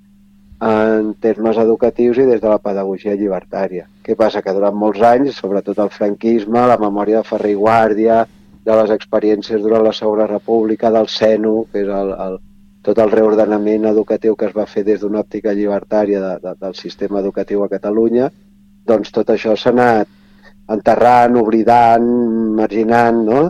en 0.61 1.15
termes 1.25 1.57
educatius 1.57 2.19
i 2.19 2.27
des 2.29 2.41
de 2.41 2.49
la 2.49 2.59
pedagogia 2.59 3.15
llibertària. 3.17 3.87
Què 4.05 4.17
passa? 4.17 4.43
Que 4.43 4.53
durant 4.53 4.77
molts 4.77 5.01
anys, 5.01 5.39
sobretot 5.39 5.79
el 5.79 5.95
franquisme, 5.95 6.67
la 6.69 6.77
memòria 6.81 7.23
de 7.23 7.29
Ferrer 7.31 7.55
i 7.55 7.57
Guàrdia, 7.63 8.27
de 8.67 8.77
les 8.77 8.93
experiències 8.93 9.63
durant 9.63 9.87
la 9.87 9.95
Segona 9.97 10.27
República, 10.27 10.91
del 10.93 11.09
SENU, 11.09 11.55
que 11.73 11.87
és 11.87 11.89
el, 11.89 12.13
el, 12.27 12.37
tot 12.85 12.99
el 12.99 13.15
reordenament 13.15 13.89
educatiu 13.89 14.37
que 14.37 14.51
es 14.51 14.57
va 14.57 14.69
fer 14.69 14.85
des 14.85 15.01
d'una 15.01 15.23
òptica 15.25 15.57
llibertària 15.57 16.21
de, 16.21 16.37
de, 16.45 16.55
del 16.61 16.77
sistema 16.77 17.23
educatiu 17.25 17.65
a 17.65 17.71
Catalunya, 17.73 18.29
doncs 18.87 19.13
tot 19.15 19.31
això 19.35 19.57
s'ha 19.57 19.75
anat 19.75 20.09
enterrant, 20.71 21.37
oblidant, 21.41 22.07
marginant, 22.59 23.25
no? 23.27 23.41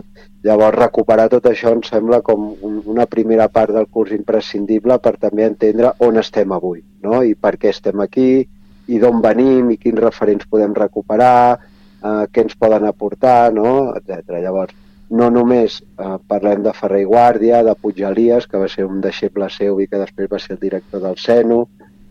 Llavors, 0.41 0.77
recuperar 0.79 1.27
tot 1.29 1.45
això 1.51 1.75
em 1.75 1.83
sembla 1.85 2.23
com 2.25 2.47
un, 2.65 2.79
una 2.89 3.05
primera 3.05 3.45
part 3.53 3.75
del 3.75 3.85
curs 3.93 4.15
imprescindible 4.15 4.97
per 5.03 5.13
també 5.21 5.45
entendre 5.45 5.93
on 6.01 6.17
estem 6.17 6.55
avui, 6.55 6.81
no? 7.05 7.21
I 7.21 7.35
per 7.37 7.57
què 7.61 7.69
estem 7.69 8.01
aquí, 8.01 8.41
i 8.89 8.99
d'on 8.99 9.21
venim, 9.21 9.69
i 9.69 9.77
quins 9.77 10.01
referents 10.01 10.49
podem 10.49 10.73
recuperar, 10.77 11.59
eh, 12.01 12.23
què 12.33 12.47
ens 12.47 12.57
poden 12.57 12.87
aportar, 12.89 13.53
no? 13.53 13.93
etc. 13.99 14.39
Llavors, 14.41 14.73
no 15.11 15.29
només 15.29 15.77
eh, 15.81 16.17
parlem 16.27 16.65
de 16.65 16.73
Ferrer 16.73 17.03
i 17.03 17.07
Guàrdia, 17.07 17.61
de 17.67 17.75
Puig 17.77 18.01
Elias, 18.09 18.47
que 18.47 18.59
va 18.59 18.69
ser 18.71 18.87
un 18.87 19.01
deixeble 19.03 19.49
seu 19.53 19.79
i 19.79 19.87
que 19.87 20.01
després 20.01 20.31
va 20.31 20.39
ser 20.41 20.55
el 20.55 20.61
director 20.65 21.03
del 21.05 21.17
SENU, 21.21 21.61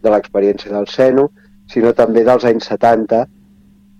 de 0.01 0.13
l'experiència 0.15 0.73
del 0.73 0.89
SENU, 0.89 1.27
sinó 1.71 1.93
també 1.97 2.25
dels 2.27 2.47
anys 2.49 2.71
70 2.73 3.27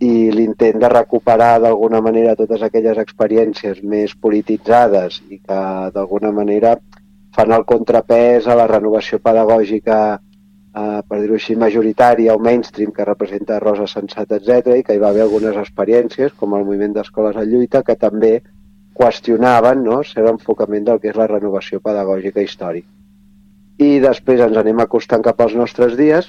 i 0.01 0.31
l'intent 0.33 0.81
de 0.81 0.89
recuperar 0.89 1.59
d'alguna 1.61 2.01
manera 2.01 2.37
totes 2.37 2.63
aquelles 2.65 2.99
experiències 3.03 3.83
més 3.85 4.15
polititzades 4.17 5.21
i 5.29 5.39
que 5.39 5.61
d'alguna 5.95 6.33
manera 6.33 6.75
fan 7.37 7.53
el 7.53 7.67
contrapès 7.69 8.49
a 8.49 8.57
la 8.59 8.67
renovació 8.71 9.21
pedagògica 9.23 9.99
eh, 10.17 11.01
per 11.07 11.21
dir-ho 11.21 11.37
així, 11.37 11.57
majoritària 11.57 12.35
o 12.35 12.43
mainstream 12.43 12.95
que 12.97 13.07
representa 13.07 13.61
Rosa 13.63 13.87
Sensat, 13.91 14.33
etc 14.39 14.79
i 14.79 14.87
que 14.87 14.97
hi 14.97 15.03
va 15.03 15.13
haver 15.13 15.27
algunes 15.27 15.59
experiències, 15.61 16.33
com 16.37 16.57
el 16.57 16.65
moviment 16.65 16.97
d'escoles 16.97 17.37
en 17.37 17.51
lluita, 17.53 17.85
que 17.87 17.97
també 17.97 18.39
qüestionaven 19.01 19.85
no, 19.85 20.03
ser 20.05 20.25
l'enfocament 20.27 20.89
del 20.89 21.01
que 21.01 21.13
és 21.13 21.19
la 21.19 21.29
renovació 21.31 21.81
pedagògica 21.81 22.43
històrica. 22.45 22.89
I 23.81 23.99
després 24.03 24.43
ens 24.45 24.59
anem 24.61 24.81
acostant 24.83 25.23
cap 25.25 25.39
als 25.41 25.55
nostres 25.57 25.95
dies 25.97 26.29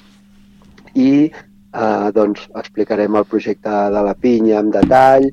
i 0.96 1.32
eh, 1.32 2.12
doncs 2.16 2.48
explicarem 2.56 3.16
el 3.16 3.26
projecte 3.26 3.72
de 3.96 4.04
la 4.08 4.14
pinya 4.14 4.60
en 4.60 4.72
detall 4.74 5.30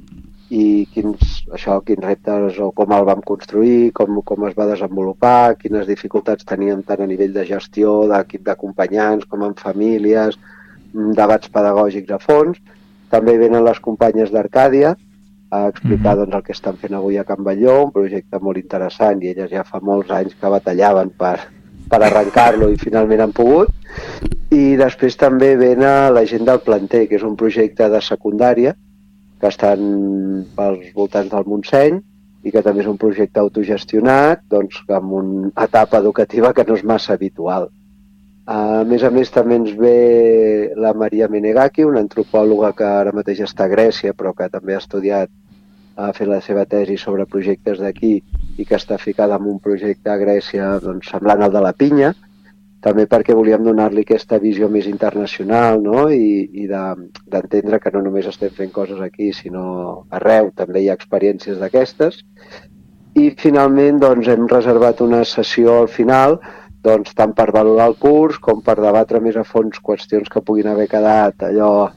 i 0.48 0.86
quins, 0.94 1.42
això, 1.52 1.78
quins 1.84 2.04
reptes 2.04 2.58
o 2.64 2.70
com 2.76 2.92
el 2.96 3.04
vam 3.04 3.20
construir, 3.20 3.90
com, 3.92 4.22
com 4.24 4.46
es 4.48 4.54
va 4.56 4.68
desenvolupar, 4.70 5.58
quines 5.60 5.86
dificultats 5.86 6.46
teníem 6.48 6.82
tant 6.88 7.02
a 7.04 7.08
nivell 7.10 7.34
de 7.34 7.44
gestió, 7.44 8.06
d'equip 8.08 8.46
d'acompanyants, 8.46 9.26
com 9.28 9.44
en 9.44 9.52
famílies, 9.58 10.38
mm, 10.94 11.12
debats 11.18 11.52
pedagògics 11.52 12.16
a 12.16 12.20
fons. 12.22 12.56
També 13.12 13.36
venen 13.36 13.64
les 13.64 13.80
companyes 13.80 14.32
d'Arcàdia 14.32 14.96
a 15.50 15.68
explicar 15.68 16.14
Mhm. 16.14 16.24
doncs, 16.24 16.34
el 16.34 16.42
que 16.42 16.52
estan 16.52 16.76
fent 16.76 16.94
avui 16.94 17.18
a 17.18 17.24
Can 17.24 17.44
Balló, 17.44 17.84
un 17.84 17.92
projecte 17.92 18.40
molt 18.40 18.56
interessant 18.56 19.22
i 19.22 19.28
elles 19.28 19.50
ja 19.50 19.64
fa 19.64 19.80
molts 19.80 20.10
anys 20.10 20.34
que 20.34 20.48
batallaven 20.48 21.10
per, 21.10 21.38
per 21.88 22.02
arrencar-lo 22.02 22.70
i 22.70 22.76
finalment 22.76 23.20
han 23.20 23.32
pogut. 23.32 23.68
I 24.48 24.78
després 24.80 25.18
també 25.20 25.50
ven 25.60 25.82
a 25.84 26.08
la 26.08 26.22
gent 26.24 26.46
del 26.48 26.62
planter, 26.64 27.02
que 27.08 27.18
és 27.18 27.24
un 27.26 27.34
projecte 27.36 27.88
de 27.92 27.98
secundària 28.00 28.72
que 29.40 29.48
estan 29.50 29.80
pels 30.56 30.86
voltants 30.96 31.34
del 31.34 31.44
Montseny 31.46 31.98
i 32.48 32.52
que 32.54 32.62
també 32.64 32.80
és 32.80 32.88
un 32.88 32.96
projecte 32.96 33.42
autogestionat 33.42 34.46
doncs, 34.48 34.78
amb 34.88 35.12
una 35.18 35.50
etapa 35.66 36.00
educativa 36.00 36.54
que 36.56 36.64
no 36.64 36.78
és 36.78 36.84
massa 36.84 37.12
habitual. 37.18 37.68
A 38.48 38.84
més 38.88 39.04
a 39.04 39.10
més, 39.12 39.28
també 39.28 39.58
ens 39.60 39.74
ve 39.76 40.72
la 40.80 40.94
Maria 40.96 41.28
Menegaki, 41.28 41.84
una 41.84 42.00
antropòloga 42.00 42.72
que 42.78 42.86
ara 42.88 43.12
mateix 43.12 43.42
està 43.44 43.66
a 43.66 43.72
Grècia, 43.74 44.14
però 44.16 44.32
que 44.32 44.48
també 44.48 44.72
ha 44.72 44.80
estudiat, 44.80 45.28
ha 46.00 46.08
fet 46.16 46.30
la 46.30 46.40
seva 46.40 46.64
tesi 46.64 46.96
sobre 46.96 47.26
projectes 47.28 47.82
d'aquí 47.82 48.14
i 48.56 48.64
que 48.64 48.78
està 48.78 48.96
ficada 48.96 49.36
en 49.36 49.50
un 49.52 49.60
projecte 49.60 50.08
a 50.08 50.16
Grècia 50.16 50.78
doncs, 50.80 51.10
semblant 51.12 51.44
al 51.44 51.52
de 51.52 51.60
la 51.60 51.74
pinya, 51.76 52.14
també 52.84 53.06
perquè 53.10 53.34
volíem 53.34 53.64
donar-li 53.66 54.04
aquesta 54.04 54.38
visió 54.38 54.68
més 54.70 54.86
internacional 54.86 55.80
no? 55.82 56.06
i, 56.14 56.46
i 56.62 56.66
de- 56.70 57.08
d'entendre 57.26 57.80
que 57.82 57.90
no 57.94 58.02
només 58.04 58.28
estem 58.30 58.52
fent 58.54 58.70
coses 58.72 59.00
aquí, 59.02 59.32
sinó 59.32 60.04
arreu 60.14 60.52
també 60.54 60.84
hi 60.84 60.88
ha 60.90 60.96
experiències 60.98 61.58
d'aquestes. 61.58 62.22
I 63.18 63.32
finalment 63.40 63.98
doncs, 63.98 64.28
hem 64.30 64.46
reservat 64.46 65.00
una 65.02 65.24
sessió 65.26 65.80
al 65.80 65.88
final 65.90 66.38
doncs, 66.84 67.14
tant 67.18 67.32
per 67.34 67.48
valorar 67.50 67.88
el 67.90 67.96
curs 67.98 68.38
com 68.38 68.62
per 68.62 68.76
debatre 68.78 69.18
més 69.20 69.36
a 69.36 69.42
fons 69.44 69.80
qüestions 69.82 70.30
que 70.30 70.44
puguin 70.46 70.70
haver 70.70 70.86
quedat 70.88 71.42
allò 71.48 71.88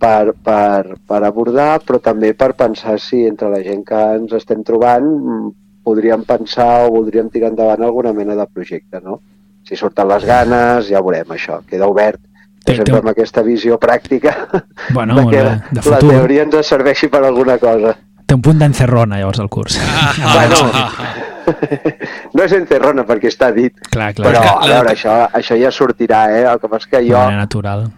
per, 0.00 0.34
per, 0.44 0.96
per 1.06 1.20
abordar, 1.24 1.78
però 1.86 2.00
també 2.02 2.32
per 2.34 2.50
pensar 2.58 2.98
si 3.00 3.22
entre 3.28 3.48
la 3.52 3.62
gent 3.62 3.86
que 3.86 4.02
ens 4.18 4.34
estem 4.36 4.66
trobant 4.66 5.06
mm, 5.06 5.46
podríem 5.86 6.26
pensar 6.26 6.88
o 6.88 6.92
voldríem 6.98 7.30
tirar 7.30 7.52
endavant 7.54 7.86
alguna 7.86 8.12
mena 8.12 8.34
de 8.34 8.46
projecte, 8.52 9.00
no? 9.00 9.20
Si 9.66 9.74
surten 9.76 10.06
les 10.08 10.24
ganes, 10.24 10.86
ja 10.88 11.00
ho 11.00 11.04
veurem, 11.04 11.26
això, 11.34 11.60
queda 11.66 11.86
obert. 11.90 12.20
Té- 12.66 12.76
sempre 12.76 12.94
té- 12.94 12.98
amb 12.98 13.08
aquesta 13.12 13.42
visió 13.46 13.76
pràctica 13.78 14.32
Bueno, 14.94 15.14
de 15.14 15.26
que 15.30 15.42
de 15.42 15.76
la 15.76 15.82
futur. 15.82 16.10
teoria 16.10 16.42
ens 16.42 16.66
serveixi 16.66 17.08
per 17.08 17.24
alguna 17.24 17.58
cosa. 17.58 17.96
Té 18.26 18.34
un 18.34 18.42
punt 18.42 18.58
d'encerrona, 18.58 19.18
llavors, 19.20 19.38
el 19.38 19.48
curs. 19.48 19.76
bueno, 20.34 20.56
no 22.34 22.42
és 22.42 22.52
encerrona 22.56 23.04
perquè 23.06 23.30
està 23.30 23.52
dit, 23.54 23.74
clar, 23.92 24.08
clar. 24.16 24.32
però 24.32 24.42
a 24.56 24.66
veure, 24.66 24.90
això, 24.96 25.14
això 25.38 25.56
ja 25.60 25.70
sortirà, 25.70 26.24
eh? 26.34 26.44
El 26.50 26.58
que 26.62 26.68
passa 26.72 26.88
que 26.90 27.02
de 27.04 27.10
jo, 27.12 27.20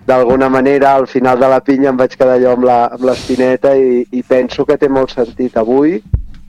d'alguna 0.07 0.49
manera, 0.53 0.95
al 1.01 1.07
final 1.09 1.41
de 1.41 1.49
la 1.49 1.61
pinya 1.65 1.89
em 1.93 1.97
vaig 1.97 2.17
quedar 2.17 2.37
allò 2.37 2.53
amb 2.59 2.65
la- 2.69 2.87
amb 2.93 3.05
l'espineta 3.09 3.75
i, 3.77 4.03
i 4.13 4.23
penso 4.23 4.67
que 4.69 4.77
té 4.77 4.89
molt 4.89 5.11
sentit 5.17 5.57
avui, 5.57 5.97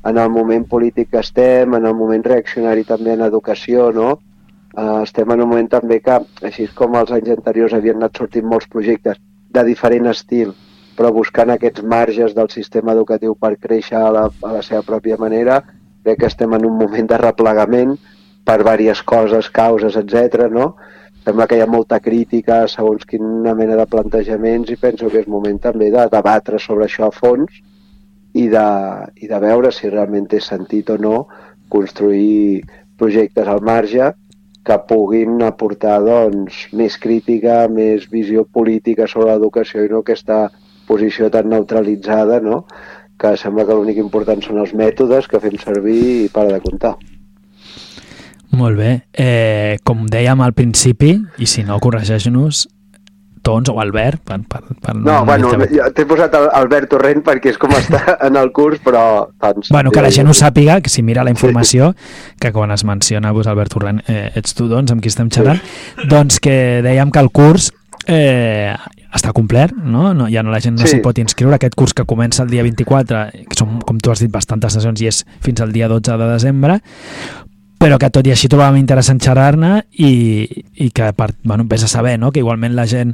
en 0.05 0.17
el 0.17 0.29
moment 0.29 0.65
polític 0.67 1.09
que 1.11 1.19
estem, 1.23 1.73
en 1.75 1.85
el 1.85 1.95
moment 1.95 2.23
reaccionari 2.23 2.83
també 2.87 3.13
en 3.15 3.21
educació, 3.21 3.91
no? 3.95 4.19
Uh, 4.79 5.01
estem 5.03 5.27
en 5.33 5.41
un 5.43 5.49
moment 5.49 5.67
també 5.67 5.97
que, 5.99 6.15
així 6.47 6.69
com 6.77 6.93
els 6.95 7.09
anys 7.11 7.33
anteriors 7.33 7.73
havien 7.75 7.97
anat 7.99 8.19
sortint 8.19 8.45
molts 8.47 8.67
projectes 8.71 9.17
de 9.55 9.63
diferent 9.67 10.07
estil, 10.07 10.53
però 10.95 11.09
buscant 11.15 11.51
aquests 11.51 11.83
marges 11.83 12.35
del 12.37 12.47
sistema 12.53 12.93
educatiu 12.95 13.33
per 13.35 13.57
créixer 13.65 13.97
a 13.99 14.11
la, 14.15 14.21
a 14.29 14.53
la 14.53 14.61
seva 14.63 14.85
pròpia 14.87 15.17
manera, 15.19 15.57
crec 16.05 16.21
que 16.21 16.29
estem 16.31 16.55
en 16.55 16.67
un 16.69 16.77
moment 16.79 17.09
de 17.09 17.17
replegament 17.19 17.97
per 18.47 18.57
diverses 18.61 19.01
coses, 19.03 19.49
causes, 19.57 19.97
etc. 19.99 20.47
no? 20.53 20.69
Sembla 21.25 21.49
que 21.49 21.59
hi 21.59 21.65
ha 21.65 21.67
molta 21.67 21.99
crítica 21.99 22.61
segons 22.71 23.03
quina 23.09 23.57
mena 23.57 23.75
de 23.81 23.87
plantejaments 23.89 24.71
i 24.71 24.79
penso 24.79 25.09
que 25.11 25.25
és 25.25 25.27
moment 25.27 25.59
també 25.59 25.91
de 25.91 26.07
debatre 26.13 26.61
sobre 26.61 26.87
això 26.87 27.09
a 27.09 27.15
fons 27.15 27.59
i 28.39 28.47
de, 28.47 28.65
i 29.19 29.27
de 29.27 29.43
veure 29.43 29.73
si 29.75 29.91
realment 29.91 30.29
té 30.31 30.39
sentit 30.39 30.89
o 30.93 30.97
no 31.01 31.19
construir 31.67 32.63
projectes 32.97 33.47
al 33.47 33.59
marge 33.65 34.13
que 34.65 34.77
puguin 34.89 35.41
aportar 35.45 35.99
doncs, 36.03 36.67
més 36.75 36.97
crítica, 37.01 37.63
més 37.71 38.09
visió 38.11 38.45
política 38.45 39.07
sobre 39.07 39.31
l'educació 39.31 39.85
i 39.85 39.91
no 39.91 40.03
aquesta 40.03 40.47
posició 40.89 41.29
tan 41.33 41.49
neutralitzada, 41.49 42.39
no? 42.41 42.65
que 43.19 43.35
sembla 43.37 43.65
que 43.67 43.75
l'únic 43.75 43.97
important 43.99 44.41
són 44.41 44.61
els 44.63 44.71
mètodes 44.73 45.27
que 45.27 45.41
fem 45.43 45.57
servir 45.59 45.99
i 46.25 46.29
para 46.31 46.55
de 46.55 46.61
comptar. 46.63 46.93
Molt 48.55 48.79
bé. 48.79 48.91
Eh, 49.13 49.77
com 49.85 50.05
dèiem 50.09 50.39
al 50.41 50.55
principi, 50.57 51.17
i 51.37 51.47
si 51.49 51.65
no, 51.67 51.77
corregeix-nos, 51.83 52.63
Tons 53.41 53.69
o 53.71 53.79
Albert, 53.81 54.21
per, 54.27 54.39
per, 54.49 54.61
per 54.83 54.95
No, 54.99 55.23
bueno, 55.25 55.51
t'he 55.95 56.05
posat 56.09 56.35
Albert 56.35 56.89
Torrent 56.91 57.23
perquè 57.25 57.53
és 57.53 57.57
com 57.61 57.71
està 57.77 58.15
en 58.27 58.35
el 58.39 58.51
curs, 58.55 58.81
però... 58.83 59.03
Doncs, 59.41 59.71
Bueno, 59.73 59.91
que 59.95 60.03
la 60.03 60.11
gent 60.11 60.27
ho 60.29 60.35
sàpiga, 60.37 60.79
que 60.83 60.89
si 60.91 61.01
mira 61.03 61.23
la 61.23 61.31
informació, 61.33 61.93
que 62.39 62.51
quan 62.55 62.71
es 62.75 62.83
menciona 62.85 63.31
pues, 63.33 63.47
Albert 63.47 63.73
Torrent, 63.73 64.03
eh, 64.07 64.29
ets 64.35 64.53
tu, 64.57 64.67
doncs, 64.71 64.91
amb 64.91 65.01
qui 65.01 65.11
estem 65.11 65.31
xerrant, 65.33 65.59
doncs 66.11 66.39
que 66.43 66.55
dèiem 66.85 67.11
que 67.15 67.23
el 67.23 67.31
curs 67.31 67.71
eh, 68.07 68.75
està 69.15 69.31
complet, 69.33 69.71
no? 69.73 70.11
no? 70.13 70.27
Ja 70.29 70.43
no, 70.45 70.51
la 70.53 70.59
gent 70.61 70.77
no 70.77 70.85
Sí. 70.85 70.97
s'hi 70.97 71.01
pot 71.05 71.17
inscriure. 71.17 71.55
Aquest 71.57 71.75
curs 71.79 71.95
que 71.97 72.05
comença 72.05 72.43
el 72.43 72.49
dia 72.51 72.61
24, 72.65 73.23
que 73.49 73.57
són, 73.57 73.79
com 73.81 73.97
tu 73.97 74.11
has 74.13 74.21
dit, 74.21 74.29
bastantes 74.31 74.75
sessions 74.77 75.01
i 75.01 75.07
és 75.09 75.23
fins 75.41 75.61
al 75.65 75.71
dia 75.73 75.87
12 75.89 76.17
de 76.17 76.27
desembre, 76.35 76.79
però 77.79 77.97
que 77.97 78.09
tot 78.11 78.27
i 78.27 78.33
així 78.33 78.49
trobàvem 78.51 78.77
interessant 78.81 79.21
xerrar-ne 79.23 79.85
i, 80.03 80.11
i 80.83 80.89
que, 80.91 81.13
per, 81.15 81.29
bueno, 81.47 81.63
vés 81.69 81.85
a 81.85 81.87
saber, 81.87 82.17
no? 82.19 82.31
que 82.35 82.41
igualment 82.43 82.75
la 82.75 82.85
gent, 82.91 83.13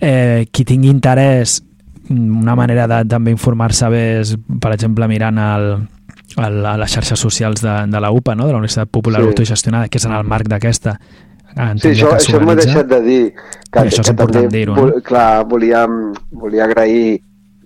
eh, 0.00 0.46
qui 0.52 0.64
tingui 0.64 0.88
interès, 0.92 1.58
mm, 2.08 2.40
una 2.42 2.54
manera 2.54 2.86
de 2.86 3.00
també 3.10 3.32
informar-se 3.34 3.88
bé 3.90 4.02
és, 4.20 4.36
per 4.62 4.72
exemple, 4.76 5.08
mirant 5.10 5.38
el, 5.42 5.66
el, 6.38 6.58
a 6.66 6.76
les 6.78 6.94
xarxes 6.94 7.18
socials 7.18 7.60
de, 7.64 7.74
de 7.90 8.00
la 8.00 8.10
UPA, 8.14 8.36
no? 8.38 8.46
de 8.46 8.52
la 8.54 8.58
Universitat 8.62 8.88
Popular 8.90 9.22
Sí. 9.22 9.32
Autogestionada, 9.32 9.88
que 9.88 9.98
és 9.98 10.06
en 10.06 10.14
el 10.14 10.24
marc 10.30 10.46
d'aquesta. 10.48 10.98
Sí, 11.80 11.88
això, 11.90 12.12
això 12.14 12.38
m'ho 12.38 12.52
he 12.52 12.58
deixat 12.60 12.86
de 12.86 13.00
dir. 13.02 13.22
Que, 13.72 13.80
I 13.82 13.88
això 13.88 14.04
és 14.04 14.06
que 14.06 14.12
important 14.14 14.44
també, 14.44 14.58
dir-ho, 14.60 14.74
vol- 14.76 14.92
no? 14.94 15.00
Clar, 15.02 15.42
volíem, 15.50 15.96
volia 16.38 16.68
agrair 16.68 17.16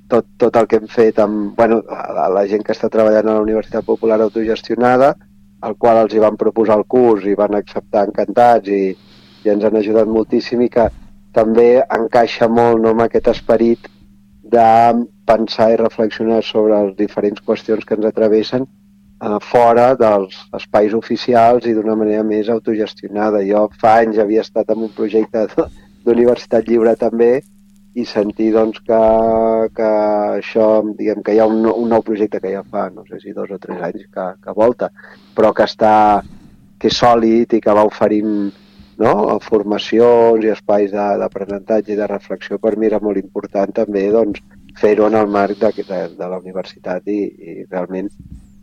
tot, 0.08 0.24
tot 0.40 0.56
el 0.56 0.66
que 0.70 0.78
hem 0.80 0.88
fet 0.88 1.18
amb, 1.20 1.52
bueno, 1.58 1.82
a, 1.92 2.24
a 2.24 2.28
la 2.32 2.46
gent 2.48 2.64
que 2.64 2.72
està 2.72 2.88
treballant 2.88 3.28
a 3.28 3.34
la 3.36 3.42
Universitat 3.44 3.84
Popular 3.84 4.20
Autogestionada, 4.24 5.10
al 5.62 5.76
qual 5.78 6.02
els 6.02 6.14
hi 6.14 6.22
van 6.22 6.38
proposar 6.40 6.76
el 6.80 6.84
curs 6.94 7.24
i 7.28 7.38
van 7.38 7.54
acceptar 7.58 8.06
encantats 8.08 8.68
i, 8.68 8.82
i 9.44 9.52
ens 9.52 9.64
han 9.64 9.78
ajudat 9.78 10.10
moltíssim 10.10 10.62
i 10.66 10.70
que 10.72 10.88
també 11.36 11.68
encaixa 11.96 12.48
molt 12.48 12.82
no, 12.82 12.92
amb 12.92 13.06
aquest 13.06 13.30
esperit 13.32 13.88
de 14.52 14.68
pensar 15.26 15.70
i 15.72 15.78
reflexionar 15.80 16.42
sobre 16.44 16.80
les 16.86 16.96
diferents 16.98 17.40
qüestions 17.46 17.86
que 17.88 17.96
ens 17.96 18.08
atravessen 18.10 18.66
eh, 18.66 19.38
fora 19.52 19.92
dels 19.98 20.36
espais 20.58 20.96
oficials 20.98 21.66
i 21.66 21.76
d'una 21.76 21.96
manera 21.96 22.26
més 22.26 22.50
autogestionada. 22.52 23.40
Jo 23.48 23.68
fa 23.80 23.96
anys 24.02 24.20
havia 24.20 24.44
estat 24.44 24.74
en 24.74 24.84
un 24.88 24.92
projecte 24.98 25.46
d'universitat 26.04 26.68
lliure 26.68 26.96
també 27.00 27.32
i 27.94 28.04
sentir 28.08 28.52
doncs, 28.54 28.80
que, 28.86 29.00
que 29.76 29.88
això, 30.38 30.68
diguem 30.98 31.20
que 31.24 31.34
hi 31.34 31.42
ha 31.42 31.48
un, 31.50 31.66
un 31.68 31.90
nou 31.92 32.04
projecte 32.06 32.40
que 32.40 32.54
ja 32.54 32.62
fa, 32.64 32.86
no 32.94 33.04
sé 33.08 33.20
si 33.20 33.34
dos 33.36 33.50
o 33.52 33.58
tres 33.60 33.82
anys 33.84 34.06
que, 34.14 34.28
que 34.44 34.54
volta, 34.56 34.88
però 35.36 35.52
que 35.52 35.66
està 35.68 35.94
que 36.80 36.90
és 36.90 36.98
sòlid 36.98 37.52
i 37.54 37.60
que 37.62 37.74
va 37.76 37.84
oferint 37.86 38.50
no? 38.98 39.12
formacions 39.44 40.44
i 40.44 40.50
espais 40.54 40.90
d'aprenentatge 40.94 41.92
i 41.92 41.98
de 42.00 42.08
reflexió 42.10 42.58
per 42.58 42.74
mi 42.76 42.88
era 42.88 43.00
molt 43.02 43.20
important 43.20 43.76
també 43.76 44.08
doncs, 44.14 44.40
fer-ho 44.80 45.06
en 45.06 45.18
el 45.20 45.28
marc 45.28 45.60
de, 45.60 45.70
de, 45.82 46.00
de 46.16 46.28
la 46.32 46.40
universitat 46.40 47.06
i, 47.12 47.20
i 47.28 47.54
realment 47.68 48.08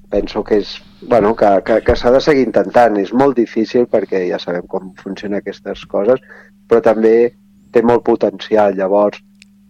penso 0.10 0.44
que 0.44 0.58
és 0.64 0.74
bueno, 1.02 1.36
que, 1.36 1.50
que, 1.66 1.80
que 1.86 1.96
s'ha 1.96 2.12
de 2.12 2.22
seguir 2.22 2.48
intentant. 2.48 2.98
És 2.98 3.14
molt 3.14 3.38
difícil 3.38 3.86
perquè 3.92 4.24
ja 4.32 4.40
sabem 4.42 4.66
com 4.68 4.90
funcionen 4.98 5.40
aquestes 5.40 5.86
coses, 5.92 6.22
però 6.68 6.82
també 6.82 7.14
té 7.72 7.84
molt 7.86 8.04
potencial. 8.06 8.76
Llavors, 8.78 9.22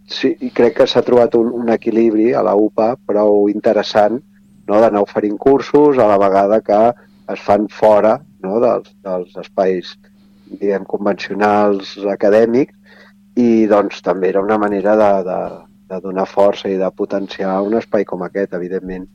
sí, 0.09 0.33
i 0.41 0.49
crec 0.55 0.79
que 0.79 0.87
s'ha 0.89 1.05
trobat 1.05 1.37
un, 1.39 1.51
un 1.53 1.69
equilibri 1.73 2.31
a 2.33 2.43
la 2.45 2.55
UPA 2.57 2.95
prou 3.07 3.47
interessant 3.51 4.17
no? 4.67 4.79
d'anar 4.81 5.03
oferint 5.05 5.37
cursos 5.37 5.97
a 5.97 6.07
la 6.09 6.17
vegada 6.21 6.61
que 6.65 6.79
es 7.29 7.43
fan 7.45 7.67
fora 7.69 8.17
no? 8.43 8.57
dels, 8.63 8.89
dels 9.05 9.37
espais 9.41 9.93
diguem, 10.49 10.85
convencionals 10.89 11.97
acadèmics 12.09 12.73
i 13.37 13.67
doncs 13.69 14.01
també 14.05 14.31
era 14.33 14.41
una 14.41 14.57
manera 14.57 14.95
de, 14.97 15.11
de, 15.27 15.39
de 15.93 16.01
donar 16.03 16.25
força 16.27 16.69
i 16.71 16.79
de 16.79 16.89
potenciar 16.91 17.59
un 17.63 17.77
espai 17.79 18.03
com 18.05 18.25
aquest, 18.25 18.55
evidentment. 18.57 19.05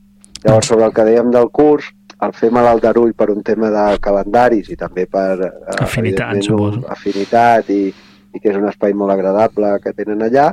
Llavors, 0.45 0.69
sobre 0.71 0.87
el 0.87 0.95
que 0.95 1.05
dèiem 1.05 1.29
del 1.33 1.51
curs, 1.53 1.91
el 2.25 2.31
fem 2.33 2.57
a 2.57 2.63
l'Aldarull 2.63 3.11
per 3.17 3.27
un 3.33 3.43
tema 3.43 3.69
de 3.73 3.85
calendaris 4.01 4.71
i 4.71 4.77
també 4.79 5.05
per 5.11 5.33
eh, 5.35 5.51
Afinitat, 5.83 6.39
suposo. 6.47 6.81
afinitat 6.89 7.69
i, 7.75 7.81
i 8.35 8.41
que 8.43 8.51
és 8.51 8.59
un 8.59 8.67
espai 8.69 8.93
molt 8.93 9.13
agradable 9.15 9.71
que 9.83 9.93
tenen 9.95 10.21
allà. 10.25 10.51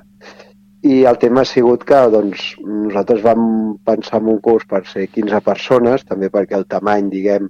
I 0.82 1.02
el 1.06 1.18
tema 1.22 1.42
ha 1.42 1.46
sigut 1.46 1.84
que 1.86 1.98
doncs, 2.10 2.52
nosaltres 2.62 3.22
vam 3.22 3.42
pensar 3.86 4.18
en 4.22 4.32
un 4.32 4.40
curs 4.42 4.66
per 4.70 4.82
ser 4.90 5.06
15 5.10 5.40
persones, 5.46 6.06
també 6.08 6.30
perquè 6.30 6.56
el 6.58 6.66
tamany, 6.70 7.10
diguem, 7.10 7.48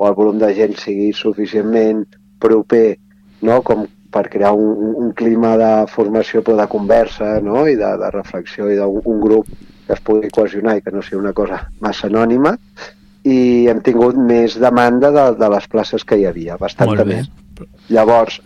o 0.00 0.08
el 0.08 0.14
volum 0.16 0.38
de 0.40 0.48
gent 0.56 0.76
sigui 0.80 1.10
suficientment 1.12 2.06
proper 2.40 2.96
no? 3.44 3.60
com 3.62 3.84
per 4.10 4.24
crear 4.32 4.54
un, 4.56 4.94
un- 4.96 5.10
clima 5.12 5.56
de 5.60 5.68
formació 5.92 6.40
però 6.42 6.56
de 6.56 6.66
conversa 6.70 7.34
no? 7.44 7.66
i 7.68 7.76
de, 7.76 7.90
de 8.00 8.08
reflexió 8.14 8.70
i 8.70 8.78
d'un 8.78 9.02
un 9.04 9.20
grup 9.20 9.50
que 9.86 9.92
es 9.92 10.00
pugui 10.06 10.30
cohesionar 10.32 10.78
i 10.78 10.82
que 10.82 10.92
no 10.94 11.02
sigui 11.02 11.20
una 11.20 11.34
cosa 11.36 11.60
massa 11.84 12.08
anònima 12.08 12.54
i 13.28 13.68
hem 13.68 13.82
tingut 13.84 14.16
més 14.16 14.56
demanda 14.56 15.10
de, 15.12 15.26
de 15.36 15.48
les 15.52 15.66
places 15.68 16.06
que 16.08 16.16
hi 16.16 16.24
havia, 16.24 16.56
bé. 17.04 17.18
més. 17.20 17.28
Llavors, 17.92 18.40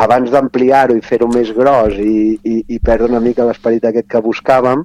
Abans 0.00 0.30
d'ampliar-ho 0.30 0.96
i 0.96 1.02
fer-ho 1.04 1.28
més 1.32 1.50
gros 1.56 1.96
i, 1.98 2.38
i, 2.44 2.56
i 2.68 2.78
perdre 2.78 3.10
una 3.10 3.20
mica 3.20 3.46
l'esperit 3.46 3.84
aquest 3.84 4.08
que 4.10 4.22
buscàvem, 4.24 4.84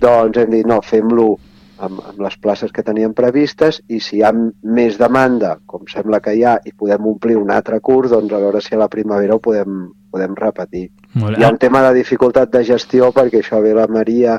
doncs 0.00 0.38
hem 0.40 0.50
dit, 0.56 0.66
no, 0.66 0.80
fem-lo 0.82 1.34
amb, 1.78 2.00
amb 2.10 2.20
les 2.24 2.36
places 2.42 2.72
que 2.74 2.84
teníem 2.84 3.14
previstes 3.16 3.80
i 3.88 4.00
si 4.02 4.18
hi 4.18 4.22
ha 4.26 4.32
més 4.34 4.98
demanda, 4.98 5.56
com 5.66 5.86
sembla 5.90 6.20
que 6.24 6.34
hi 6.34 6.44
ha, 6.44 6.58
i 6.64 6.74
podem 6.74 7.06
omplir 7.12 7.38
un 7.38 7.52
altre 7.54 7.80
curs, 7.84 8.10
doncs 8.10 8.32
a 8.34 8.42
veure 8.42 8.62
si 8.64 8.74
a 8.74 8.82
la 8.82 8.90
primavera 8.92 9.36
ho 9.36 9.42
podem, 9.42 9.88
podem 10.12 10.36
repetir. 10.38 10.88
Molt 11.14 11.38
Hi 11.38 11.46
ha 11.46 11.52
un 11.52 11.60
tema 11.60 11.82
de 11.86 11.94
dificultat 12.00 12.52
de 12.54 12.64
gestió 12.66 13.12
perquè 13.14 13.42
això 13.42 13.62
ve 13.64 13.74
la 13.76 13.86
Maria 13.90 14.38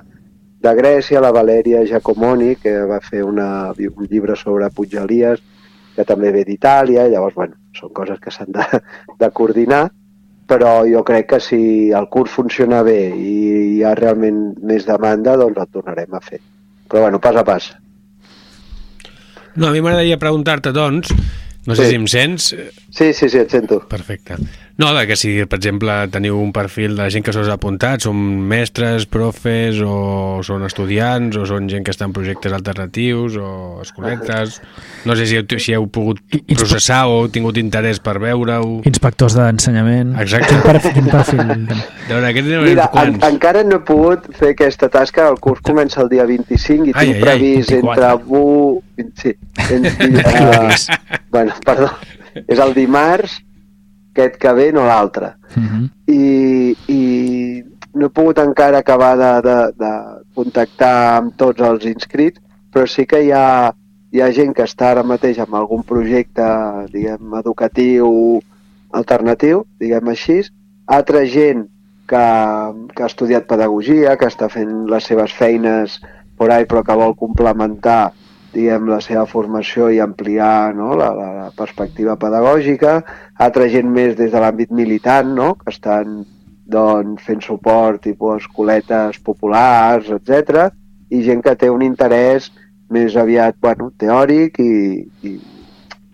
de 0.60 0.74
Grècia, 0.76 1.22
la 1.24 1.32
Valeria 1.32 1.86
Giacomoni, 1.88 2.56
que 2.60 2.74
va 2.88 3.00
fer 3.00 3.24
una, 3.24 3.72
un 3.72 4.10
llibre 4.10 4.36
sobre 4.36 4.70
Puig 4.76 4.98
Elias, 5.00 5.40
que 5.96 6.06
també 6.08 6.34
ve 6.36 6.44
d'Itàlia, 6.48 7.08
llavors, 7.12 7.36
bueno, 7.36 7.56
són 7.76 7.94
coses 7.96 8.20
que 8.20 8.32
s'han 8.32 8.52
de, 8.56 8.66
de 9.20 9.32
coordinar, 9.36 9.86
però 10.50 10.82
jo 10.90 11.04
crec 11.06 11.28
que 11.34 11.40
si 11.44 11.62
el 11.96 12.08
curs 12.10 12.34
funciona 12.34 12.82
bé 12.86 12.98
i 13.14 13.34
hi 13.76 13.84
ha 13.86 13.94
realment 13.98 14.40
més 14.66 14.88
demanda, 14.88 15.38
doncs 15.38 15.62
el 15.62 15.70
tornarem 15.76 16.18
a 16.18 16.24
fer. 16.26 16.42
Però 16.90 17.06
bueno, 17.06 17.22
pas 17.22 17.38
a 17.38 17.46
pas. 17.46 17.70
No, 19.56 19.68
a 19.68 19.72
mi 19.72 19.82
m'agradaria 19.84 20.18
preguntar-te, 20.18 20.74
doncs, 20.74 21.14
no 21.70 21.78
sé 21.78 21.86
Sí. 21.86 21.90
si 21.94 22.02
em 22.02 22.08
sents... 22.10 22.50
Sí, 22.90 23.14
sí, 23.14 23.30
sí, 23.30 23.38
et 23.38 23.52
sento. 23.54 23.80
Perfecte. 23.88 24.36
No, 24.80 24.94
de 24.96 25.06
que 25.06 25.16
si, 25.20 25.34
per 25.46 25.58
exemple, 25.60 25.92
teniu 26.08 26.38
un 26.40 26.54
perfil 26.56 26.96
de 26.96 27.10
gent 27.12 27.26
que 27.28 27.34
s'ho 27.36 27.42
ha 27.44 27.58
apuntat, 27.58 28.00
són 28.06 28.16
mestres, 28.48 29.04
profes, 29.12 29.78
o 29.84 30.40
són 30.48 30.64
estudiants, 30.66 31.36
o 31.36 31.44
són 31.46 31.68
gent 31.70 31.84
que 31.84 31.92
està 31.92 32.08
en 32.08 32.14
projectes 32.16 32.56
alternatius, 32.56 33.36
o 33.38 33.82
escoletes... 33.84 34.62
No 35.06 35.16
sé 35.20 35.28
si 35.28 35.38
heu, 35.38 35.46
si 35.60 35.76
heu 35.76 35.86
pogut 35.92 36.24
processar 36.56 37.04
o 37.12 37.20
heu 37.22 37.30
tingut 37.32 37.60
interès 37.62 38.00
per 38.04 38.18
veure-ho... 38.24 38.80
Inspectors 38.90 39.36
d'ensenyament. 39.38 40.16
Exacte. 40.24 40.56
Quin 40.56 40.64
perfil? 40.66 40.96
Quin 40.98 41.12
perfil? 41.12 41.46
De 42.10 42.16
veure, 42.16 42.64
Mira, 42.66 42.90
en, 43.04 43.20
encara 43.30 43.66
no 43.68 43.82
he 43.82 43.86
pogut 43.86 44.26
fer 44.40 44.56
aquesta 44.56 44.90
tasca, 44.90 45.28
el 45.30 45.38
curs 45.44 45.62
comença 45.62 46.02
el 46.02 46.10
dia 46.10 46.26
25 46.26 46.90
i 46.90 46.96
Ai, 46.96 47.12
tinc 47.12 47.16
ai, 47.16 47.20
ai, 47.20 47.22
previst 47.28 47.76
24. 47.76 47.94
entre... 47.94 48.16
Bu... 48.32 48.82
Sí, 49.20 49.34
entre, 49.70 50.10
uh, 50.44 51.20
bueno, 51.32 51.56
perdó, 51.66 51.90
és 52.46 52.60
el 52.60 52.74
dimarts, 52.78 53.40
aquest 54.14 54.40
que 54.42 54.54
ve, 54.54 54.70
no 54.76 54.86
l'altre. 54.88 55.34
Mhm. 55.56 55.90
I, 56.12 56.76
I 56.92 57.02
no 57.96 58.08
he 58.08 58.14
pogut 58.14 58.40
encara 58.42 58.82
acabar 58.84 59.16
de, 59.18 59.32
de, 59.46 59.58
de 59.80 59.92
contactar 60.36 60.96
amb 61.18 61.36
tots 61.40 61.62
els 61.66 61.86
inscrits, 61.90 62.42
però 62.74 62.86
sí 62.88 63.06
que 63.10 63.24
hi 63.26 63.32
ha, 63.34 63.72
hi 64.14 64.22
ha 64.22 64.30
gent 64.36 64.54
que 64.58 64.68
està 64.68 64.92
ara 64.92 65.04
mateix 65.04 65.40
amb 65.42 65.56
algun 65.58 65.84
projecte, 65.88 66.46
diguem, 66.94 67.34
educatiu 67.40 68.40
alternatiu, 68.92 69.66
diguem 69.82 70.10
així, 70.10 70.40
altra 70.90 71.26
gent 71.30 71.68
que, 72.10 72.24
que 72.96 73.04
ha 73.04 73.10
estudiat 73.10 73.46
pedagogia, 73.50 74.16
que 74.18 74.30
està 74.30 74.50
fent 74.50 74.88
les 74.90 75.06
seves 75.06 75.34
feines 75.38 76.00
por 76.40 76.52
ahí, 76.52 76.66
però 76.66 76.82
que 76.86 76.98
vol 76.98 77.16
complementar 77.20 78.12
diguem, 78.54 78.90
la 78.90 79.00
seva 79.06 79.26
formació 79.30 79.90
i 79.94 80.02
ampliar 80.04 80.74
no, 80.76 80.92
la, 80.98 81.12
la, 81.14 81.48
perspectiva 81.58 82.18
pedagògica, 82.20 83.00
altra 83.46 83.70
gent 83.70 83.90
més 83.94 84.16
des 84.18 84.32
de 84.34 84.42
l'àmbit 84.42 84.72
militant, 84.72 85.34
no, 85.36 85.54
que 85.60 85.74
estan 85.74 86.22
doncs, 86.70 87.24
fent 87.26 87.42
suport 87.42 88.04
tipus 88.06 88.44
escoletes 88.44 89.18
populars, 89.26 90.12
etc 90.20 90.70
i 91.10 91.24
gent 91.26 91.42
que 91.46 91.56
té 91.58 91.70
un 91.74 91.84
interès 91.86 92.50
més 92.94 93.16
aviat 93.18 93.58
bueno, 93.62 93.90
teòric 94.02 94.60
i, 94.62 94.74
i, 95.26 95.34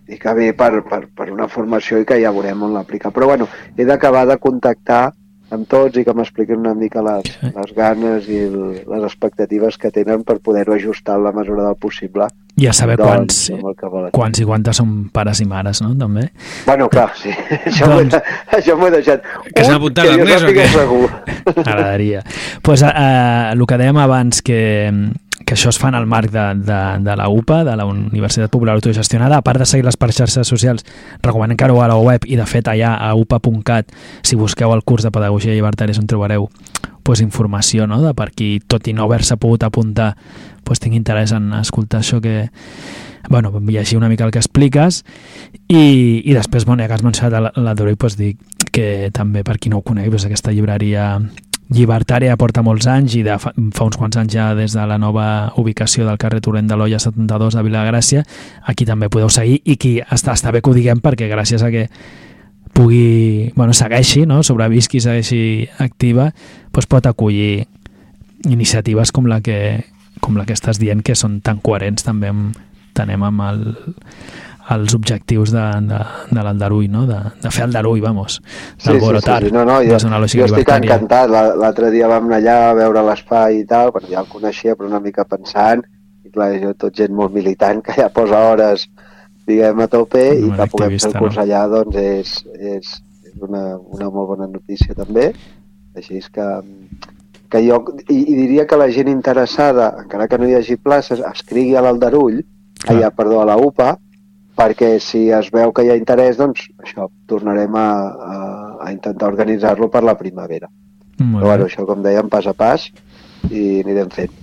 i 0.08 0.18
que 0.20 0.34
ve 0.36 0.50
per, 0.56 0.82
per, 0.88 1.02
per 1.16 1.28
una 1.32 1.48
formació 1.52 2.00
i 2.00 2.08
que 2.08 2.18
ja 2.20 2.32
veurem 2.34 2.64
on 2.66 2.74
l'aplica. 2.76 3.12
Però 3.12 3.28
bueno, 3.30 3.48
he 3.76 3.86
d'acabar 3.88 4.26
de 4.28 4.38
contactar 4.40 5.10
amb 5.54 5.68
tots 5.70 5.98
i 6.00 6.04
que 6.06 6.14
m'expliquin 6.16 6.58
una 6.58 6.74
mica 6.74 7.02
les, 7.06 7.28
les 7.42 7.74
ganes 7.76 8.26
i 8.28 8.40
el, 8.48 8.56
les 8.82 9.04
expectatives 9.06 9.78
que 9.78 9.92
tenen 9.94 10.24
per 10.26 10.40
poder-ho 10.42 10.74
ajustar 10.74 11.18
en 11.20 11.24
la 11.28 11.32
mesura 11.36 11.68
del 11.68 11.76
possible 11.78 12.26
I 12.56 12.66
a 12.66 12.72
saber 12.72 12.96
quants, 12.96 13.50
doncs, 13.52 13.80
volen. 13.84 14.10
quants 14.16 14.40
i 14.40 14.46
quantes 14.48 14.80
són 14.80 14.94
pares 15.12 15.42
i 15.44 15.46
mares, 15.46 15.82
no? 15.84 15.92
També. 15.98 16.24
Bueno, 16.64 16.88
clar, 16.88 17.10
sí, 17.20 17.30
això 17.68 17.90
Doncs- 17.92 18.74
m'ho 18.80 18.88
he 18.88 18.94
deixat. 18.96 19.26
Que 19.52 19.62
s'ha 19.62 19.74
Un, 19.74 19.78
apuntat 19.78 20.08
l'Ernest 20.08 20.48
o 20.48 20.54
què? 20.56 20.66
M'agradaria. 21.60 22.24
pues, 22.62 22.82
uh, 22.82 23.52
el 23.52 23.66
que 23.68 23.78
dèiem 23.82 24.00
abans, 24.02 24.40
que, 24.42 24.60
que 25.46 25.54
això 25.54 25.70
es 25.70 25.78
fa 25.78 25.92
en 25.92 25.94
el 25.94 26.08
marc 26.10 26.32
de, 26.34 26.44
de, 26.66 26.78
de 27.06 27.14
la 27.16 27.28
UPA, 27.30 27.62
de 27.64 27.76
la 27.78 27.84
Universitat 27.86 28.50
Popular 28.50 28.74
Autogestionada, 28.74 29.38
a 29.38 29.44
part 29.46 29.62
de 29.62 29.66
seguir 29.70 29.86
les 29.86 29.96
per 29.96 30.10
xarxes 30.10 30.48
socials, 30.50 30.82
recomanem 31.22 31.56
que 31.56 31.68
aneu 31.68 31.78
a 31.84 31.86
la 31.86 31.96
web 32.02 32.26
i, 32.26 32.34
de 32.34 32.46
fet, 32.50 32.66
allà 32.66 32.96
a 32.98 33.12
upa.cat, 33.14 33.94
si 34.26 34.34
busqueu 34.34 34.74
el 34.74 34.82
curs 34.82 35.06
de 35.06 35.14
Pedagogia 35.14 35.54
Llibertària, 35.54 35.94
és 35.94 36.02
on 36.02 36.10
trobareu 36.10 36.50
pues, 37.06 37.22
informació 37.22 37.86
no? 37.86 38.00
de 38.02 38.10
per 38.18 38.32
qui, 38.34 38.56
tot 38.66 38.90
i 38.90 38.92
no 38.92 39.06
haver-se 39.06 39.38
pogut 39.38 39.62
apuntar, 39.62 40.16
pues, 40.66 40.82
tingui 40.82 40.98
interès 40.98 41.30
en 41.30 41.52
escoltar 41.54 42.02
això 42.02 42.18
que, 42.20 42.50
bueno, 43.30 43.54
llegir 43.70 43.98
una 43.98 44.10
mica 44.10 44.26
el 44.26 44.34
que 44.34 44.42
expliques 44.42 45.04
i, 45.68 46.22
i 46.26 46.34
després, 46.34 46.66
bueno, 46.66 46.82
ja 46.82 46.90
que 46.90 46.98
has 46.98 47.06
mencionat 47.06 47.38
la, 47.38 47.54
la 47.54 47.78
Doroi, 47.78 47.94
pues, 47.94 48.18
dic 48.18 48.42
que 48.74 49.12
també, 49.14 49.46
per 49.46 49.60
qui 49.62 49.70
no 49.70 49.78
ho 49.78 49.86
conegui, 49.86 50.10
pues, 50.10 50.26
aquesta 50.26 50.50
llibreria 50.50 51.20
llibertària 51.72 52.36
porta 52.38 52.62
molts 52.62 52.86
anys 52.86 53.16
i 53.18 53.22
de 53.26 53.38
fa, 53.42 53.50
fa 53.74 53.86
uns 53.88 53.96
quants 53.98 54.18
anys 54.20 54.34
ja 54.36 54.50
des 54.54 54.76
de 54.76 54.84
la 54.86 54.98
nova 55.02 55.52
ubicació 55.58 56.06
del 56.06 56.18
carrer 56.22 56.40
Torrent 56.44 56.68
de 56.70 56.76
l'Olla 56.78 57.00
72 57.02 57.56
a 57.56 57.64
Vilagràcia 57.66 58.22
aquí 58.62 58.86
també 58.86 59.08
podeu 59.10 59.30
seguir 59.32 59.58
i 59.64 59.76
qui 59.80 59.96
està, 60.00 60.36
està 60.36 60.52
bé 60.54 60.62
que 60.62 60.70
ho 60.70 60.76
diguem 60.76 61.02
perquè 61.02 61.28
gràcies 61.32 61.64
a 61.66 61.72
que 61.74 61.88
pugui, 62.76 63.52
bueno, 63.56 63.72
segueixi, 63.72 64.26
no? 64.28 64.42
sobrevisqui, 64.44 65.00
segueixi 65.00 65.66
activa, 65.80 66.28
doncs 66.76 66.86
pot 66.92 67.06
acollir 67.08 67.64
iniciatives 68.44 69.12
com 69.16 69.26
la 69.26 69.40
que 69.40 69.58
com 70.20 70.36
la 70.36 70.46
que 70.46 70.54
estàs 70.56 70.78
dient 70.80 71.02
que 71.04 71.16
són 71.16 71.40
tan 71.44 71.58
coherents 71.64 72.04
també 72.04 72.30
amb, 72.32 72.56
tenem 72.96 73.24
amb 73.26 73.42
el, 73.46 73.64
els 74.74 74.94
objectius 74.96 75.52
de, 75.54 75.62
de, 75.86 75.98
de 76.34 76.42
l'Aldarull, 76.42 76.88
no? 76.90 77.04
de, 77.06 77.18
de 77.42 77.50
fer 77.54 77.64
Aldarull, 77.68 78.00
vamos, 78.02 78.40
d'alborotar, 78.84 79.40
No, 79.54 79.62
no, 79.64 79.76
jo, 79.84 79.94
lògica 79.94 80.42
jo 80.42 80.48
estic 80.48 80.66
llibertària. 80.66 80.94
encantat. 80.96 81.30
La- 81.30 81.54
L'altre 81.54 81.90
dia 81.94 82.08
vam 82.10 82.26
anar 82.26 82.40
allà 82.40 82.56
a 82.70 82.74
veure 82.74 83.02
l'espai 83.06 83.60
i 83.60 83.64
tal, 83.66 83.92
bueno, 83.94 84.08
ja 84.10 84.20
el 84.24 84.26
coneixia, 84.32 84.74
però 84.74 84.88
una 84.90 85.00
mica 85.00 85.24
pensant, 85.24 85.84
i 86.26 86.30
clar, 86.34 86.50
jo 86.62 86.72
tot 86.74 86.94
gent 86.98 87.14
molt 87.14 87.32
militant, 87.32 87.82
que 87.86 87.94
ja 87.94 88.08
posa 88.10 88.40
hores, 88.50 88.88
diguem, 89.46 89.78
a 89.80 89.86
tope, 89.86 90.24
i 90.34 90.42
Molt 90.48 90.58
que 90.58 90.66
puguem 90.72 90.96
fer 90.98 91.12
el 91.12 91.18
curs 91.20 91.36
no? 91.36 91.42
allà, 91.44 91.60
doncs 91.70 91.96
és, 92.02 92.32
és, 92.58 92.96
és 93.30 93.36
una, 93.40 93.76
una 93.78 94.10
molt 94.10 94.32
bona 94.34 94.48
notícia 94.50 94.94
també. 94.98 95.28
Així 95.94 96.18
és 96.18 96.26
que, 96.28 96.46
que 97.48 97.60
jo, 97.62 97.78
i, 98.08 98.16
i 98.32 98.34
diria 98.34 98.66
que 98.66 98.76
la 98.76 98.90
gent 98.90 99.08
interessada, 99.08 99.92
encara 100.02 100.26
que 100.26 100.38
no 100.42 100.48
hi 100.50 100.56
hagi 100.58 100.76
places, 100.76 101.22
escrigui 101.30 101.76
a 101.78 101.84
l'Aldarull, 101.86 102.42
allà, 102.90 103.12
perdó, 103.14 103.38
a 103.40 103.46
la 103.46 103.56
UPA, 103.56 103.94
perquè 104.56 104.96
si 105.02 105.26
es 105.34 105.50
veu 105.54 105.72
que 105.76 105.84
hi 105.84 105.92
ha 105.92 105.98
interès, 105.98 106.38
doncs 106.40 106.64
això, 106.82 107.10
tornarem 107.28 107.76
a, 107.76 107.88
a, 108.08 108.40
a 108.86 108.90
intentar 108.94 109.28
organitzar-lo 109.28 109.90
per 109.92 110.02
la 110.06 110.16
primavera. 110.18 110.70
Molt 111.18 111.42
Però 111.42 111.52
bueno, 111.52 111.68
això 111.68 111.86
com 111.88 112.02
dèiem, 112.04 112.28
pas 112.32 112.48
a 112.48 112.56
pas, 112.56 112.88
i 113.50 113.82
anirem 113.84 114.10
fent. 114.12 114.42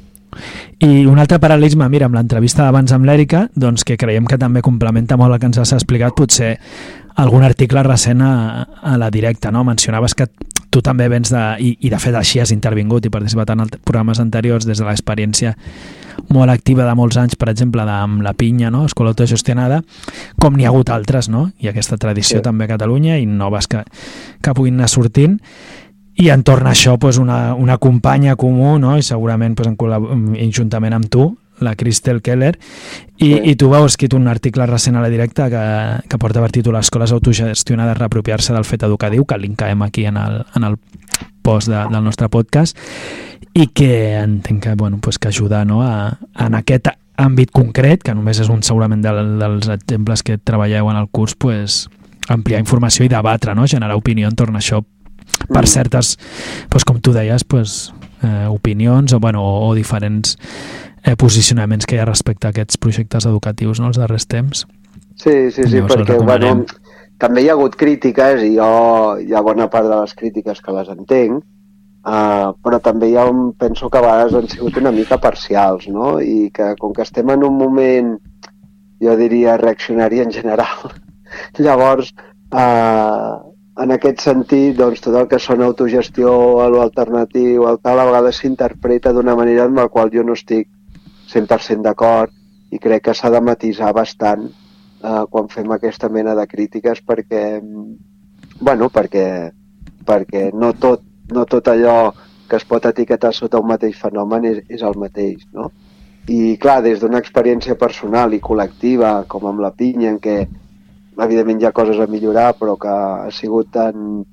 I 0.84 1.06
un 1.06 1.20
altre 1.22 1.38
paral·lelisme, 1.42 1.86
mira, 1.94 2.08
amb 2.10 2.18
l'entrevista 2.18 2.66
d'abans 2.66 2.92
amb 2.96 3.06
l'Èrica, 3.06 3.46
doncs 3.54 3.86
que 3.86 3.98
creiem 4.02 4.26
que 4.30 4.40
també 4.42 4.64
complementa 4.66 5.18
molt 5.20 5.36
el 5.36 5.42
que 5.42 5.50
ens 5.52 5.62
has 5.62 5.76
explicat, 5.78 6.16
potser 6.18 6.56
algun 7.22 7.46
article 7.46 7.84
recent 7.86 8.24
a, 8.26 8.34
a 8.82 8.98
la 8.98 9.12
directa, 9.14 9.52
no? 9.54 9.64
Mencionaves 9.68 10.16
que 10.18 10.28
tu 10.74 10.82
també 10.82 11.06
vens 11.12 11.30
de... 11.30 11.42
I, 11.62 11.76
i 11.86 11.92
de 11.94 12.00
fet 12.02 12.16
així 12.18 12.42
has 12.42 12.52
intervingut 12.56 13.06
i 13.06 13.12
participat 13.14 13.54
en 13.54 13.68
programes 13.86 14.22
anteriors 14.24 14.66
des 14.66 14.82
de 14.82 14.88
l'experiència 14.88 15.54
molt 16.34 16.50
activa 16.54 16.86
de 16.88 16.96
molts 16.98 17.18
anys, 17.22 17.38
per 17.38 17.52
exemple, 17.52 17.86
de, 17.86 17.94
amb 17.94 18.24
la 18.26 18.34
pinya, 18.38 18.72
no? 18.74 18.86
escola 18.90 19.14
autogestionada, 19.14 19.82
com 20.42 20.58
n'hi 20.58 20.66
ha 20.66 20.72
hagut 20.74 20.90
altres, 20.94 21.30
no? 21.30 21.48
I 21.62 21.70
aquesta 21.72 21.98
tradició 22.02 22.40
Sí. 22.40 22.44
també 22.46 22.66
a 22.66 22.74
Catalunya 22.74 23.20
i 23.22 23.26
noves 23.30 23.68
que, 23.70 23.84
que 24.42 24.54
puguin 24.54 24.80
anar 24.80 24.90
sortint. 24.90 25.40
I 26.22 26.30
entorn 26.30 26.68
a 26.70 26.74
això, 26.74 26.98
doncs, 27.02 27.18
una, 27.18 27.56
una 27.58 27.80
companya 27.82 28.36
comú, 28.36 28.78
no? 28.80 28.98
i 28.98 29.06
segurament 29.06 29.56
doncs, 29.58 29.74
en 30.14 30.36
i 30.38 30.52
juntament 30.54 30.94
amb 30.94 31.10
tu, 31.10 31.32
la 31.60 31.76
Cristel 31.76 32.22
Keller, 32.22 32.58
i, 33.18 33.34
Sí. 33.34 33.42
i 33.52 33.56
tu 33.56 33.70
vau 33.70 33.86
escrit 33.86 34.14
un 34.14 34.28
article 34.28 34.66
recent 34.66 34.96
a 34.98 35.02
la 35.02 35.10
directa 35.10 35.50
que, 35.50 36.08
que 36.10 36.18
porta 36.18 36.42
per 36.42 36.52
títol 36.52 36.76
Escoles 36.76 37.12
autogestionades 37.12 37.98
reapropiar-se 37.98 38.54
del 38.54 38.66
fet 38.66 38.84
educatiu, 38.84 39.26
que 39.26 39.38
linkaem 39.38 39.82
aquí 39.84 40.06
en 40.06 40.18
el, 40.18 40.44
en 40.56 40.64
el 40.64 40.78
post 41.42 41.68
de, 41.70 41.78
del 41.92 42.04
nostre 42.04 42.30
podcast, 42.30 42.78
i 43.54 43.68
que 43.68 44.16
entenc 44.18 44.64
que, 44.64 44.76
bueno, 44.76 44.98
pues 45.02 45.20
que 45.20 45.28
ajuda 45.30 45.64
no, 45.66 45.84
a, 45.84 46.18
en 46.40 46.56
aquest 46.56 46.88
àmbit 47.22 47.52
concret, 47.54 48.02
que 48.02 48.16
només 48.16 48.40
és 48.42 48.50
un 48.50 48.64
segurament 48.66 49.04
del, 49.04 49.38
dels 49.40 49.68
exemples 49.70 50.24
que 50.26 50.40
treballeu 50.40 50.90
en 50.90 50.98
el 50.98 51.08
curs, 51.14 51.36
pues, 51.38 51.88
ampliar 52.34 52.60
informació 52.60 53.06
i 53.06 53.12
debatre, 53.12 53.54
no? 53.54 53.68
generar 53.68 53.96
opinió 53.96 54.28
entorn 54.28 54.56
a 54.56 54.60
això 54.64 54.82
per 55.50 55.64
Mm. 55.64 55.68
certes, 55.68 56.18
pues, 56.70 56.84
com 56.86 57.00
tu 57.00 57.14
deies, 57.14 57.44
pues, 57.44 57.94
eh, 58.24 58.48
opinions 58.50 59.14
o, 59.14 59.20
bueno, 59.20 59.44
o, 59.44 59.68
o 59.70 59.76
diferents 59.76 60.38
eh, 61.04 61.16
posicionaments 61.20 61.86
que 61.86 61.98
hi 61.98 62.02
ha 62.02 62.08
respecte 62.08 62.48
a 62.48 62.54
aquests 62.54 62.80
projectes 62.82 63.28
educatius 63.30 63.82
no, 63.82 63.92
els 63.92 64.00
darrers 64.00 64.28
temps. 64.32 64.66
Sí, 65.16 65.52
sí, 65.52 65.64
sí, 65.64 65.70
Llavors 65.76 66.00
perquè 66.00 66.18
bueno, 66.24 66.54
també 67.22 67.44
hi 67.44 67.50
ha 67.50 67.58
hagut 67.58 67.76
crítiques 67.80 68.44
i 68.44 68.56
jo 68.58 68.70
hi 69.22 69.34
ha 69.34 69.44
bona 69.46 69.70
part 69.72 69.90
de 69.90 70.00
les 70.00 70.16
crítiques 70.18 70.62
que 70.64 70.76
les 70.76 70.90
entenc, 70.94 71.44
uh, 72.08 72.50
però 72.66 72.80
també 72.84 73.12
hi 73.12 73.18
ha 73.20 73.28
un, 73.30 73.52
penso 73.60 73.90
que 73.90 74.00
a 74.00 74.06
vegades 74.06 74.38
han 74.40 74.52
sigut 74.52 74.80
una 74.82 74.92
mica 74.96 75.20
parcials, 75.22 75.88
no? 75.88 76.18
I 76.20 76.50
que 76.56 76.74
com 76.80 76.96
que 76.96 77.06
estem 77.06 77.32
en 77.36 77.46
un 77.48 77.58
moment, 77.60 78.14
jo 79.04 79.16
diria, 79.20 79.58
reaccionari 79.62 80.24
en 80.24 80.32
general, 80.32 80.94
llavors, 81.66 82.14
uh, 82.52 83.42
en 83.84 83.92
aquest 83.96 84.22
sentit, 84.22 84.76
doncs, 84.78 85.02
tot 85.02 85.16
el 85.18 85.28
que 85.28 85.40
són 85.42 85.64
autogestió, 85.66 86.32
l'alternatiu, 86.74 87.66
el 87.70 87.80
tal, 87.82 88.00
a 88.00 88.08
vegades 88.10 88.40
s'interpreta 88.42 89.14
d'una 89.14 89.36
manera 89.36 89.66
amb 89.66 89.82
la 89.82 89.88
qual 89.90 90.12
jo 90.14 90.26
no 90.26 90.36
estic 90.38 90.70
100% 91.34 91.84
d'acord 91.86 92.34
i 92.74 92.80
crec 92.82 93.08
que 93.08 93.16
s'ha 93.18 93.32
de 93.34 93.42
matisar 93.42 93.92
bastant 93.94 94.46
eh, 94.48 95.24
quan 95.30 95.50
fem 95.52 95.72
aquesta 95.72 96.10
mena 96.10 96.36
de 96.38 96.46
crítiques 96.48 97.02
perquè, 97.06 97.44
bueno, 98.60 98.90
perquè, 98.90 99.28
perquè 100.06 100.50
no, 100.54 100.74
tot, 100.74 101.04
no 101.34 101.46
tot 101.50 101.70
allò 101.74 101.98
que 102.50 102.60
es 102.60 102.66
pot 102.70 102.86
etiquetar 102.86 103.34
sota 103.34 103.62
un 103.62 103.70
mateix 103.72 103.98
fenomen 104.00 104.46
és, 104.50 104.62
és 104.70 104.84
el 104.86 104.98
mateix, 105.00 105.46
no? 105.54 105.72
I 106.30 106.56
clar, 106.62 106.80
des 106.86 107.02
d'una 107.02 107.20
experiència 107.20 107.76
personal 107.76 108.32
i 108.32 108.40
col·lectiva, 108.40 109.26
com 109.28 109.48
amb 109.50 109.60
la 109.64 109.74
pinya, 109.76 110.14
en 110.14 110.20
què 110.24 110.38
evidentment 111.24 111.60
hi 111.60 111.68
ha 111.68 111.74
coses 111.76 112.00
a 112.00 112.08
millorar, 112.08 112.54
però 112.60 112.78
que 112.80 112.94
ha 112.94 113.32
sigut 113.36 113.74
tan, 113.76 114.24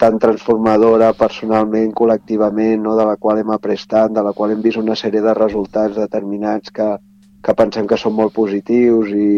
tan 0.00 0.16
transformadora 0.22 1.12
personalment, 1.12 1.92
col·lectivament, 1.96 2.80
no? 2.80 2.96
de 2.96 3.04
la 3.04 3.18
qual 3.20 3.40
hem 3.40 3.52
après 3.52 3.84
tant, 3.88 4.14
de 4.16 4.24
la 4.24 4.32
qual 4.32 4.54
hem 4.54 4.62
vist 4.64 4.80
una 4.80 4.96
sèrie 4.96 5.20
de 5.20 5.34
resultats 5.36 5.98
determinats 5.98 6.72
que, 6.72 6.88
que 7.44 7.56
pensem 7.58 7.86
que 7.88 7.98
són 8.00 8.16
molt 8.16 8.32
positius 8.36 9.12
i 9.12 9.30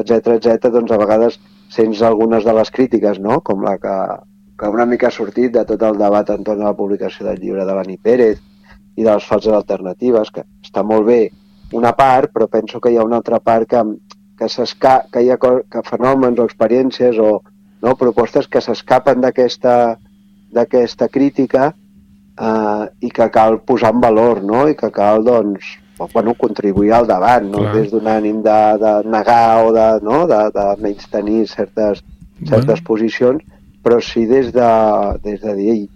etc 0.00 0.38
etc, 0.38 0.70
doncs 0.72 0.92
a 0.92 1.00
vegades 1.00 1.38
sents 1.72 2.00
algunes 2.02 2.44
de 2.44 2.54
les 2.56 2.72
crítiques, 2.72 3.20
no? 3.20 3.40
com 3.44 3.64
la 3.64 3.76
que, 3.82 3.96
que 4.58 4.70
una 4.72 4.86
mica 4.88 5.08
ha 5.08 5.14
sortit 5.14 5.52
de 5.52 5.66
tot 5.68 5.84
el 5.84 6.00
debat 6.00 6.32
entorn 6.32 6.64
a 6.64 6.72
la 6.72 6.78
publicació 6.78 7.28
del 7.28 7.42
llibre 7.42 7.68
de 7.68 7.76
l'Ani 7.76 7.98
Pérez 8.00 8.40
i 8.96 9.04
de 9.04 9.10
les 9.12 9.28
falses 9.28 9.52
alternatives, 9.52 10.32
que 10.32 10.46
està 10.64 10.82
molt 10.82 11.04
bé 11.06 11.20
una 11.76 11.92
part, 11.92 12.32
però 12.32 12.48
penso 12.48 12.80
que 12.80 12.90
hi 12.90 12.96
ha 12.96 13.04
una 13.04 13.20
altra 13.20 13.42
part 13.44 13.68
que, 13.68 13.84
que, 14.40 14.48
que 15.12 15.22
hi 15.22 15.30
ha 15.30 15.38
que 15.38 15.84
fenòmens 15.84 16.40
o 16.40 16.48
experiències 16.48 17.20
o 17.20 17.42
no, 17.82 17.94
propostes 17.96 18.48
que 18.48 18.60
s'escapen 18.60 19.20
d'aquesta 19.22 21.08
crítica 21.12 21.72
eh, 22.40 22.84
i 23.00 23.10
que 23.10 23.28
cal 23.34 23.60
posar 23.66 23.92
en 23.94 24.00
valor 24.00 24.42
no? 24.42 24.66
i 24.68 24.74
que 24.78 24.90
cal 24.94 25.24
doncs, 25.24 25.76
bueno, 26.12 26.34
contribuir 26.38 26.92
al 26.94 27.06
debat, 27.10 27.42
no 27.42 27.58
Clar. 27.64 27.74
des 27.74 27.90
d'un 27.90 28.06
ànim 28.06 28.42
de, 28.42 28.58
de 28.78 28.92
negar 29.10 29.64
o 29.66 29.72
de, 29.74 29.88
no? 30.06 30.26
de, 30.30 30.42
de 30.54 30.66
menys 30.82 31.08
tenir 31.10 31.46
certes, 31.50 32.04
certes 32.46 32.82
posicions, 32.86 33.42
però 33.82 33.98
sí 34.02 34.26
des 34.26 34.52
de, 34.54 34.70
des 35.24 35.40
de 35.42 35.54
dir, 35.58 35.70
"Ei, 35.72 35.88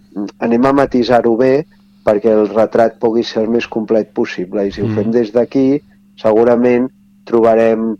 anem 0.42 0.66
a 0.66 0.72
matisar-ho 0.72 1.36
bé 1.36 1.64
perquè 2.04 2.32
el 2.34 2.48
retrat 2.50 2.98
pugui 2.98 3.22
ser 3.22 3.44
el 3.44 3.50
més 3.50 3.68
complet 3.70 4.10
possible 4.12 4.66
i 4.66 4.72
si 4.72 4.82
ho 4.82 4.88
Mm. 4.88 4.94
fem 4.98 5.10
des 5.14 5.32
d'aquí 5.32 5.80
segurament 6.18 6.88
trobarem 7.24 7.96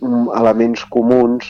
mm, 0.00 0.28
elements 0.36 0.84
comuns 0.84 1.48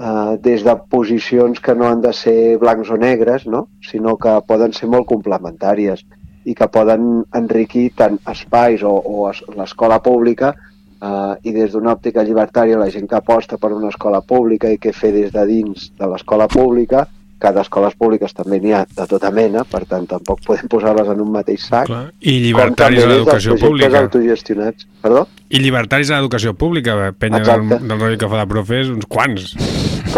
eh, 0.00 0.38
des 0.40 0.64
de 0.64 0.74
posicions 0.88 1.60
que 1.60 1.74
no 1.76 1.86
han 1.88 2.00
de 2.00 2.12
ser 2.16 2.56
blancs 2.58 2.88
o 2.90 2.96
negres, 2.96 3.46
no? 3.46 3.68
sinó 3.84 4.16
que 4.16 4.38
poden 4.48 4.72
ser 4.72 4.88
molt 4.88 5.06
complementàries 5.06 6.06
i 6.48 6.54
que 6.56 6.68
poden 6.72 7.22
enriquir 7.36 7.90
tant 7.94 8.16
espais 8.32 8.82
o, 8.82 8.94
o 8.96 9.28
es- 9.30 9.44
l'escola 9.56 10.00
pública 10.02 10.54
eh, 11.02 11.34
i 11.44 11.52
des 11.52 11.72
d'una 11.72 11.92
òptica 11.98 12.24
llibertària 12.24 12.78
la 12.80 12.88
gent 12.90 13.06
que 13.08 13.16
aposta 13.20 13.58
per 13.60 13.72
una 13.76 13.88
escola 13.92 14.22
pública 14.24 14.72
i 14.72 14.78
què 14.80 14.92
fer 14.96 15.12
des 15.12 15.32
de 15.32 15.44
dins 15.46 15.90
de 15.98 16.06
l'escola 16.08 16.48
pública, 16.48 17.06
que 17.40 17.52
d'escoles 17.56 17.94
públiques 17.96 18.34
també 18.36 18.58
n'hi 18.60 18.72
ha 18.76 18.82
de 18.84 19.04
tota 19.08 19.30
mena, 19.32 19.62
per 19.64 19.86
tant 19.88 20.04
tampoc 20.08 20.42
podem 20.44 20.68
posar-les 20.68 21.08
en 21.08 21.22
un 21.24 21.30
mateix 21.32 21.62
sac. 21.70 21.86
Clar. 21.88 22.10
I 22.20 22.34
llibertaris 22.44 23.00
a 23.04 23.06
l'educació 23.08 23.56
pública. 23.56 24.02
autogestionats. 24.02 24.84
Perdó? 25.00 25.22
I 25.48 25.58
llibertaris 25.64 26.10
a 26.10 26.18
l'educació 26.18 26.52
pública. 26.52 27.14
Penya 27.18 27.40
del, 27.40 27.62
Exacte. 27.64 27.80
del 27.88 27.98
rotllo 27.98 28.18
que 28.20 28.28
fa 28.28 28.42
de 28.42 28.46
profes, 28.52 28.88
uns 28.92 29.08
quants. 29.08 29.54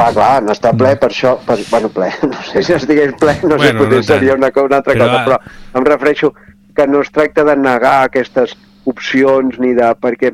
Clar, 0.02 0.14
clar, 0.16 0.42
n'està 0.42 0.72
ple 0.74 0.96
per 0.98 1.08
això, 1.12 1.36
per, 1.46 1.60
bueno, 1.70 1.88
ple, 1.94 2.08
no 2.32 2.40
sé 2.48 2.62
si 2.66 2.74
estigués 2.74 3.12
ple, 3.20 3.36
no 3.44 3.54
sé, 3.54 3.70
Bueno, 3.70 3.84
potser 3.84 4.00
no 4.00 4.06
seria 4.08 4.34
una, 4.34 4.50
una 4.50 4.80
altra 4.80 4.96
Però, 4.96 5.06
cosa, 5.06 5.20
però 5.28 5.78
em 5.78 5.86
refereixo 5.86 6.32
que 6.74 6.86
no 6.88 7.02
es 7.04 7.12
tracta 7.14 7.44
de 7.46 7.54
negar 7.56 8.00
aquestes 8.08 8.56
opcions 8.90 9.60
ni 9.62 9.76
de... 9.78 9.92
perquè, 10.02 10.32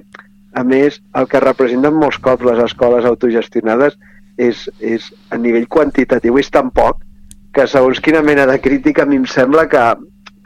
a 0.56 0.64
més, 0.64 1.02
el 1.20 1.28
que 1.28 1.42
representen 1.44 1.98
molts 2.00 2.16
cops 2.24 2.46
les 2.48 2.62
escoles 2.64 3.04
autogestionades 3.04 3.98
és, 4.40 4.64
és 4.80 5.10
a 5.28 5.36
nivell 5.36 5.68
quantitatiu 5.68 6.38
és 6.40 6.48
tan 6.48 6.72
poc 6.72 7.04
que 7.52 7.66
segons 7.68 8.00
quina 8.00 8.22
mena 8.24 8.46
de 8.48 8.56
crítica 8.64 9.04
a 9.04 9.10
mi 9.10 9.18
em 9.20 9.26
sembla 9.28 9.66
que, 9.68 9.84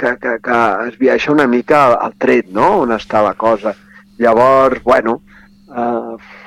que, 0.00 0.16
que, 0.18 0.38
que 0.42 0.60
es 0.88 0.98
viaixa 0.98 1.30
una 1.30 1.46
mica 1.46 1.84
al, 1.86 1.98
al 2.08 2.18
tret, 2.18 2.50
no?, 2.50 2.82
on 2.82 2.96
està 2.96 3.22
la 3.22 3.36
cosa. 3.38 3.76
Llavors, 4.18 4.82
bueno, 4.82 5.20
eh, 5.70 6.41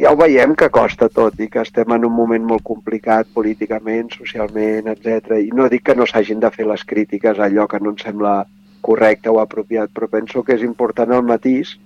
ja 0.00 0.10
ho 0.12 0.16
veiem 0.16 0.54
que 0.56 0.68
costa 0.72 1.08
tot 1.12 1.38
i 1.40 1.48
que 1.52 1.60
estem 1.60 1.92
en 1.92 2.04
un 2.08 2.12
moment 2.16 2.44
molt 2.48 2.62
complicat 2.64 3.28
políticament, 3.34 4.08
socialment, 4.14 4.88
etc. 4.92 5.36
I 5.44 5.50
no 5.54 5.68
dic 5.68 5.84
que 5.90 5.94
no 5.98 6.06
s'hagin 6.06 6.40
de 6.40 6.50
fer 6.50 6.66
les 6.66 6.84
crítiques 6.84 7.38
a 7.38 7.46
allò 7.50 7.66
que 7.68 7.80
no 7.80 7.90
em 7.92 7.98
sembla 8.00 8.46
correcte 8.82 9.30
o 9.30 9.38
apropiat, 9.40 9.90
però 9.94 10.08
penso 10.10 10.42
que 10.42 10.56
és 10.56 10.62
important 10.66 11.12
el 11.12 11.22
matís 11.22 11.76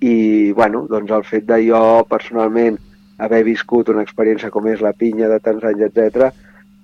i, 0.00 0.52
bueno, 0.52 0.86
doncs 0.90 1.10
el 1.14 1.24
fet 1.24 1.44
de 1.46 1.60
jo 1.68 2.04
personalment 2.08 2.78
haver 3.18 3.44
viscut 3.44 3.88
una 3.90 4.02
experiència 4.06 4.50
com 4.50 4.66
és 4.70 4.80
la 4.80 4.92
pinya 4.94 5.28
de 5.28 5.38
tants 5.42 5.64
anys, 5.64 5.84
etc, 5.90 6.30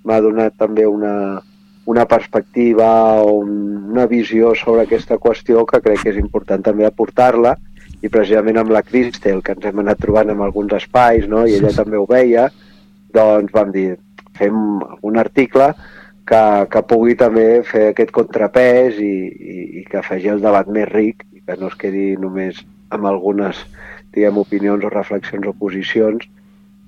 m'ha 0.04 0.20
donat 0.20 0.54
també 0.58 0.86
una, 0.86 1.40
una 1.86 2.04
perspectiva 2.06 3.22
o 3.22 3.38
un- 3.40 3.90
una 3.94 4.06
visió 4.10 4.54
sobre 4.54 4.82
aquesta 4.82 5.18
qüestió 5.18 5.64
que 5.66 5.80
crec 5.80 6.02
que 6.02 6.10
és 6.10 6.18
important 6.18 6.62
també 6.62 6.84
aportar-la 6.86 7.56
i 8.04 8.10
precisament 8.12 8.60
amb 8.60 8.72
la 8.74 8.84
Cristel, 8.84 9.40
que 9.42 9.54
ens 9.56 9.64
hem 9.64 9.80
anat 9.80 10.00
trobant 10.02 10.30
en 10.32 10.42
alguns 10.44 10.74
espais, 10.76 11.24
no? 11.30 11.46
i 11.48 11.56
ella 11.56 11.72
també 11.72 11.96
ho 11.96 12.04
veia, 12.10 12.50
doncs 13.16 13.54
vam 13.54 13.72
dir, 13.72 13.94
fem 14.36 14.58
un 15.08 15.20
article 15.22 15.70
que, 16.28 16.42
que 16.72 16.84
pugui 16.90 17.16
també 17.20 17.46
fer 17.68 17.88
aquest 17.90 18.12
contrapès 18.12 19.00
i, 19.00 19.14
i, 19.30 19.56
i 19.80 19.84
que 19.88 20.04
faci 20.04 20.32
el 20.32 20.42
debat 20.44 20.68
més 20.68 20.88
ric 20.90 21.24
i 21.32 21.42
que 21.46 21.56
no 21.60 21.70
es 21.72 21.76
quedi 21.80 22.12
només 22.20 22.60
amb 22.94 23.08
algunes 23.08 23.60
diguem, 24.14 24.38
opinions 24.42 24.84
o 24.84 24.92
reflexions 24.92 25.48
o 25.48 25.54
posicions 25.58 26.26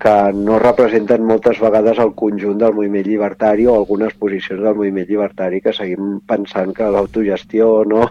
que 0.03 0.15
no 0.37 0.59
representen 0.61 1.25
moltes 1.25 1.61
vegades 1.63 1.99
el 2.03 2.13
conjunt 2.21 2.59
del 2.61 2.75
moviment 2.77 3.07
llibertari 3.07 3.67
o 3.67 3.79
algunes 3.79 4.15
posicions 4.21 4.61
del 4.63 4.77
moviment 4.77 5.09
llibertari 5.09 5.63
que 5.65 5.73
seguim 5.77 6.19
pensant 6.29 6.75
que 6.77 6.91
l'autogestió 6.93 7.71
no 7.89 8.11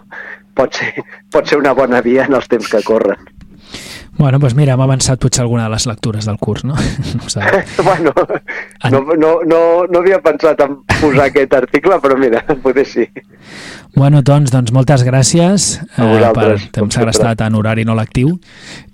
pot 0.56 0.80
ser, 0.80 1.06
pot 1.30 1.46
ser 1.46 1.60
una 1.62 1.76
bona 1.78 2.02
via 2.02 2.26
en 2.26 2.38
els 2.40 2.48
temps 2.50 2.70
que 2.72 2.82
corren. 2.86 3.35
Bueno, 4.18 4.38
doncs 4.40 4.54
mira, 4.56 4.72
hem 4.72 4.80
avançat 4.80 5.20
potser 5.20 5.42
alguna 5.44 5.66
de 5.66 5.74
les 5.74 5.84
lectures 5.86 6.24
del 6.24 6.38
curs, 6.40 6.64
no? 6.64 6.74
no 7.16 7.26
bueno, 7.84 8.12
En- 8.82 8.92
no, 8.92 9.00
no, 9.16 9.30
no, 9.44 9.58
no 9.90 9.98
havia 10.00 10.20
pensat 10.24 10.60
en 10.64 10.78
posar 11.00 11.26
aquest 11.30 11.52
article, 11.58 11.98
però 12.00 12.16
mira, 12.18 12.40
potser 12.64 12.86
sí. 12.88 13.04
Bueno, 13.96 14.22
doncs, 14.24 14.50
doncs 14.52 14.72
moltes 14.76 15.04
gràcies 15.06 15.66
eh, 15.96 16.30
per 16.36 16.48
temps 16.72 16.96
sempre. 16.96 17.12
estat 17.12 17.40
en 17.46 17.54
horari 17.56 17.84
no 17.88 17.94
lectiu 17.96 18.34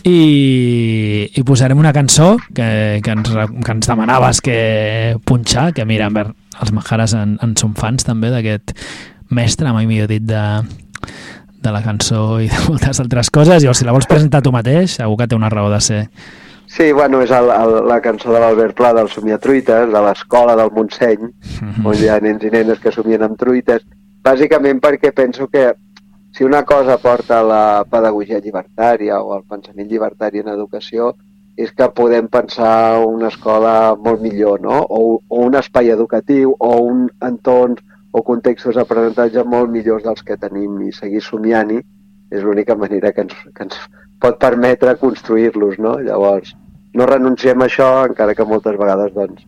i, 0.07 1.31
i 1.35 1.43
posarem 1.47 1.79
una 1.79 1.93
cançó 1.95 2.37
que, 2.55 3.01
que, 3.03 3.15
ens, 3.15 3.33
que 3.65 3.73
ens 3.77 3.91
demanaves 3.91 4.41
que 4.43 4.59
punxar, 5.27 5.73
que 5.75 5.87
mira, 5.87 6.09
ver- 6.15 6.31
els 6.63 6.71
Majares 6.77 7.15
en, 7.19 7.39
en 7.43 7.57
són 7.59 7.75
fans 7.79 8.05
també 8.07 8.31
d'aquest 8.31 8.75
mestre, 9.35 9.71
mai 9.75 9.87
millor 9.91 10.11
dit, 10.11 10.23
de, 10.29 10.43
de 11.63 11.73
la 11.73 11.83
cançó 11.83 12.41
i 12.43 12.49
de 12.51 12.61
moltes 12.69 13.01
altres 13.01 13.31
coses, 13.31 13.65
i 13.65 13.75
si 13.75 13.85
la 13.87 13.93
vols 13.95 14.07
presentar 14.11 14.43
tu 14.43 14.53
mateix, 14.53 14.97
segur 14.99 15.17
que 15.19 15.29
té 15.29 15.37
una 15.39 15.49
raó 15.53 15.71
de 15.71 15.81
ser. 15.81 16.09
Sí, 16.73 16.91
bueno, 16.93 17.21
és 17.21 17.31
el, 17.31 17.51
el, 17.53 17.75
la 17.89 18.01
cançó 18.01 18.33
de 18.33 18.41
l'Albert 18.41 18.75
Pla 18.79 18.93
del 18.97 19.09
Somiar 19.13 19.39
Truites, 19.39 19.91
de 19.93 20.01
l'escola 20.07 20.55
del 20.57 20.71
Montseny, 20.73 21.27
Mhm. 21.61 21.87
on 21.87 21.95
hi 22.01 22.09
ha 22.09 22.21
nens 22.21 22.43
i 22.45 22.51
nenes 22.51 22.81
que 22.81 22.93
somien 22.93 23.23
amb 23.23 23.37
truites, 23.39 23.83
bàsicament 24.25 24.81
perquè 24.81 25.13
penso 25.13 25.49
que 25.49 25.73
si 26.33 26.45
una 26.45 26.63
cosa 26.65 26.97
porta 26.99 27.43
la 27.43 27.85
pedagogia 27.91 28.39
llibertària 28.41 29.21
o 29.21 29.37
el 29.37 29.43
pensament 29.45 29.89
llibertari 29.91 30.41
en 30.41 30.49
educació 30.49 31.15
és 31.57 31.71
que 31.77 31.91
podem 31.93 32.29
pensar 32.33 33.05
una 33.05 33.29
escola 33.29 33.95
molt 34.01 34.23
millor, 34.23 34.61
no? 34.63 34.79
O, 34.89 35.21
o 35.29 35.41
un 35.45 35.55
espai 35.61 35.91
educatiu 35.93 36.55
o 36.59 36.71
un 36.81 37.11
entorn 37.21 37.77
o 38.13 38.23
contextos 38.23 38.77
d'aprenentatge 38.77 39.45
molt 39.49 39.73
millors 39.73 40.05
dels 40.05 40.23
que 40.23 40.37
tenim 40.37 40.81
i 40.87 40.93
seguir 40.93 41.23
somiant-hi 41.25 41.81
és 42.33 42.45
l'única 42.45 42.77
manera 42.77 43.13
que 43.13 43.25
ens, 43.27 43.35
que 43.57 43.65
ens 43.67 43.79
pot 44.23 44.39
permetre 44.41 44.95
construir-los, 45.01 45.79
no? 45.81 45.99
Llavors, 46.01 46.55
no 46.95 47.09
renunciem 47.09 47.61
a 47.61 47.69
això, 47.69 47.89
encara 48.09 48.37
que 48.37 48.47
moltes 48.49 48.77
vegades 48.79 49.13
doncs, 49.17 49.45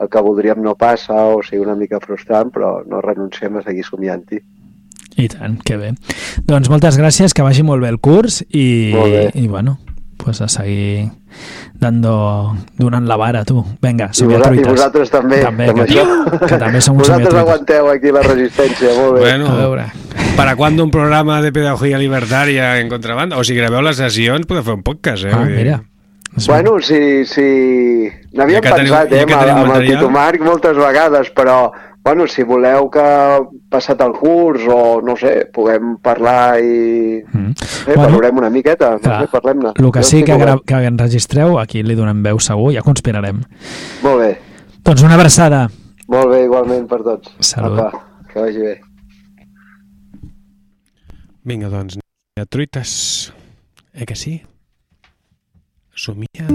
el 0.00 0.10
que 0.12 0.20
voldríem 0.24 0.60
no 0.64 0.74
passa 0.76 1.16
o 1.32 1.40
sigui 1.44 1.62
una 1.64 1.76
mica 1.76 2.00
frustrant, 2.02 2.50
però 2.52 2.80
no 2.88 3.00
renunciem 3.04 3.56
a 3.56 3.64
seguir 3.64 3.84
somiant-hi. 3.86 4.42
I 5.16 5.28
tant, 5.32 5.56
que 5.64 5.78
bé. 5.80 5.94
Doncs 6.44 6.68
moltes 6.68 6.98
gràcies, 7.00 7.32
que 7.32 7.44
vagi 7.44 7.64
molt 7.64 7.80
bé 7.84 7.88
el 7.88 8.00
curs 8.04 8.42
i, 8.50 8.92
Molt 8.92 9.14
bé. 9.14 9.22
i 9.40 9.46
bueno, 9.48 9.78
pues 10.16 10.40
a 10.40 10.48
seguir 10.48 11.10
dando, 11.74 12.56
donant 12.78 13.06
la 13.06 13.16
vara, 13.16 13.44
tu. 13.44 13.64
Vinga, 13.82 14.06
I, 14.12 14.14
Somiar 14.14 14.40
vosa, 14.40 14.54
I 14.54 14.64
vosaltres 14.64 15.10
també, 15.10 15.40
També, 15.42 15.68
amb 15.68 15.78
que- 15.84 15.92
això. 15.92 16.46
que 16.46 16.56
també 16.58 16.80
som 16.80 16.96
Vosaltres 16.96 17.28
somiatruites. 17.28 17.34
aguanteu 17.40 17.90
aquí 17.90 18.12
la 18.12 18.22
resistència, 18.22 18.88
molt 18.96 19.14
bé. 19.14 19.20
Bueno, 19.20 19.46
A 19.48 19.54
veure. 19.56 19.84
¿Para 20.36 20.54
cuándo 20.56 20.84
un 20.84 20.90
programa 20.90 21.40
de 21.40 21.50
pedagogía 21.52 21.98
libertaria 21.98 22.78
en 22.80 22.88
contrabanda? 22.88 23.38
O 23.38 23.44
si 23.44 23.54
grabeu 23.54 23.80
les 23.82 23.96
sessions, 23.96 24.44
podeu 24.46 24.62
fer 24.64 24.74
un 24.74 24.82
podcast, 24.82 25.24
eh? 25.24 25.30
Ah, 25.32 25.44
mira. 25.44 25.82
Bueno, 26.46 26.78
sí, 26.80 27.24
sí... 27.24 28.08
N'havíem 28.36 28.58
Ja 28.58 28.60
que 28.60 28.68
teniu- 28.70 28.90
pensat, 28.92 29.10
ja 29.10 29.22
eh, 29.22 29.26
que 29.26 29.32
amb, 29.34 29.42
teniu 29.42 29.56
el- 29.56 29.70
amb 29.70 29.76
el. 29.76 29.86
Tito 29.86 30.10
Marc 30.10 30.40
moltes 30.44 30.76
vegades, 30.76 31.30
però, 31.34 31.70
bueno, 32.04 32.26
si 32.28 32.42
voleu 32.44 32.90
que 32.92 33.06
passat 33.72 34.00
el 34.04 34.12
curs 34.12 34.66
o, 34.68 35.00
no 35.02 35.14
sé, 35.16 35.46
puguem 35.52 35.96
parlar 36.04 36.58
i... 36.60 37.22
Mm. 37.32 37.50
Eh, 37.86 37.94
Bueno, 37.94 38.02
valorem 38.02 38.36
una 38.42 38.50
miqueta, 38.50 38.90
no 38.96 39.00
clar, 39.00 39.22
sé, 39.24 39.30
parlem-ne. 39.32 39.72
El 39.78 39.90
que 39.94 40.02
sí 40.02 40.22
que, 40.24 40.36
gra 40.36 40.54
obert. 40.58 40.66
que 40.66 40.74
enregistreu, 40.90 41.58
aquí 41.58 41.82
li 41.82 41.94
donem 41.96 42.20
veu 42.22 42.38
segur, 42.42 42.72
ja 42.74 42.82
conspirarem. 42.82 43.40
Molt 44.02 44.18
bé, 44.20 44.30
Doncs 44.84 45.02
una 45.06 45.14
abraçada. 45.14 45.68
molt 46.08 46.28
bé, 46.30 46.44
igualment 46.44 46.84
per 46.90 47.00
tots. 47.02 47.32
Salut. 47.40 47.78
Apa, 47.80 48.04
que 48.32 48.40
vagi 48.40 48.58
bé. 48.60 48.80
Vinga, 51.46 51.68
doncs, 51.70 51.98
a 52.40 52.44
truites. 52.46 53.32
Eh 53.94 54.04
que 54.04 54.14
sí? 54.16 54.42
Sou 55.98 56.14
mía, 56.14 56.46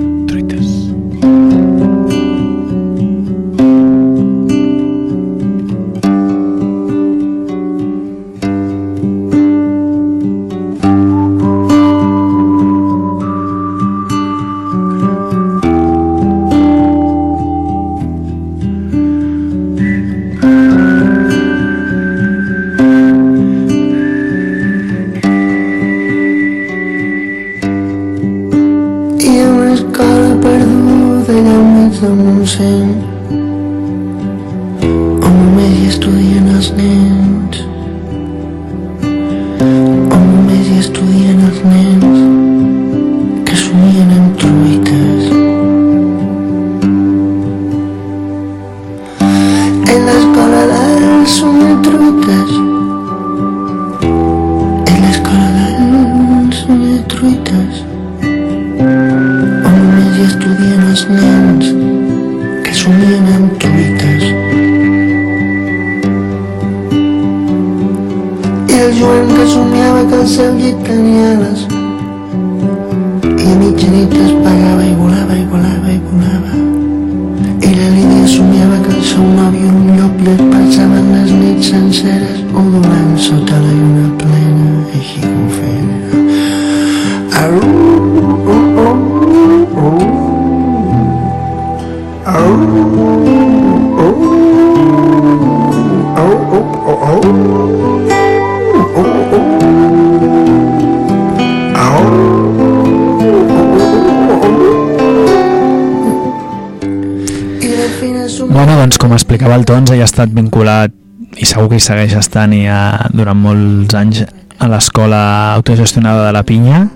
ha 110.01 110.09
estat 110.09 110.29
vinculat 110.33 110.93
i 111.37 111.45
segur 111.47 111.69
que 111.71 111.77
hi 111.79 111.83
segueix 111.83 112.13
estant 112.19 112.53
ha, 112.67 113.07
durant 113.13 113.37
molts 113.39 113.95
anys 113.95 114.25
a 114.61 114.67
l'escola 114.69 115.53
autogestionada 115.55 116.27
de 116.27 116.33
la 116.35 116.43
Pinya. 116.45 116.87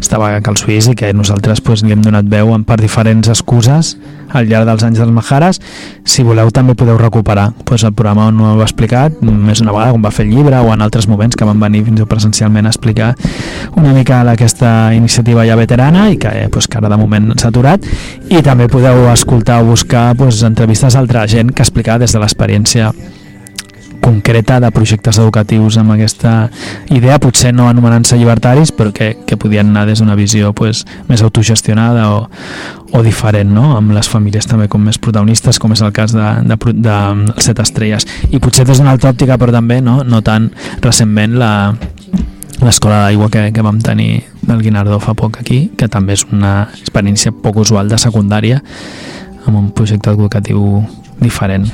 Estava 0.00 0.32
a 0.34 0.40
Cal 0.44 0.56
Suís 0.60 0.88
i 0.90 0.94
que 0.98 1.12
nosaltres 1.16 1.60
pues, 1.64 1.82
li 1.86 1.92
hem 1.94 2.02
donat 2.04 2.26
veu 2.28 2.50
en- 2.52 2.64
per 2.68 2.76
diferents 2.80 3.28
excuses 3.32 3.94
al 4.34 4.48
llarg 4.50 4.66
dels 4.66 4.82
anys 4.84 4.98
dels 4.98 5.12
Majares 5.14 5.60
si 6.04 6.24
voleu 6.26 6.50
també 6.50 6.74
podeu 6.74 6.98
recuperar. 6.98 7.52
Pues, 7.64 7.84
el 7.84 7.94
programa 7.94 8.26
on 8.28 8.40
ho 8.40 8.50
heu 8.54 8.62
explicat 8.66 9.22
més 9.22 9.62
una 9.62 9.72
vegada 9.72 9.94
quan 9.94 10.04
va 10.04 10.10
fer 10.12 10.26
el 10.26 10.34
llibre 10.34 10.58
o 10.58 10.72
en 10.74 10.82
altres 10.84 11.06
moments 11.08 11.36
que 11.36 11.46
van 11.48 11.60
venir 11.62 11.84
fins 11.86 11.96
i 11.96 12.02
tot 12.02 12.10
presencialment 12.10 12.66
a 12.66 12.74
explicar 12.74 13.14
una 13.84 13.92
mica 13.92 14.22
d'aquesta 14.24 14.94
iniciativa 14.96 15.44
ja 15.46 15.56
veterana 15.60 16.08
i 16.10 16.16
que, 16.16 16.30
eh, 16.44 16.48
pues, 16.48 16.68
que 16.68 16.78
ara 16.80 16.88
de 16.88 16.96
moment 16.96 17.34
s'ha 17.36 17.50
aturat 17.52 17.84
i 18.32 18.40
també 18.42 18.68
podeu 18.72 19.10
escoltar 19.12 19.60
o 19.62 19.68
buscar 19.74 20.14
pues, 20.16 20.42
entrevistes 20.42 20.96
a 20.96 21.04
altra 21.04 21.26
gent 21.28 21.52
que 21.52 21.62
explica 21.62 21.98
des 21.98 22.12
de 22.12 22.22
l'experiència 22.22 22.92
concreta 24.04 24.58
de 24.60 24.70
projectes 24.70 25.16
educatius 25.18 25.78
amb 25.80 25.94
aquesta 25.94 26.50
idea, 26.92 27.16
potser 27.18 27.54
no 27.56 27.70
anomenant-se 27.70 28.18
llibertaris, 28.20 28.72
però 28.76 28.92
que, 28.92 29.14
que 29.24 29.38
podien 29.40 29.70
anar 29.72 29.86
des 29.88 30.02
d'una 30.02 30.16
visió 30.18 30.52
pues, 30.52 30.82
més 31.08 31.22
autogestionada 31.24 32.10
o, 32.12 32.26
o 32.92 33.02
diferent, 33.02 33.54
no? 33.56 33.78
amb 33.78 33.94
les 33.96 34.10
famílies 34.10 34.48
també 34.50 34.68
com 34.68 34.84
més 34.84 35.00
protagonistes, 35.00 35.58
com 35.58 35.72
és 35.72 35.80
el 35.80 35.94
cas 35.96 36.12
de, 36.12 36.28
de, 36.44 36.58
de, 36.74 36.98
de 37.30 37.40
Set 37.40 37.64
Estrelles. 37.64 38.04
I 38.28 38.42
potser 38.44 38.68
des 38.68 38.80
d'una 38.80 38.92
altra 38.92 39.14
òptica, 39.14 39.40
però 39.40 39.56
també 39.56 39.80
no, 39.80 40.02
no 40.04 40.20
tan 40.26 40.50
recentment 40.84 41.38
la, 41.40 41.52
l'escola 42.62 43.04
d'aigua 43.04 43.30
que, 43.30 43.48
que 43.52 43.64
vam 43.64 43.80
tenir 43.82 44.24
del 44.42 44.62
Guinardó 44.62 45.00
fa 45.02 45.14
poc 45.18 45.40
aquí, 45.40 45.70
que 45.78 45.88
també 45.88 46.14
és 46.14 46.26
una 46.30 46.68
experiència 46.80 47.32
poc 47.32 47.62
usual 47.64 47.88
de 47.88 47.98
secundària 47.98 48.60
amb 49.46 49.56
un 49.58 49.72
projecte 49.72 50.12
educatiu 50.14 50.84
diferent. 51.20 51.72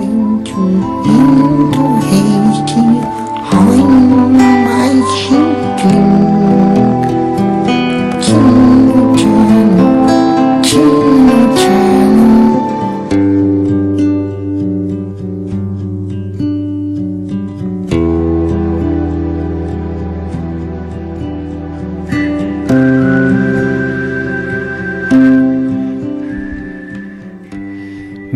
into, 0.00 1.49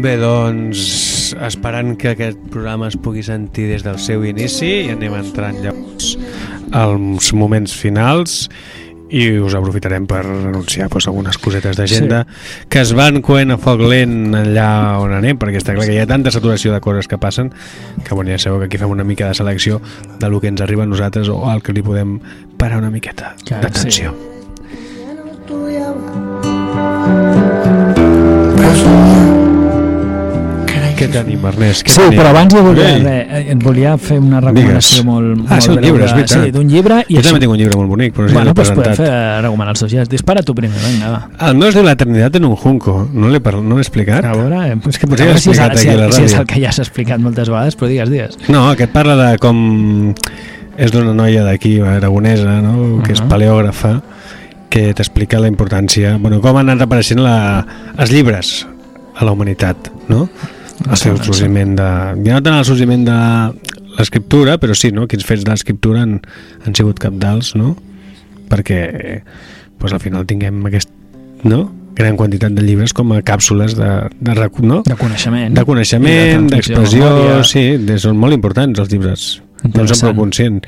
Bé, 0.04 0.18
doncs... 0.20 1.32
Esperant 1.46 1.94
que 1.96 2.10
aquest 2.12 2.40
programa 2.52 2.90
es 2.90 2.96
pugui 3.00 3.22
sentir 3.24 3.70
des 3.70 3.80
del 3.86 3.96
seu 4.02 4.20
inici 4.28 4.68
i 4.84 4.90
anem 4.92 5.14
entrant 5.16 5.56
llavors 5.64 6.10
als 6.76 7.30
moments 7.32 7.72
finals 7.72 8.50
i 9.08 9.38
us 9.40 9.56
aprofitarem 9.56 10.04
per 10.10 10.20
anunciar 10.26 10.90
doncs, 10.92 11.08
algunes 11.08 11.38
cosetes 11.40 11.78
d'agenda 11.80 12.20
sí. 12.26 12.66
que 12.68 12.82
es 12.84 12.92
van 12.92 13.22
coent 13.24 13.54
a 13.54 13.58
foc 13.60 13.80
lent 13.80 14.36
allà 14.36 14.68
on 15.00 15.14
anem, 15.16 15.40
perquè 15.40 15.62
està 15.62 15.72
clar 15.72 15.88
que 15.88 15.96
hi 15.96 16.02
ha 16.02 16.08
tanta 16.10 16.34
saturació 16.34 16.74
de 16.74 16.82
coses 16.84 17.08
que 17.08 17.16
passen 17.16 17.54
que 18.04 18.12
bueno, 18.12 18.28
ja 18.28 18.38
sabeu 18.42 18.60
que 18.60 18.68
aquí 18.68 18.82
fem 18.82 18.92
una 18.92 19.08
mica 19.08 19.30
de 19.30 19.38
selecció 19.40 19.80
de 20.20 20.28
lo 20.28 20.42
que 20.42 20.52
ens 20.52 20.60
arriba 20.60 20.84
a 20.84 20.90
nosaltres 20.90 21.32
o 21.32 21.46
al 21.48 21.64
que 21.64 21.72
li 21.72 21.86
podem 21.86 22.18
parar 22.60 22.82
una 22.84 22.92
miqueta 22.92 23.32
d'atenció. 23.48 24.12
Però 26.74 27.43
Què 30.94 31.08
tenim, 31.10 31.42
Ernest? 31.44 31.82
Què 31.84 31.90
Sí, 31.90 31.98
tenim? 32.00 32.18
però 32.20 32.28
abans 32.30 32.54
jo 32.54 32.60
volia, 32.62 32.92
re, 33.02 33.14
eh, 33.26 33.52
et 33.52 33.62
volia 33.62 33.96
fer 33.98 34.18
una 34.22 34.40
recomanació 34.40 35.02
Digues. 35.02 35.04
molt, 35.04 35.40
Ah, 35.48 35.54
molt 35.54 35.62
sí, 35.62 35.70
un 35.70 35.80
llibre, 35.82 35.98
de- 36.00 36.06
és 36.06 36.12
veritat. 36.14 36.44
Sí, 36.44 36.50
d'un 36.52 36.68
llibre. 36.68 36.94
I 37.08 37.14
Jo 37.14 37.18
així- 37.20 37.26
també 37.26 37.40
tinc 37.40 37.52
un 37.52 37.58
llibre 37.58 37.76
molt 37.76 37.88
bonic, 37.88 38.14
però 38.14 38.28
sé 38.28 38.32
Bueno, 38.34 38.50
si 38.50 38.54
doncs 38.54 38.70
podem 38.70 38.94
fer 38.94 39.42
recomanar 39.42 39.70
els 39.70 39.78
socials. 39.80 40.08
Dispara 40.08 40.42
tu 40.42 40.54
primer, 40.54 40.78
vinga, 40.80 41.10
va. 41.10 41.48
El 41.48 41.56
meu 41.56 41.68
es 41.68 41.74
diu 41.74 41.82
La 41.82 41.92
eternitat 41.92 42.36
en 42.36 42.44
un 42.44 42.54
junco. 42.56 43.08
No 43.12 43.28
l'he 43.28 43.40
parl- 43.42 43.62
no 43.64 43.78
explicat? 43.78 44.24
A 44.24 44.32
veure, 44.34 44.72
eh, 44.72 44.76
És 44.88 44.98
que 44.98 45.06
potser 45.08 45.26
ja 45.32 45.38
si 45.38 45.50
és, 45.50 45.58
aquí 45.58 45.88
a 45.88 45.96
la 45.96 46.12
si 46.12 46.22
és 46.22 46.34
el 46.34 46.46
que 46.46 46.60
ja 46.60 46.70
s'ha 46.72 46.82
explicat 46.82 47.18
moltes 47.18 47.48
vegades, 47.48 47.76
però 47.76 47.88
digues, 47.88 48.08
digues. 48.10 48.38
No, 48.48 48.68
aquest 48.70 48.92
parla 48.92 49.16
de 49.32 49.38
com 49.38 50.14
és 50.78 50.90
d'una 50.92 51.12
noia 51.12 51.42
d'aquí, 51.44 51.80
aragonesa, 51.80 52.60
no? 52.62 53.02
que 53.02 53.12
és 53.12 53.20
Mhm. 53.20 53.28
paleògrafa, 53.28 54.02
que 54.70 54.94
t'explica 54.94 55.38
la 55.40 55.48
importància, 55.48 56.18
bueno, 56.20 56.40
com 56.40 56.56
han 56.56 56.68
anat 56.70 56.82
apareixent 56.82 57.20
la, 57.20 57.64
els 57.96 58.10
llibres 58.12 58.66
a 59.16 59.24
la 59.24 59.30
humanitat, 59.32 59.76
no? 60.08 60.28
El 60.84 60.98
seu 61.00 61.16
Doncs- 61.16 61.30
sorgiment 61.30 61.76
de... 61.78 61.88
Ja 62.26 62.36
no 62.36 62.42
tant 62.44 62.58
el 62.58 62.66
sorgiment 62.68 63.06
de 63.06 63.18
l'escriptura, 63.98 64.58
però 64.60 64.76
sí, 64.76 64.90
no? 64.92 65.06
Quins 65.10 65.24
fets 65.26 65.46
de 65.46 65.52
l'escriptura 65.54 66.02
han, 66.04 66.18
han 66.66 66.76
sigut 66.76 67.00
capdals, 67.00 67.54
no? 67.58 67.74
Perquè 68.50 68.82
pues, 69.78 69.94
al 69.94 70.02
final 70.02 70.26
tinguem 70.28 70.60
aquest, 70.68 70.92
no? 71.44 71.64
gran 71.94 72.16
quantitat 72.18 72.50
de 72.50 72.62
llibres 72.66 72.92
com 72.92 73.12
a 73.14 73.20
càpsules 73.22 73.76
de, 73.78 73.88
de, 74.18 74.34
no? 74.66 74.82
De 74.82 74.96
coneixement. 74.98 75.54
de 75.54 75.64
coneixement, 75.64 76.10
I 76.10 76.32
de 76.34 76.48
de 76.48 76.56
d'expressió, 76.56 77.04
memòria. 77.04 77.44
sí, 77.46 77.64
de, 77.78 77.98
són 78.02 78.18
molt 78.18 78.34
importants 78.34 78.80
els 78.82 78.90
llibres. 78.90 79.26
No 79.64 79.80
en 79.80 79.88
som 79.88 80.00
prou 80.02 80.16
conscient. 80.26 80.58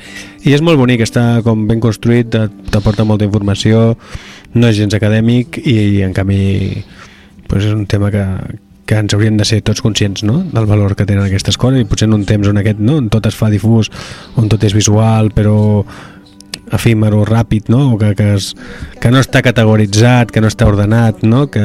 I 0.46 0.54
és 0.56 0.62
molt 0.64 0.78
bonic, 0.80 1.02
està 1.04 1.42
com 1.44 1.66
ben 1.68 1.82
construït, 1.82 2.30
t'aporta 2.72 3.04
molta 3.04 3.26
informació, 3.26 3.96
no 4.54 4.70
és 4.70 4.78
gens 4.78 4.94
acadèmic 4.96 5.58
i, 5.66 6.00
en 6.06 6.14
canvi 6.16 6.84
pues 7.46 7.66
és 7.66 7.74
un 7.74 7.84
tema 7.90 8.08
que, 8.14 8.22
que 8.86 8.94
ens 9.02 9.12
haurien 9.14 9.36
de 9.36 9.44
ser 9.44 9.60
tots 9.66 9.82
conscients 9.82 10.22
no? 10.24 10.40
del 10.52 10.66
valor 10.66 10.94
que 10.96 11.04
tenen 11.04 11.24
aquestes 11.26 11.56
coses 11.58 11.80
i 11.82 11.84
potser 11.90 12.06
en 12.08 12.14
un 12.14 12.24
temps 12.24 12.46
on 12.48 12.58
aquest 12.62 12.78
no? 12.78 12.96
on 13.02 13.08
tot 13.10 13.26
es 13.26 13.34
fa 13.36 13.50
difús, 13.50 13.90
on 14.36 14.48
tot 14.48 14.62
és 14.64 14.72
visual 14.74 15.32
però 15.34 15.84
efímer 16.72 17.12
o 17.14 17.20
ràpid 17.26 17.68
no? 17.70 17.92
o 17.94 17.98
que, 17.98 18.14
que, 18.18 18.32
es, 18.34 18.54
que 19.00 19.10
no 19.14 19.20
està 19.22 19.38
categoritzat, 19.42 20.32
que 20.34 20.40
no 20.42 20.48
està 20.50 20.66
ordenat 20.66 21.22
no? 21.22 21.44
que, 21.50 21.62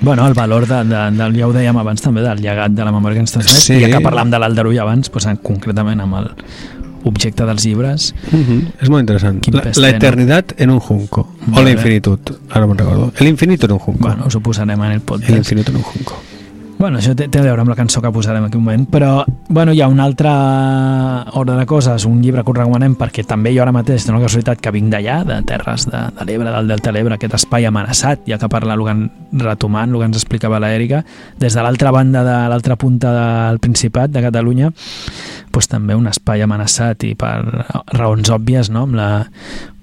Bueno, 0.00 0.26
el 0.26 0.34
valor 0.34 0.66
de, 0.66 0.80
de, 0.88 1.02
del, 1.18 1.36
ja 1.38 1.46
ho 1.46 1.52
dèiem 1.54 1.76
abans 1.78 2.02
també, 2.02 2.22
del 2.24 2.40
llegat 2.42 2.72
de 2.74 2.86
la 2.86 2.90
memòria 2.94 3.18
que 3.20 3.26
ens 3.26 3.34
transmet, 3.36 3.60
Sí. 3.62 3.74
i 3.78 3.84
ja 3.84 3.90
que 3.92 4.00
parlàvem 4.02 4.30
de 4.32 4.40
l'Aldarull 4.40 4.78
abans, 4.82 5.10
doncs, 5.12 5.26
en- 5.30 5.38
concretament 5.44 6.00
amb 6.00 6.16
el 6.22 6.30
objecte 7.04 7.44
dels 7.48 7.64
llibres, 7.64 8.08
És 8.32 8.88
molt 8.90 9.00
interessant. 9.04 9.38
Quin 9.40 9.54
La, 9.56 9.62
pes 9.68 9.78
la 9.80 9.88
té, 9.88 9.92
no? 9.92 9.98
eternitat 10.02 10.52
en 10.60 10.70
un 10.74 10.80
junco. 10.80 11.28
Molt 11.46 11.58
o 11.58 11.60
la 11.62 11.68
bé. 11.70 11.76
infinitud. 11.78 12.18
Ara 12.50 12.66
me'n 12.66 12.76
recordo. 12.78 13.12
El 13.20 13.28
infinito 13.28 13.66
en 13.66 13.72
un 13.72 13.78
junco. 13.78 14.00
bueno, 14.08 14.26
us 14.26 14.34
ho 14.36 14.40
posarem 14.40 14.82
en 14.82 14.92
el 14.92 15.00
podcast. 15.00 15.36
infinito 15.36 15.70
en 15.70 15.76
un 15.78 15.82
junco. 15.82 16.18
Bueno, 16.80 16.96
això 16.96 17.12
té, 17.12 17.26
té 17.28 17.36
a 17.36 17.44
veure 17.44 17.60
amb 17.60 17.68
la 17.68 17.74
cançó 17.76 18.00
que 18.00 18.08
posarem 18.08 18.46
aquí 18.46 18.56
un 18.56 18.62
moment, 18.64 18.86
però 18.88 19.26
bueno, 19.52 19.74
hi 19.76 19.82
ha 19.84 19.88
un 19.92 19.98
altre 20.00 20.30
ordre 21.36 21.58
de 21.58 21.66
coses, 21.68 22.06
un 22.08 22.22
llibre 22.24 22.40
que 22.40 22.54
us 22.54 22.56
recomanem 22.56 22.94
perquè 22.96 23.20
també 23.28 23.50
jo 23.52 23.60
ara 23.60 23.74
mateix, 23.76 24.06
una 24.08 24.22
casualitat 24.22 24.62
que 24.64 24.72
vinc 24.72 24.88
d'allà, 24.94 25.18
de 25.28 25.36
terres 25.44 25.84
de, 25.92 26.00
de 26.16 26.24
l'Ebre, 26.24 26.48
del 26.54 26.70
Delta 26.72 26.88
de 26.88 26.94
l'Ebre, 26.96 27.18
aquest 27.18 27.36
espai 27.36 27.68
amenaçat, 27.68 28.22
ja 28.24 28.38
que 28.40 28.48
parla 28.48 28.78
en, 28.94 29.02
retomant, 29.42 29.92
el 29.92 30.00
que 30.00 30.08
ens 30.08 30.22
explicava 30.22 30.62
l'Èrica, 30.64 31.02
des 31.36 31.52
de 31.52 31.66
l'altra 31.66 31.92
banda 31.92 32.24
de 32.24 32.38
l'altra 32.48 32.78
punta 32.80 33.12
del 33.12 33.60
Principat 33.60 34.16
de 34.16 34.24
Catalunya, 34.24 34.72
doncs 35.52 35.68
també 35.68 36.00
un 36.00 36.08
espai 36.08 36.40
amenaçat 36.48 37.04
i 37.04 37.12
per 37.12 37.34
raons 37.92 38.32
òbvies, 38.32 38.72
no?, 38.72 38.86
amb 38.88 38.96
la 38.96 39.10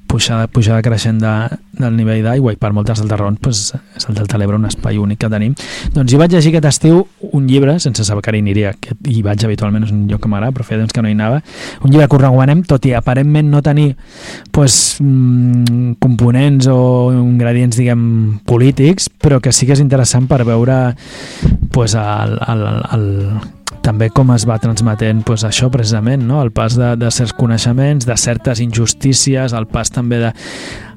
pujada, 0.08 0.48
pujada 0.48 0.82
creixent 0.86 1.20
de, 1.22 1.34
del 1.78 1.96
nivell 1.98 2.24
d'aigua 2.26 2.54
i 2.56 2.60
per 2.60 2.72
moltes 2.76 3.02
altres 3.04 3.20
raons 3.20 3.42
doncs, 3.44 3.62
és 3.98 4.08
el 4.10 4.18
Delta 4.18 4.36
de 4.36 4.42
l'Ebre 4.42 4.58
un 4.58 4.68
espai 4.70 4.98
únic 5.02 5.22
que 5.22 5.30
tenim. 5.32 5.54
Doncs 5.94 6.14
hi 6.14 6.20
vaig 6.22 6.34
llegir 6.34 6.54
aquest 6.56 6.70
estiu 6.72 7.04
un 7.32 7.48
llibre 7.50 7.78
sense 7.84 8.06
saber 8.08 8.24
que 8.26 8.34
hi 8.36 8.42
aniria 8.42 8.74
que 8.80 8.96
hi 9.12 9.22
vaig 9.26 9.44
habitualment, 9.46 9.88
és 9.88 9.94
un 9.94 10.06
lloc 10.10 10.24
que 10.24 10.32
m'agrada 10.32 10.56
però 10.56 10.68
feia 10.68 10.82
temps 10.82 10.96
que 10.96 11.04
no 11.04 11.12
hi 11.12 11.18
anava, 11.18 11.42
un 11.84 11.92
llibre 11.92 12.08
que 12.08 12.22
recomanem 12.24 12.64
tot 12.68 12.88
i 12.88 12.96
aparentment 12.98 13.52
no 13.52 13.62
tenir 13.66 13.90
doncs, 14.56 14.98
mm, 15.04 15.98
components 16.04 16.70
o 16.72 16.80
ingredients 17.14 17.78
diguem 17.78 18.08
polítics 18.48 19.10
però 19.10 19.42
que 19.44 19.54
sí 19.54 19.68
que 19.68 19.78
és 19.78 19.84
interessant 19.84 20.28
per 20.30 20.44
veure 20.48 20.96
doncs, 21.74 21.96
el, 21.98 22.40
el, 22.48 22.66
el, 22.96 23.08
també 23.84 24.10
com 24.12 24.32
es 24.36 24.46
va 24.48 24.58
transmetent 24.64 25.24
pues, 25.28 25.44
això 25.48 25.70
precisament, 25.72 26.24
no? 26.28 26.42
el 26.44 26.52
pas 26.56 26.76
de, 26.78 26.96
de 27.00 27.12
certs 27.12 27.36
coneixements, 27.36 28.08
de 28.08 28.18
certes 28.18 28.62
injustícies, 28.64 29.56
el 29.56 29.68
pas 29.72 29.92
també 29.92 30.22
de 30.24 30.34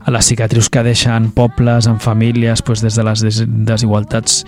a 0.00 0.10
les 0.10 0.24
cicatrius 0.24 0.70
que 0.72 0.82
deixen 0.82 1.30
pobles, 1.36 1.86
en 1.86 1.98
famílies, 2.00 2.62
pues, 2.62 2.80
des 2.80 2.96
de 2.96 3.04
les 3.04 3.20
des 3.20 3.42
desigualtats 3.46 4.46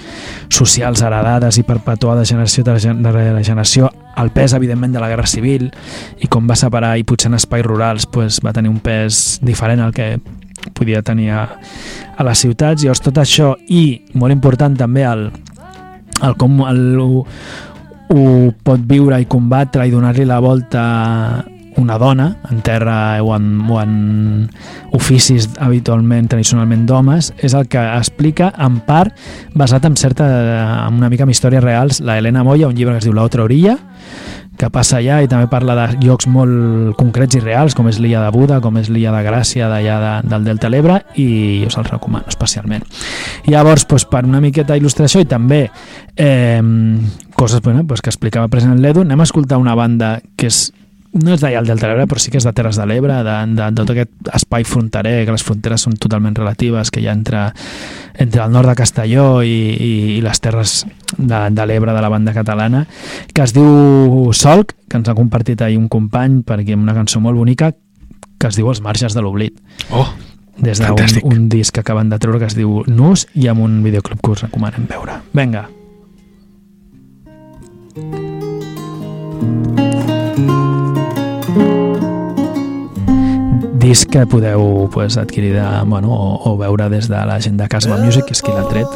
socials 0.48 1.02
heredades 1.04 1.58
i 1.60 1.62
perpetuades 1.62 2.30
generació 2.30 2.64
de 2.64 3.44
generació, 3.44 3.90
el 4.16 4.30
pes, 4.32 4.54
evidentment, 4.54 4.94
de 4.94 5.00
la 5.00 5.10
Guerra 5.12 5.26
Civil 5.26 5.68
i 6.20 6.28
com 6.28 6.48
va 6.48 6.56
separar, 6.56 6.96
i 6.98 7.04
potser 7.04 7.30
en 7.30 7.36
espais 7.36 7.64
rurals 7.66 8.06
pues, 8.06 8.40
va 8.44 8.54
tenir 8.56 8.72
un 8.72 8.80
pes 8.80 9.40
diferent 9.42 9.80
al 9.84 9.92
que 9.92 10.16
podia 10.72 11.02
tenir 11.02 11.30
a, 11.30 11.44
a 12.16 12.24
les 12.24 12.38
ciutats. 12.38 12.82
Llavors, 12.82 13.02
tot 13.04 13.20
això, 13.20 13.52
i 13.68 14.02
molt 14.14 14.32
important 14.32 14.76
també 14.78 15.04
el, 15.08 15.28
el 16.22 16.36
com 16.40 16.62
el, 16.68 16.82
ho 18.10 18.52
pot 18.64 18.82
viure 18.88 19.20
i 19.20 19.28
combatre 19.30 19.86
i 19.86 19.92
donar-li 19.94 20.26
la 20.28 20.40
volta 20.42 20.82
una 21.76 21.96
dona 21.98 22.36
en 22.50 22.60
terra 22.60 23.22
o 23.22 23.34
en, 23.34 23.60
o 23.70 23.80
en 23.80 24.50
oficis 24.92 25.48
habitualment, 25.58 26.28
tradicionalment 26.28 26.84
d'homes, 26.86 27.32
és 27.40 27.54
el 27.56 27.68
que 27.72 27.80
explica 27.96 28.52
en 28.60 28.80
part 28.86 29.16
basat 29.56 29.88
en 29.88 29.96
certa, 29.96 30.28
en 30.86 31.00
una 31.00 31.08
mica 31.12 31.24
en 31.24 31.32
històries 31.32 31.64
reals, 31.64 32.00
la 32.00 32.18
Helena 32.18 32.44
Moya, 32.44 32.68
un 32.68 32.76
llibre 32.76 32.94
que 32.94 33.02
es 33.02 33.08
diu 33.08 33.16
L'altra 33.16 33.44
orilla, 33.44 33.78
que 34.58 34.68
passa 34.70 34.98
allà 35.00 35.22
i 35.24 35.28
també 35.30 35.48
parla 35.50 35.74
de 35.74 35.86
llocs 36.04 36.28
molt 36.30 36.92
concrets 36.98 37.38
i 37.38 37.40
reals, 37.42 37.74
com 37.74 37.88
és 37.90 37.98
l'illa 38.02 38.20
de 38.22 38.30
Buda, 38.34 38.60
com 38.62 38.76
és 38.78 38.90
l'illa 38.92 39.14
de 39.14 39.22
Gràcia 39.24 39.68
d'allà 39.70 39.96
de, 40.02 40.12
del 40.28 40.44
Delta 40.46 40.68
de 40.68 40.74
l'Ebre, 40.74 40.98
i 41.18 41.64
us 41.66 41.78
el 41.80 41.88
recomano 41.88 42.28
especialment. 42.30 42.84
Llavors, 43.48 43.88
doncs, 43.88 44.06
per 44.12 44.22
una 44.28 44.42
miqueta 44.44 44.76
d'il·lustració 44.76 45.24
i 45.24 45.28
també 45.30 45.64
eh, 46.16 46.60
coses 47.42 47.60
bueno, 47.60 47.82
doncs, 47.82 48.04
que 48.04 48.12
explicava 48.12 48.46
present 48.46 48.78
l'Edu, 48.78 49.02
anem 49.02 49.18
a 49.18 49.26
escoltar 49.26 49.58
una 49.58 49.74
banda 49.74 50.20
que 50.38 50.46
és 50.46 50.68
no 51.12 51.34
és 51.34 51.42
d'allà 51.42 51.58
al 51.60 51.66
Delta 51.68 51.88
de 51.88 51.92
l'Ebre, 51.92 52.06
però 52.08 52.20
sí 52.22 52.30
que 52.32 52.38
és 52.40 52.46
de 52.46 52.52
Terres 52.56 52.78
de 52.80 52.86
l'Ebre, 52.88 53.18
de, 53.26 53.34
de, 53.50 53.64
de 53.66 53.82
tot 53.82 53.90
aquest 53.92 54.30
espai 54.38 54.64
fronterer, 54.64 55.26
que 55.26 55.34
les 55.34 55.42
fronteres 55.44 55.84
són 55.84 55.98
totalment 56.00 56.38
relatives, 56.38 56.88
que 56.94 57.02
hi 57.02 57.08
ha 57.10 57.12
entre, 57.12 57.42
entre 58.22 58.44
el 58.46 58.54
nord 58.54 58.70
de 58.70 58.76
Castelló 58.78 59.26
i, 59.44 59.52
i, 59.74 59.90
i 60.14 60.20
les 60.24 60.40
terres 60.40 60.86
de, 61.18 61.42
de 61.52 61.66
l'Ebre 61.68 61.92
de 61.92 62.04
la 62.06 62.12
banda 62.14 62.32
catalana, 62.32 62.86
que 63.34 63.44
es 63.44 63.52
diu 63.52 64.30
Solc, 64.32 64.72
que 64.88 65.02
ens 65.02 65.10
ha 65.10 65.18
compartit 65.18 65.66
ahir 65.66 65.82
un 65.82 65.90
company 65.92 66.40
perquè 66.48 66.78
amb 66.78 66.86
una 66.86 66.96
cançó 66.96 67.20
molt 67.20 67.36
bonica 67.36 67.74
que 68.38 68.48
es 68.48 68.56
diu 68.56 68.70
Els 68.72 68.80
marges 68.86 69.12
de 69.12 69.26
l'oblit. 69.26 69.58
Oh, 69.90 70.08
Des 70.62 70.80
d'un 70.80 70.96
un 71.26 71.44
disc 71.50 71.74
que 71.74 71.82
acaben 71.84 72.08
de 72.08 72.22
treure 72.22 72.40
que 72.40 72.48
es 72.48 72.56
diu 72.56 72.84
Nus 72.86 73.26
i 73.34 73.50
amb 73.52 73.66
un 73.66 73.80
videoclip 73.84 74.22
que 74.22 74.36
us 74.36 74.48
recomanem 74.48 74.88
veure. 74.88 75.20
Vinga. 75.36 75.68
Disc 83.82 84.08
que 84.08 84.26
podeu 84.26 84.88
pues, 84.90 85.18
adquirir 85.18 85.52
de, 85.52 85.62
bueno, 85.84 86.08
o, 86.12 86.50
o 86.50 86.56
veure 86.56 86.88
des 86.88 87.08
de 87.08 87.20
la 87.26 87.38
gent 87.40 87.58
de 87.60 87.68
Casba 87.68 87.98
Music, 87.98 88.24
que 88.24 88.32
és 88.32 88.40
qui 88.40 88.54
l'ha 88.54 88.64
tret, 88.70 88.88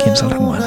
qui 0.00 0.08
ens 0.08 0.22
el 0.24 0.30
recomana. 0.32 0.64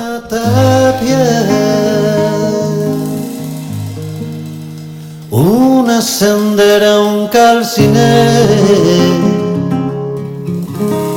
Una 5.31 5.99
sendera, 6.05 6.99
un 7.01 7.27
calciner 7.33 8.29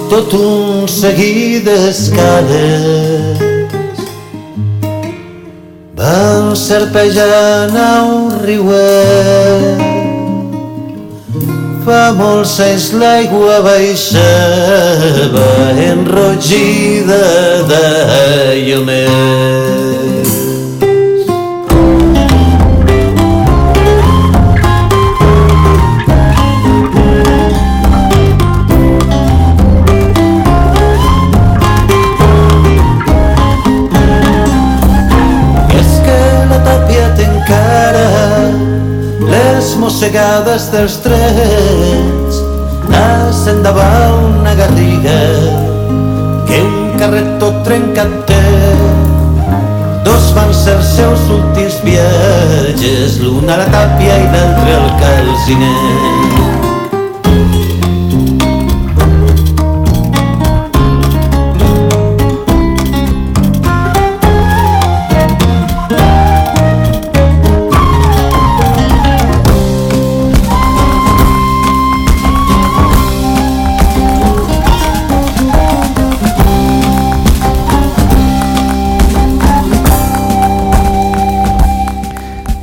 tot 0.09 0.33
un 0.41 0.89
seguit 0.89 1.65
d'escales 1.69 3.12
van 6.03 6.57
serpejant 6.57 7.77
a 7.79 7.91
un 8.03 8.33
riuet. 8.43 9.83
Fa 11.87 12.03
molts 12.19 12.57
anys 12.63 12.89
l'aigua 12.99 13.61
baixava 13.67 15.47
enrogida 15.91 17.23
de 17.71 17.87
llumers 18.67 19.82
mossegades 39.83 40.69
dels 40.71 40.97
trets 41.03 42.37
assendava 42.95 43.87
una 44.29 44.55
garriga 44.55 45.17
que 46.47 46.61
un 46.63 46.95
carret 47.01 47.33
tot 47.43 47.59
trencat 47.67 48.15
té. 48.31 48.39
Dos 50.07 50.31
van 50.39 50.55
ser 50.55 50.77
els 50.79 50.95
seus 51.01 51.27
últims 51.41 51.83
viatges 51.83 53.19
l'un 53.25 53.51
a 53.51 53.59
la 53.65 53.69
tàpia 53.75 54.23
i 54.23 54.33
l'altre 54.37 54.79
al 54.79 54.91
calciner 55.03 56.52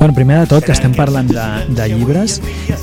Bueno, 0.00 0.14
primer 0.14 0.38
de 0.40 0.46
tot, 0.48 0.64
que 0.64 0.72
estem 0.72 0.94
parlant 0.96 1.28
de, 1.28 1.42
de 1.76 1.86
llibres 1.92 2.38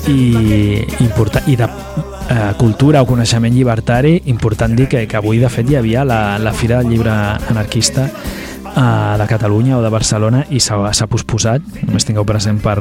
i, 0.06 0.78
i 0.86 1.56
de 1.58 1.66
eh, 1.66 2.52
cultura 2.60 3.02
o 3.02 3.08
coneixement 3.10 3.50
llibertari, 3.50 4.20
important 4.30 4.76
dir 4.78 4.86
que, 4.86 5.02
que 5.10 5.18
avui, 5.18 5.40
de 5.42 5.50
fet, 5.50 5.66
hi 5.66 5.80
havia 5.80 6.04
la, 6.06 6.38
la 6.38 6.52
Fira 6.54 6.78
del 6.78 6.92
Llibre 6.94 7.10
Anarquista 7.10 8.06
eh, 8.06 9.16
de 9.18 9.26
Catalunya 9.26 9.80
o 9.80 9.82
de 9.82 9.90
Barcelona 9.90 10.44
i 10.54 10.62
s'ha 10.62 11.10
posposat, 11.10 11.66
només 11.88 12.06
tingueu 12.06 12.22
present 12.22 12.62
per, 12.62 12.78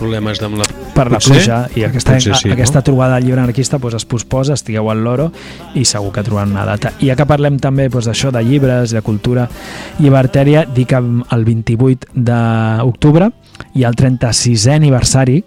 Problemes 0.00 0.40
amb 0.42 0.58
la... 0.58 0.66
per 0.94 1.06
la 1.10 1.18
Potser? 1.18 1.36
pluja 1.36 1.58
i 1.76 1.84
aquesta, 1.86 2.14
Potser 2.16 2.36
sí, 2.38 2.48
no? 2.48 2.56
aquesta 2.56 2.82
trobada 2.82 3.18
del 3.18 3.28
llibre 3.28 3.42
anarquista 3.42 3.78
doncs, 3.78 4.00
es 4.00 4.06
posposa, 4.08 4.56
estigueu 4.58 4.90
al 4.90 5.02
loro 5.04 5.28
i 5.78 5.84
segur 5.84 6.10
que 6.14 6.24
trobaran 6.26 6.54
una 6.54 6.64
data. 6.66 6.90
I 6.98 7.10
ja 7.10 7.16
que 7.18 7.26
parlem 7.28 7.58
també 7.62 7.86
doncs, 7.86 8.08
d'això, 8.10 8.32
de 8.34 8.42
llibres, 8.46 8.94
de 8.96 9.02
cultura 9.06 9.46
llibertària, 10.00 10.64
dic 10.66 10.90
que 10.90 11.00
el 11.00 11.46
28 11.46 12.14
d'octubre 12.16 13.30
ha 13.84 13.88
el 13.88 13.96
36è 13.96 14.76
aniversari 14.76 15.42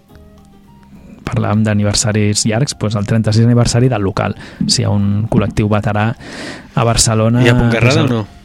parlàvem 1.24 1.64
d'aniversaris 1.64 2.44
llargs, 2.44 2.76
doncs 2.78 2.98
el 3.00 3.06
36è 3.08 3.46
aniversari 3.48 3.88
del 3.88 4.04
local. 4.04 4.36
Si 4.66 4.82
hi 4.82 4.84
ha 4.84 4.92
un 4.92 5.24
col·lectiu 5.30 5.70
veterà 5.72 6.10
a 6.12 6.84
Barcelona... 6.84 7.42
Hi 7.42 7.48
ha 7.48 7.56
Poncarrada 7.56 8.04
o 8.04 8.06
doncs, 8.06 8.14
no? 8.14 8.42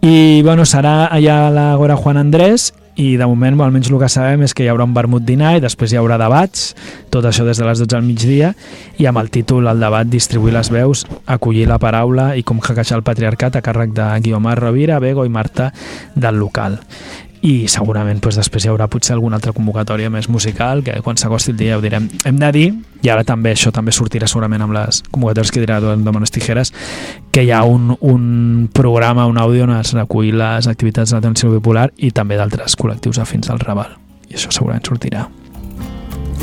i 0.00 0.42
bueno, 0.42 0.64
serà 0.64 1.08
allà 1.10 1.48
a 1.48 1.50
la 1.50 1.74
Gora 1.76 1.96
Juan 1.96 2.16
Andrés 2.16 2.72
i 2.98 3.16
de 3.16 3.26
moment, 3.26 3.54
bueno, 3.54 3.68
almenys 3.68 3.90
el 3.90 3.98
que 4.00 4.08
sabem 4.10 4.42
és 4.42 4.54
que 4.54 4.64
hi 4.64 4.68
haurà 4.70 4.82
un 4.86 4.94
vermut 4.94 5.22
dinar 5.22 5.52
i 5.56 5.62
després 5.62 5.92
hi 5.92 5.98
haurà 6.00 6.16
debats, 6.18 6.72
tot 7.14 7.26
això 7.26 7.44
des 7.46 7.58
de 7.58 7.66
les 7.66 7.78
12 7.78 7.94
al 7.94 8.02
migdia 8.06 8.52
i 8.98 9.06
amb 9.06 9.22
el 9.22 9.30
títol 9.30 9.70
el 9.70 9.82
debat 9.82 10.06
distribuir 10.10 10.54
les 10.56 10.70
veus, 10.74 11.04
acollir 11.26 11.68
la 11.70 11.78
paraula 11.82 12.32
i 12.34 12.42
com 12.42 12.58
hackejar 12.58 12.98
el 12.98 13.06
patriarcat 13.06 13.58
a 13.58 13.62
càrrec 13.62 13.94
de 13.94 14.08
Guiomar 14.24 14.58
Rovira, 14.58 14.98
Bego 14.98 15.26
i 15.26 15.30
Marta 15.30 15.70
del 16.14 16.42
local 16.42 16.80
i 17.42 17.68
segurament 17.70 18.20
doncs, 18.22 18.38
després 18.40 18.64
hi 18.64 18.70
haurà 18.72 18.88
potser 18.90 19.14
alguna 19.14 19.38
altra 19.38 19.52
convocatòria 19.56 20.10
més 20.10 20.28
musical 20.28 20.82
que 20.86 20.96
quan 21.04 21.18
s'acosti 21.20 21.52
el 21.54 21.58
dia 21.60 21.74
ja 21.74 21.78
ho 21.78 21.84
direm. 21.84 22.08
Hem 22.24 22.40
de 22.40 22.50
dir, 22.54 22.66
i 23.02 23.12
ara 23.12 23.24
també 23.24 23.52
això 23.54 23.72
també 23.74 23.92
sortirà 23.94 24.26
segurament 24.30 24.64
amb 24.64 24.76
les 24.76 25.02
convocatòries 25.12 25.52
que 25.54 25.62
dirà 25.62 25.78
Domènec 25.80 26.34
Tijeras, 26.34 26.72
que 27.32 27.44
hi 27.44 27.52
ha 27.52 27.62
un, 27.64 27.94
un 28.00 28.68
programa, 28.74 29.26
un 29.26 29.38
àudio 29.38 29.68
on 29.68 29.76
es 29.78 29.94
recull 29.94 30.34
les 30.38 30.68
activitats 30.70 31.12
de 31.12 31.18
l'atenció 31.18 31.52
bipolar 31.54 31.90
i 31.96 32.10
també 32.10 32.40
d'altres 32.40 32.78
col·lectius 32.78 33.22
afins 33.22 33.50
al 33.50 33.62
Raval. 33.62 33.96
I 34.28 34.36
això 34.36 34.52
segurament 34.52 34.84
sortirà. 34.88 35.28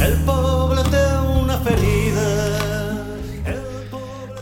El 0.01 0.17
poble 0.25 0.44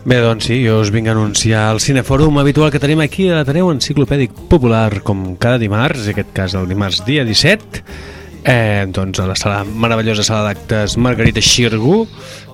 Bé, 0.04 0.18
doncs 0.20 0.44
sí, 0.50 0.58
jo 0.60 0.82
us 0.82 0.90
vinc 0.92 1.08
a 1.08 1.14
anunciar 1.14 1.70
el 1.72 1.78
cinefòrum 1.80 2.36
habitual 2.36 2.68
que 2.68 2.80
tenim 2.80 3.00
aquí 3.00 3.30
a 3.30 3.38
l'Ateneu 3.38 3.70
Enciclopèdic 3.72 4.34
Popular, 4.50 5.00
com 5.00 5.30
cada 5.40 5.56
dimarts, 5.56 6.02
en 6.04 6.12
aquest 6.12 6.34
cas 6.36 6.56
el 6.60 6.68
dimarts 6.68 6.98
dia 7.06 7.24
17, 7.24 7.80
eh, 8.44 8.84
doncs 8.92 9.22
a 9.24 9.30
la 9.30 9.36
sala, 9.40 9.62
meravellosa 9.64 10.26
sala 10.26 10.50
d'actes 10.50 10.98
Margarita 11.00 11.40
Xirgu, 11.40 12.02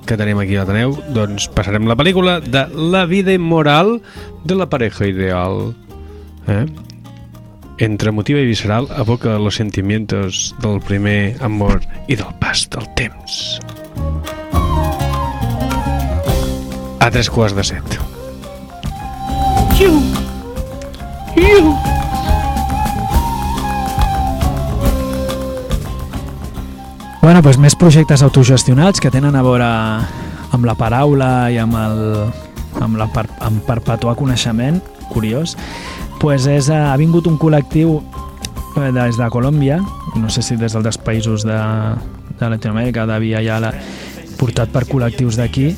que 0.06 0.18
tenim 0.20 0.38
aquí 0.38 0.54
a 0.54 0.62
l'Ateneu, 0.62 0.94
doncs 1.10 1.48
passarem 1.50 1.90
la 1.90 1.98
pel·lícula 1.98 2.38
de 2.38 2.68
La 2.94 3.02
vida 3.10 3.34
immoral 3.34 3.96
de 4.44 4.54
la 4.54 4.70
pareja 4.70 5.10
ideal. 5.10 5.74
Eh? 6.46 6.64
Entre 7.82 8.14
emotiva 8.14 8.38
i 8.38 8.46
visceral 8.46 8.86
evoca 8.94 9.40
los 9.42 9.58
sentimientos 9.58 10.54
del 10.62 10.78
primer 10.86 11.34
amor 11.42 11.82
i 12.06 12.14
del 12.14 12.30
pas 12.38 12.68
del 12.70 12.86
temps. 12.94 13.58
A 17.00 17.10
tres 17.10 17.30
quarts 17.32 17.56
de 17.56 17.64
set. 17.64 17.98
Bueno, 27.20 27.40
doncs 27.44 27.58
més 27.60 27.76
projectes 27.76 28.22
autogestionats 28.24 29.00
que 29.00 29.10
tenen 29.12 29.36
a 29.36 29.42
veure 29.44 29.66
amb 30.50 30.66
la 30.66 30.74
paraula 30.74 31.50
i 31.52 31.56
amb, 31.62 31.76
el, 31.78 32.00
amb, 32.80 32.96
la 33.00 33.06
per, 33.12 33.26
amb 33.44 33.60
perpetuar 33.64 34.16
coneixement, 34.18 34.80
curiós, 35.12 35.56
pues 36.20 36.48
és, 36.50 36.68
eh, 36.68 36.76
ha 36.76 36.96
vingut 37.00 37.28
un 37.30 37.36
col·lectiu 37.40 37.98
eh, 38.76 38.90
des 38.96 39.20
de 39.20 39.28
Colòmbia, 39.32 39.80
no 40.16 40.28
sé 40.28 40.42
si 40.42 40.56
des 40.60 40.76
dels 40.76 41.00
països 41.00 41.44
de, 41.48 41.58
de 42.40 42.50
Latinoamèrica, 42.56 43.06
de 43.08 43.18
Via 43.22 43.44
Yala, 43.44 43.72
portat 44.40 44.72
per 44.72 44.86
col·lectius 44.88 45.40
d'aquí, 45.40 45.70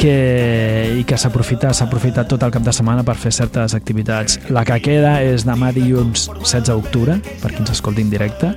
que, 0.00 0.94
i 0.96 1.04
que 1.04 1.18
s'aprofita 1.20 1.74
s'ha 1.76 1.84
aprofitat 1.84 2.30
tot 2.30 2.42
el 2.46 2.52
cap 2.54 2.64
de 2.64 2.72
setmana 2.72 3.04
per 3.04 3.18
fer 3.20 3.32
certes 3.36 3.74
activitats. 3.76 4.38
La 4.48 4.64
que 4.64 4.78
queda 4.80 5.18
és 5.20 5.44
demà 5.44 5.74
dilluns 5.76 6.30
16 6.40 6.70
d'octubre, 6.72 7.18
per 7.42 7.52
qui 7.52 7.60
ens 7.60 7.74
escolti 7.74 8.06
en 8.06 8.12
directe, 8.12 8.54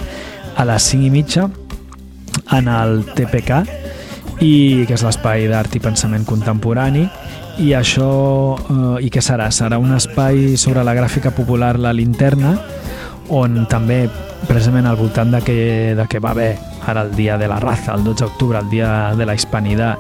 a 0.55 0.65
les 0.69 0.89
5 0.93 1.09
i 1.09 1.11
mitja, 1.11 1.49
en 2.55 2.69
el 2.71 3.03
TPK, 3.11 3.59
i 4.43 4.53
que 4.87 4.95
és 4.95 5.03
l'espai 5.03 5.49
d'art 5.51 5.75
i 5.75 5.81
pensament 5.83 6.23
contemporani, 6.27 7.03
i 7.59 7.73
això, 7.77 8.07
eh, 8.57 9.05
i 9.05 9.11
què 9.13 9.21
serà? 9.21 9.49
Serà 9.51 9.77
un 9.81 9.91
espai 9.93 10.55
sobre 10.57 10.83
la 10.87 10.95
gràfica 10.95 11.33
popular 11.35 11.75
La 11.77 11.93
Linterna, 11.93 12.55
on 13.29 13.65
també, 13.69 14.07
precisament 14.47 14.87
al 14.87 14.95
voltant 14.99 15.31
de 15.35 15.43
que, 15.43 15.57
de 15.95 16.07
que 16.07 16.23
va 16.23 16.31
haver 16.31 16.53
ara 16.87 17.03
el 17.03 17.13
dia 17.15 17.37
de 17.37 17.47
la 17.47 17.59
raza, 17.59 17.93
el 17.95 18.03
12 18.03 18.23
d'octubre, 18.23 18.59
el 18.59 18.71
dia 18.71 19.13
de 19.15 19.25
la 19.27 19.35
hispanitat, 19.35 19.99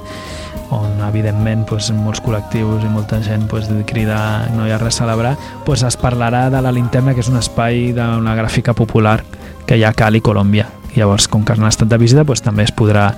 on 0.71 1.01
evidentment 1.07 1.65
doncs, 1.69 1.91
molts 1.97 2.21
col·lectius 2.23 2.85
i 2.85 2.91
molta 2.91 3.19
gent 3.23 3.47
doncs, 3.51 3.69
crida 3.89 4.17
no 4.55 4.67
hi 4.67 4.71
ha 4.73 4.79
res 4.81 4.95
a 4.95 5.03
celebrar, 5.03 5.35
doncs 5.65 5.83
es 5.89 5.97
parlarà 5.99 6.49
de 6.53 6.61
la 6.63 6.71
linterna, 6.71 7.13
que 7.13 7.23
és 7.23 7.31
un 7.31 7.39
espai 7.41 7.91
d'una 7.97 8.37
gràfica 8.39 8.75
popular 8.77 9.19
que 9.67 9.77
hi 9.77 9.83
ha 9.83 9.93
a 9.93 9.97
Cali, 9.97 10.21
Colòmbia. 10.21 10.69
Llavors, 10.93 11.27
com 11.27 11.41
que 11.43 11.55
han 11.55 11.65
estat 11.65 11.89
de 11.89 11.97
visita, 11.97 12.23
doncs, 12.23 12.43
també 12.45 12.67
es 12.67 12.75
podrà 12.75 13.09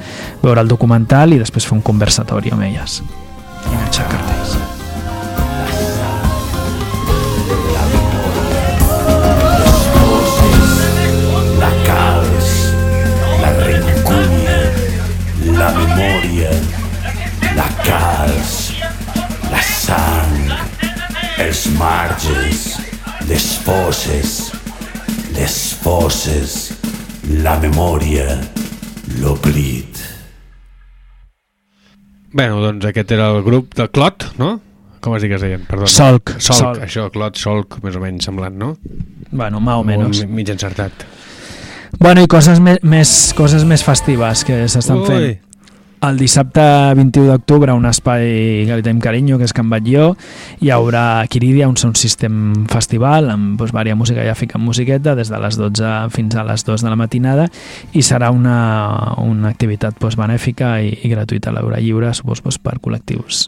veure 0.43 0.63
el 0.63 0.71
documental 0.71 1.35
i 1.35 1.41
després 1.41 1.67
fer 1.67 1.75
un 1.77 1.83
conversatori 1.83 2.55
amb 2.55 2.69
elles. 2.69 3.01
I 3.65 3.73
enganxar 3.73 4.07
cartells. 4.11 4.55
la 15.55 16.84
calç, 17.85 18.53
la 19.51 19.61
sang, 19.61 20.51
els 21.43 21.65
marges, 21.77 22.63
les 23.29 23.45
fosses, 23.65 24.35
les 25.35 25.57
fosses, 25.83 26.55
la 27.43 27.57
memòria, 27.61 28.37
l'oblit. 29.21 30.01
Bueno, 32.35 32.59
doncs 32.59 32.83
aquest 32.89 33.13
era 33.15 33.29
el 33.31 33.43
grup 33.45 33.75
de 33.79 33.87
Clot, 33.95 34.25
no? 34.41 34.57
Com 35.05 35.13
es 35.15 35.21
diu 35.23 35.29
que 35.31 35.37
es 35.37 35.43
deien? 35.45 35.61
Perdona. 35.69 35.87
Solc. 35.91 36.33
Solc, 36.39 36.57
Solc. 36.59 36.81
això, 36.83 37.05
Clot, 37.13 37.37
Solc, 37.39 37.77
més 37.85 37.95
o 37.95 38.01
menys 38.03 38.25
semblant, 38.27 38.57
no? 38.59 38.73
Bueno, 39.31 39.59
más 39.61 39.77
o 39.79 39.83
menos. 39.87 40.19
mi- 40.25 40.41
Mig 40.41 40.49
encertat. 40.49 41.05
Bueno, 41.99 42.21
i 42.21 42.27
coses 42.27 42.59
més, 42.59 42.81
més, 42.83 43.11
coses 43.37 43.63
més 43.63 43.83
festives 43.85 44.43
que 44.43 44.65
s'estan 44.67 45.05
fent. 45.05 45.39
El 46.05 46.17
dissabte 46.19 46.61
21 46.93 47.25
d'octubre, 47.31 47.73
un 47.73 47.85
espai 47.89 48.65
que 48.67 48.75
li 48.77 48.83
tenim 48.85 48.99
carinyo, 49.01 49.39
que 49.39 49.47
és 49.47 49.53
Can 49.55 49.71
Batlló, 49.71 50.11
hi 50.61 50.69
haurà 50.73 51.03
a 51.21 51.25
Quiridia 51.31 51.69
un 51.71 51.77
sound 51.81 51.97
system 51.97 52.67
festival 52.69 53.31
amb 53.33 53.55
doncs, 53.59 53.73
vària 53.73 53.95
música, 53.97 54.25
ja 54.25 54.35
fiquen 54.37 54.61
musiqueta 54.61 55.15
des 55.17 55.31
de 55.33 55.39
les 55.41 55.57
12 55.57 55.93
fins 56.13 56.37
a 56.37 56.45
les 56.45 56.65
2 56.67 56.85
de 56.85 56.91
la 56.91 56.99
matinada 56.99 57.47
i 57.93 58.05
serà 58.05 58.29
una, 58.35 58.59
una 59.23 59.49
activitat 59.49 59.97
doncs, 60.01 60.19
benèfica 60.19 60.75
i, 60.83 60.93
i 61.01 61.11
gratuïta 61.11 61.49
a 61.49 61.57
l'hora 61.57 61.81
lliure, 61.81 62.13
supos, 62.13 62.43
doncs, 62.45 62.61
per 62.61 62.77
col·lectius 62.83 63.47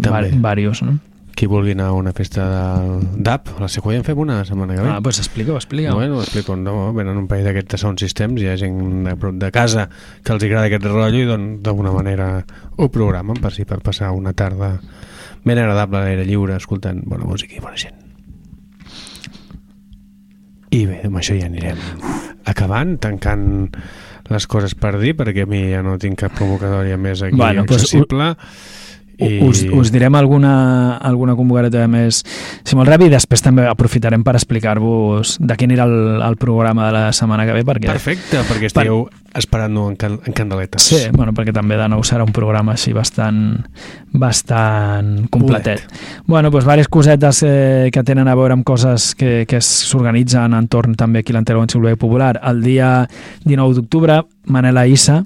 també. 0.00 0.10
var, 0.16 0.28
varios. 0.50 0.82
No? 0.82 0.98
Qui 1.36 1.46
vulgui 1.48 1.72
anar 1.76 1.88
a 1.90 1.96
una 1.96 2.12
festa 2.12 2.44
a 2.76 3.40
la 3.60 3.68
Sequoia 3.68 3.98
en 4.00 4.04
fem 4.04 4.18
una 4.18 4.42
setmana 4.44 4.76
que 4.76 4.82
ve. 4.84 4.90
Ah, 4.90 5.00
doncs 5.00 5.22
explica-ho, 5.22 5.56
explica-ho. 5.56 5.96
Bueno, 5.96 6.20
explico. 6.20 6.56
No, 6.56 6.92
venen 6.96 7.18
un 7.18 7.26
parell 7.30 7.48
d'aquests 7.50 7.82
sound 7.82 8.02
systems, 8.02 8.42
hi 8.42 8.50
ha 8.52 8.58
gent 8.60 8.78
de, 9.08 9.16
prop 9.20 9.38
de 9.40 9.50
casa 9.54 9.88
que 10.22 10.34
els 10.34 10.44
agrada 10.44 10.68
aquest 10.68 10.86
rotllo 10.90 11.24
i 11.24 11.28
doncs, 11.28 11.58
d'alguna 11.64 11.94
manera 11.96 12.28
ho 12.76 12.88
programen 12.92 13.40
per 13.40 13.52
si 13.56 13.66
per 13.68 13.80
passar 13.84 14.12
una 14.16 14.34
tarda 14.36 14.76
ben 15.44 15.58
agradable 15.58 15.98
a 15.98 16.06
l'aire 16.06 16.26
lliure 16.28 16.56
escoltant 16.56 17.02
bona 17.08 17.26
música 17.26 17.56
i 17.56 17.64
bona 17.64 17.78
gent. 17.80 17.98
I 20.72 20.86
bé, 20.88 21.02
amb 21.04 21.18
això 21.20 21.34
ja 21.36 21.50
anirem 21.50 21.80
acabant, 22.48 22.96
tancant 23.02 23.44
les 24.32 24.46
coses 24.48 24.74
per 24.78 24.94
dir, 25.00 25.12
perquè 25.18 25.44
a 25.44 25.50
mi 25.50 25.64
ja 25.72 25.82
no 25.84 25.98
tinc 26.00 26.22
cap 26.22 26.36
convocatòria 26.38 26.96
més 26.96 27.22
aquí 27.26 27.36
Bueno, 27.36 27.66
accessible. 27.66 28.32
I... 29.26 29.40
Us, 29.46 29.62
us 29.72 29.92
direm 29.94 30.14
alguna, 30.18 30.98
alguna 30.98 31.36
convocatòria 31.38 31.88
més 31.90 32.22
si 32.24 32.78
molt 32.78 32.90
ràpid 32.90 33.10
i 33.10 33.14
després 33.16 33.44
també 33.44 33.66
aprofitarem 33.68 34.24
per 34.26 34.36
explicar-vos 34.38 35.36
de 35.40 35.56
quin 35.58 35.74
era 35.74 35.86
el, 35.88 36.22
el 36.22 36.38
programa 36.40 36.88
de 36.88 36.96
la 36.98 37.04
setmana 37.16 37.46
que 37.48 37.56
ve 37.58 37.66
perquè, 37.66 37.90
Perfecte, 37.92 38.44
perquè 38.48 38.70
esteu 38.70 39.06
esperant-ho 39.34 39.86
en, 39.88 39.96
can, 39.96 40.18
en 40.26 40.34
candeletes. 40.36 40.84
Sí, 40.90 41.00
bueno, 41.12 41.32
perquè 41.36 41.54
també 41.56 41.78
de 41.80 41.88
nou 41.88 42.02
serà 42.04 42.24
un 42.26 42.34
programa 42.36 42.74
així 42.76 42.92
bastant, 42.92 43.62
bastant 44.12 45.26
completet. 45.32 45.86
Bueno, 46.26 46.50
doncs 46.52 46.66
diverses 46.66 46.90
cosetes 46.92 47.42
eh, 47.48 47.88
que 47.92 48.04
tenen 48.04 48.28
a 48.28 48.36
veure 48.38 48.58
amb 48.58 48.66
coses 48.68 49.12
que, 49.18 49.46
que 49.48 49.62
s'organitzen 49.64 50.56
entorn 50.58 50.96
també 51.00 51.22
aquí 51.22 51.32
a 51.32 51.38
l'Antero 51.38 51.64
Popular. 51.96 52.38
El 52.42 52.62
dia 52.62 53.08
19 53.44 53.74
d'octubre, 53.80 54.22
Manela 54.46 54.86
Issa 54.86 55.22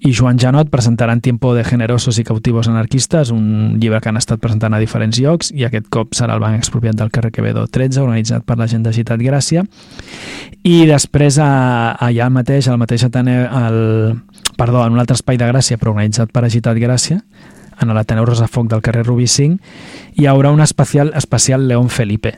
i 0.00 0.12
Joan 0.16 0.38
Janot 0.38 0.70
presentaran 0.72 1.20
Tiempo 1.20 1.54
de 1.54 1.64
Generosos 1.64 2.18
i 2.18 2.24
Cautivos 2.24 2.68
Anarquistes, 2.68 3.30
un 3.30 3.78
llibre 3.80 4.00
que 4.00 4.08
han 4.08 4.16
estat 4.16 4.40
presentant 4.40 4.74
a 4.74 4.80
diferents 4.80 5.20
llocs 5.20 5.50
i 5.52 5.66
aquest 5.68 5.90
cop 5.92 6.14
serà 6.16 6.34
el 6.36 6.40
Banc 6.40 6.56
Expropiat 6.56 6.96
del 6.96 7.12
carrer 7.12 7.32
Quevedo 7.34 7.66
13, 7.66 8.00
organitzat 8.00 8.46
per 8.48 8.56
la 8.58 8.68
gent 8.70 8.86
de 8.86 8.94
Ciutat 8.96 9.20
Gràcia. 9.20 9.66
I 10.64 10.86
després, 10.88 11.38
a, 11.40 11.96
allà 12.00 12.26
al 12.26 12.34
mateix, 12.34 12.68
al 12.68 12.80
mateix 12.80 13.04
Ateneu, 13.04 13.44
al, 13.46 13.80
perdó, 14.56 14.84
en 14.86 14.96
un 14.96 15.02
altre 15.02 15.18
espai 15.18 15.40
de 15.40 15.48
Gràcia, 15.52 15.78
però 15.80 15.92
organitzat 15.94 16.32
per 16.32 16.44
Agitat 16.44 16.80
Gràcia, 16.80 17.20
en 17.80 17.94
l'Ateneu 17.96 18.26
Rosafoc 18.28 18.68
del 18.68 18.82
carrer 18.84 19.06
Rubí 19.06 19.26
5, 19.28 19.60
hi 20.20 20.26
haurà 20.28 20.50
un 20.52 20.60
especial, 20.60 21.12
especial 21.16 21.68
León 21.68 21.88
Felipe, 21.88 22.34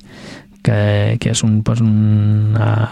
que, 0.62 1.16
que 1.18 1.32
és 1.34 1.42
un, 1.42 1.62
pues, 1.66 1.82
una 1.82 2.90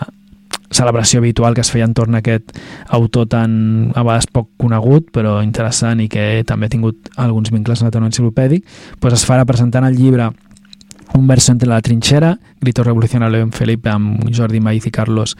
celebració 0.71 1.19
habitual 1.19 1.55
que 1.55 1.65
es 1.65 1.71
feia 1.73 1.89
entorn 1.89 2.15
a 2.15 2.21
aquest 2.23 2.53
autor 2.89 3.27
tan 3.31 3.91
a 3.95 4.05
vegades 4.05 4.31
poc 4.31 4.51
conegut 4.61 5.11
però 5.15 5.41
interessant 5.43 6.01
i 6.01 6.09
que 6.09 6.45
també 6.47 6.67
ha 6.69 6.75
tingut 6.75 7.11
alguns 7.17 7.51
vincles 7.51 7.81
en 7.81 7.89
l'Ateneu 7.89 8.11
Enciclopèdic 8.11 8.65
pues 9.01 9.17
es 9.17 9.27
farà 9.27 9.45
presentant 9.49 9.87
el 9.89 9.99
llibre 9.99 10.31
un 11.13 11.27
verso 11.27 11.51
entre 11.51 11.69
la 11.69 11.81
trinchera, 11.83 12.39
Grito 12.61 12.85
Revolucionario 12.85 13.37
León 13.37 13.53
Felipe 13.53 13.91
amb 13.91 14.31
Jordi 14.31 14.61
Maiz 14.61 14.87
i 14.87 14.91
Carlos 14.91 15.37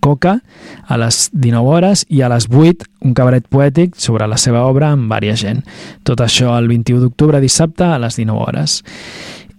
Coca 0.00 0.40
a 0.86 0.98
les 0.98 1.28
19 1.32 1.68
hores 1.68 2.04
i 2.08 2.22
a 2.22 2.30
les 2.32 2.48
8 2.50 2.88
un 3.06 3.14
cabaret 3.14 3.46
poètic 3.46 3.94
sobre 3.96 4.26
la 4.26 4.38
seva 4.38 4.64
obra 4.66 4.90
amb 4.92 5.10
varia 5.10 5.36
gent. 5.38 5.62
Tot 6.02 6.20
això 6.20 6.56
el 6.58 6.66
21 6.68 7.04
d'octubre, 7.04 7.40
dissabte, 7.40 7.86
a 7.86 8.00
les 8.02 8.18
19 8.18 8.42
hores. 8.42 8.82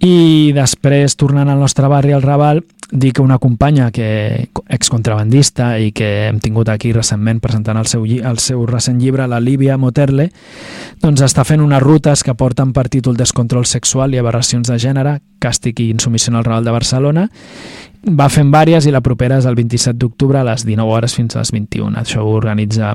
I 0.03 0.51
després, 0.55 1.15
tornant 1.15 1.47
al 1.47 1.63
nostre 1.63 1.87
barri, 1.87 2.11
al 2.11 2.25
Raval, 2.25 2.63
dir 2.94 3.11
que 3.11 3.22
una 3.22 3.40
companya 3.40 3.91
que 3.91 4.49
excontrabandista 4.70 5.80
i 5.82 5.91
que 5.91 6.28
hem 6.28 6.40
tingut 6.40 6.70
aquí 6.70 6.94
recentment 6.94 7.40
presentant 7.41 7.78
el 7.82 7.88
seu, 7.90 8.06
el 8.06 8.38
seu 8.40 8.65
recent 8.70 8.99
llibre, 9.02 9.28
la 9.28 9.40
Líbia 9.41 9.78
Moterle, 9.82 10.30
doncs 11.02 11.22
està 11.26 11.44
fent 11.44 11.61
unes 11.65 11.82
rutes 11.82 12.24
que 12.24 12.36
porten 12.38 12.74
per 12.74 12.90
títol 12.94 13.18
Descontrol 13.18 13.65
sexual 13.65 14.14
i 14.14 14.18
aberracions 14.22 14.70
de 14.70 14.78
gènere, 14.78 15.20
càstig 15.41 15.82
i 15.82 15.90
insumissió 15.90 16.36
al 16.38 16.45
Raval 16.45 16.70
de 16.70 16.72
Barcelona. 16.72 17.28
Va 18.03 18.30
fent 18.30 18.52
vàries 18.53 18.86
i 18.86 18.91
la 18.94 19.02
propera 19.02 19.38
és 19.40 19.45
el 19.49 19.56
27 19.57 19.98
d'octubre 19.98 20.40
a 20.40 20.44
les 20.45 20.65
19 20.68 20.91
hores 20.91 21.15
fins 21.18 21.36
a 21.36 21.40
les 21.41 21.52
21. 21.52 21.98
Això 21.98 22.22
ho 22.22 22.36
organitza 22.36 22.94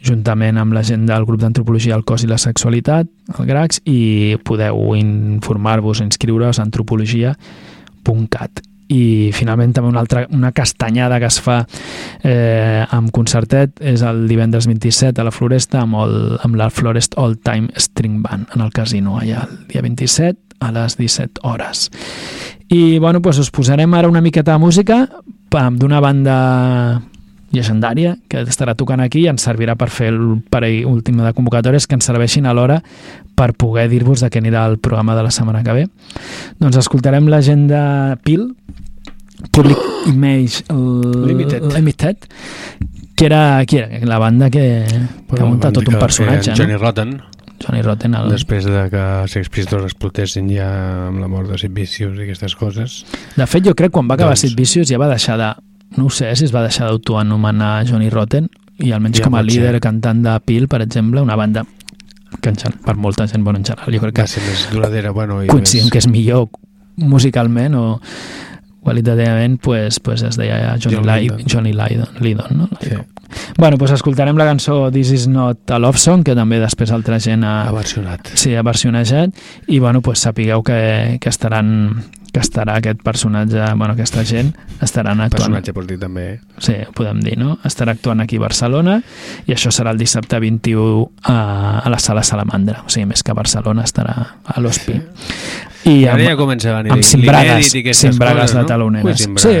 juntament 0.00 0.56
amb 0.56 0.72
la 0.72 0.82
gent 0.86 1.06
del 1.06 1.24
grup 1.26 1.40
d'antropologia 1.42 1.94
del 1.94 2.04
cos 2.06 2.24
i 2.24 2.28
la 2.30 2.38
sexualitat, 2.38 3.06
el 3.36 3.46
GRACS, 3.50 3.80
i 3.84 4.38
podeu 4.46 4.94
informar-vos, 4.96 6.00
inscriure-us 6.06 6.58
a 6.58 6.62
antropologia.cat 6.64 8.67
i 8.88 9.30
finalment 9.36 9.74
també 9.76 9.90
una 9.90 10.00
altra 10.00 10.24
una 10.32 10.52
castanyada 10.56 11.18
que 11.20 11.28
es 11.28 11.38
fa 11.44 11.58
eh, 12.24 12.84
amb 12.88 13.12
concertet 13.14 13.82
és 13.84 14.02
el 14.06 14.26
divendres 14.30 14.68
27 14.70 15.20
a 15.20 15.26
la 15.28 15.34
Floresta 15.34 15.82
amb, 15.84 15.98
el, 16.04 16.18
amb 16.44 16.56
la 16.56 16.70
Florest 16.72 17.18
All 17.20 17.36
Time 17.44 17.68
String 17.76 18.22
Band 18.24 18.56
en 18.56 18.64
el 18.64 18.72
casino 18.72 19.18
allà 19.20 19.44
el 19.44 19.58
dia 19.68 19.84
27 19.84 20.48
a 20.60 20.72
les 20.72 20.96
17 20.98 21.40
hores. 21.46 21.90
I 22.68 22.98
bueno, 22.98 23.20
doncs 23.20 23.38
us 23.44 23.52
posarem 23.54 23.94
ara 23.94 24.08
una 24.10 24.20
miqueta 24.24 24.56
de 24.56 24.58
música 24.58 25.04
d'una 25.48 26.00
banda 26.04 27.00
llegendària 27.54 28.16
que 28.28 28.42
estarà 28.44 28.74
tocant 28.76 29.00
aquí 29.00 29.24
i 29.24 29.30
ens 29.30 29.46
servirà 29.46 29.76
per 29.78 29.88
fer 29.92 30.10
el 30.12 30.20
parell 30.50 30.84
últim 30.90 31.22
de 31.22 31.32
convocatòries 31.36 31.86
que 31.88 31.96
ens 31.96 32.08
serveixin 32.10 32.46
alhora 32.46 32.82
per 33.38 33.52
poder 33.54 33.88
dir-vos 33.88 34.24
de 34.24 34.30
què 34.30 34.42
anirà 34.42 34.66
el 34.68 34.78
programa 34.82 35.16
de 35.16 35.24
la 35.24 35.32
setmana 35.32 35.64
que 35.64 35.76
ve. 35.76 35.86
Doncs 36.60 36.80
escoltarem 36.82 37.28
la 37.30 37.40
gent 37.42 37.66
de 37.70 37.82
PIL, 38.24 38.50
Public 39.54 39.78
Image 40.10 40.64
Limited. 40.68 41.72
Limited 41.72 42.28
que 43.18 43.26
era, 43.26 43.64
qui 43.66 43.78
era 43.78 44.06
la 44.06 44.18
banda 44.18 44.48
que, 44.48 44.86
que 44.86 45.42
ha 45.42 45.46
muntat 45.46 45.74
tot 45.74 45.88
un 45.90 45.98
personatge, 45.98 46.54
Johnny 46.54 46.76
no? 46.76 46.78
Rotten, 46.78 47.16
Johnny 47.58 47.82
Rotten, 47.82 48.14
el... 48.14 48.28
després 48.30 48.68
de 48.68 48.84
que 48.92 49.04
Sex 49.32 49.50
Pistols 49.50 49.88
explotessin 49.88 50.46
ja 50.52 50.68
amb 51.08 51.18
la 51.18 51.30
mort 51.30 51.50
de 51.50 51.58
Sid 51.58 51.74
Vicious 51.74 52.14
i 52.14 52.28
aquestes 52.28 52.54
coses. 52.58 53.00
De 53.34 53.46
fet, 53.50 53.66
jo 53.66 53.74
crec 53.74 53.90
que 53.90 53.96
quan 53.98 54.06
va 54.06 54.14
acabar 54.14 54.36
Doncs- 54.36 54.46
Sid 54.46 54.54
Vicious 54.58 54.92
ja 54.92 55.00
va 55.02 55.10
deixar 55.10 55.38
de... 55.40 55.50
No 55.96 56.06
ho 56.06 56.10
sé 56.10 56.34
si 56.36 56.44
es 56.44 56.54
va 56.54 56.62
deixar 56.62 56.88
d'autoanomenar 56.90 57.86
Johnny 57.88 58.10
Rotten 58.10 58.48
i 58.78 58.92
almenys 58.92 59.22
Ja 59.22 59.26
com 59.26 59.34
a 59.34 59.42
pot 59.42 59.50
ser. 59.50 59.60
líder 59.60 59.80
cantant 59.80 60.22
de 60.22 60.36
Peel, 60.44 60.68
per 60.68 60.82
exemple, 60.82 61.22
una 61.24 61.36
banda 61.36 61.64
que 62.42 62.52
per 62.84 62.96
molta 62.96 63.26
gent, 63.26 63.42
bueno, 63.42 63.58
en 63.58 63.64
general, 63.64 63.94
jo 63.94 64.00
crec 64.02 64.18
Va 64.18 64.22
que 64.22 64.28
ser 64.28 64.42
més 64.44 64.68
duradera, 64.70 65.10
bueno, 65.16 65.40
i 65.42 65.48
coincidim 65.48 65.86
més... 65.86 65.92
que 65.92 66.02
és 66.02 66.08
millor 66.12 66.48
musicalment 66.98 67.74
o 67.78 67.86
qualitativament 68.84 69.58
pues, 69.60 69.98
pues 70.00 70.22
es 70.22 70.36
deia 70.36 70.76
Johnny, 70.80 70.96
John 70.96 71.06
Lydon, 71.06 71.38
Lydon. 71.38 71.46
Johnny 71.48 71.72
Lydon, 71.72 72.20
Lydon 72.20 72.58
no? 72.58 72.68
Sí. 72.80 72.96
Bueno, 73.58 73.76
pues 73.76 73.90
escoltarem 73.92 74.36
la 74.36 74.46
cançó 74.46 74.90
This 74.90 75.10
is 75.10 75.26
not 75.28 75.70
a 75.70 75.78
love 75.78 75.98
song, 75.98 76.22
que 76.24 76.36
també 76.36 76.60
després 76.62 76.92
altra 76.94 77.18
gent 77.20 77.44
ha, 77.44 77.68
Ha 77.68 77.74
versionat. 77.76 78.30
Sí, 78.34 78.54
ha 78.56 78.62
versionejat 78.64 79.36
i 79.68 79.80
bueno, 79.80 80.00
pues 80.00 80.24
sapigueu 80.24 80.62
que, 80.64 81.18
que 81.20 81.28
estaran 81.28 82.04
que 82.32 82.40
estarà 82.40 82.76
aquest 82.78 83.00
personatge, 83.02 83.60
bueno, 83.74 83.94
aquesta 83.94 84.24
gent 84.24 84.52
estaran 84.84 85.20
actuant, 85.20 85.42
Personatge, 85.48 85.72
pots 85.72 85.88
dir 85.88 85.98
també. 85.98 86.40
sí, 86.58 86.74
ho 86.86 86.92
podem 86.92 87.20
dir, 87.24 87.38
no? 87.40 87.58
Estarà 87.64 87.94
actuant 87.96 88.20
aquí 88.20 88.36
a 88.36 88.44
Barcelona 88.44 88.98
i 89.46 89.54
això 89.56 89.72
serà 89.74 89.92
el 89.94 89.98
dissabte 89.98 90.38
21 90.40 91.10
a, 91.24 91.38
a 91.80 91.88
la 91.90 91.98
sala 91.98 92.22
Salamandra, 92.22 92.82
o 92.84 92.92
sigui, 92.92 93.06
més 93.06 93.22
que 93.22 93.32
a 93.32 93.38
Barcelona 93.38 93.84
estarà 93.88 94.16
a 94.44 94.60
l'Hospi. 94.60 94.98
I 95.88 95.94
I 96.02 96.06
ara 96.10 96.32
ja 96.32 96.36
comença 96.36 96.72
a 96.72 96.82
venir 96.82 96.92
amb 96.92 97.06
cimbragues, 97.06 97.70
cimbragues 97.72 98.50
coses, 98.50 98.56
de 98.56 98.60
no? 98.60 98.66
taloneres. 98.66 99.26
Ui. 99.26 99.38
Sí, 99.38 99.54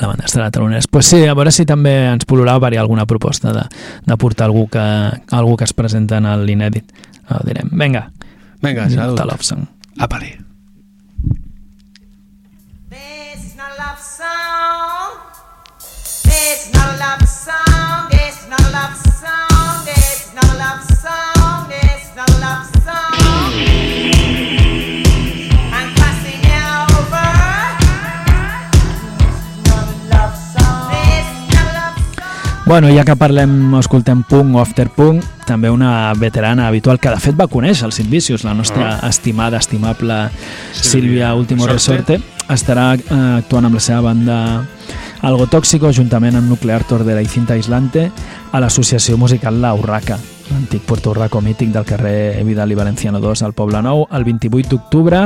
la 0.00 0.08
banda 0.08 0.24
estarà 0.26 0.50
taloneres. 0.50 0.88
Pues 0.88 1.06
sí, 1.06 1.22
a 1.26 1.34
veure 1.36 1.52
si 1.54 1.66
també 1.68 1.94
ens 2.10 2.26
polurà 2.28 2.58
per 2.60 2.72
alguna 2.78 3.06
proposta 3.06 3.52
de, 3.52 3.62
de 4.06 4.16
portar 4.16 4.48
algú 4.50 4.66
que, 4.72 4.82
algú 5.30 5.56
que 5.56 5.64
es 5.64 5.72
presenta 5.76 6.18
en 6.18 6.28
l'inèdit. 6.44 6.90
Ho 7.30 7.40
direm. 7.46 7.70
Vinga. 7.72 8.10
Vinga, 8.62 8.90
salut. 8.90 9.20
Love 9.20 9.44
Song. 9.44 9.64
Apa-li. 9.98 10.45
Bueno, 32.66 32.88
ja 32.90 33.04
que 33.06 33.14
parlem 33.14 33.76
escoltem 33.78 34.24
punk 34.26 34.56
o 34.58 34.58
afterpunk, 34.58 35.22
també 35.46 35.70
una 35.70 36.10
veterana 36.18 36.66
habitual 36.66 36.98
que 36.98 37.12
de 37.14 37.20
fet 37.22 37.36
va 37.38 37.46
conèixer 37.46 37.86
el 37.86 37.92
Sid 37.94 38.08
Vicious, 38.10 38.42
la 38.42 38.56
nostra 38.58 38.96
estimada, 39.06 39.60
estimable 39.62 40.16
Sílvia 40.74 41.32
Último 41.38 41.68
Resorte. 41.70 42.18
Resorte, 42.18 42.50
estarà 42.50 42.88
eh, 42.98 43.20
actuant 43.36 43.70
amb 43.70 43.78
la 43.78 43.84
seva 43.86 44.00
banda 44.08 44.40
Algo 45.22 45.46
Tóxico 45.46 45.92
juntament 45.94 46.40
amb 46.40 46.50
Nuclear 46.50 46.82
Tordera 46.90 47.22
i 47.22 47.30
Cinta 47.30 47.54
Aislante 47.54 48.10
a 48.50 48.58
l'associació 48.58 49.14
musical 49.16 49.62
La 49.62 49.72
Urraca, 49.78 50.18
l'antic 50.50 50.82
Puerto 50.90 51.14
Urraco 51.14 51.40
mític 51.40 51.70
del 51.70 51.86
carrer 51.86 52.42
Vidal 52.50 52.74
i 52.74 52.82
Valenciano 52.82 53.22
2 53.22 53.46
al 53.46 53.54
Poble 53.54 53.78
Nou, 53.86 54.08
el 54.10 54.26
28 54.26 54.74
d'octubre 54.74 55.24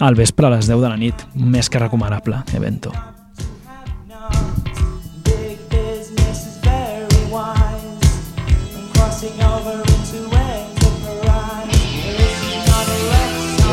al 0.00 0.16
vespre 0.16 0.48
a 0.48 0.56
les 0.56 0.64
10 0.64 0.80
de 0.80 0.88
la 0.88 0.96
nit. 0.96 1.28
Més 1.36 1.68
que 1.68 1.84
recomanable, 1.84 2.40
evento. 2.56 3.09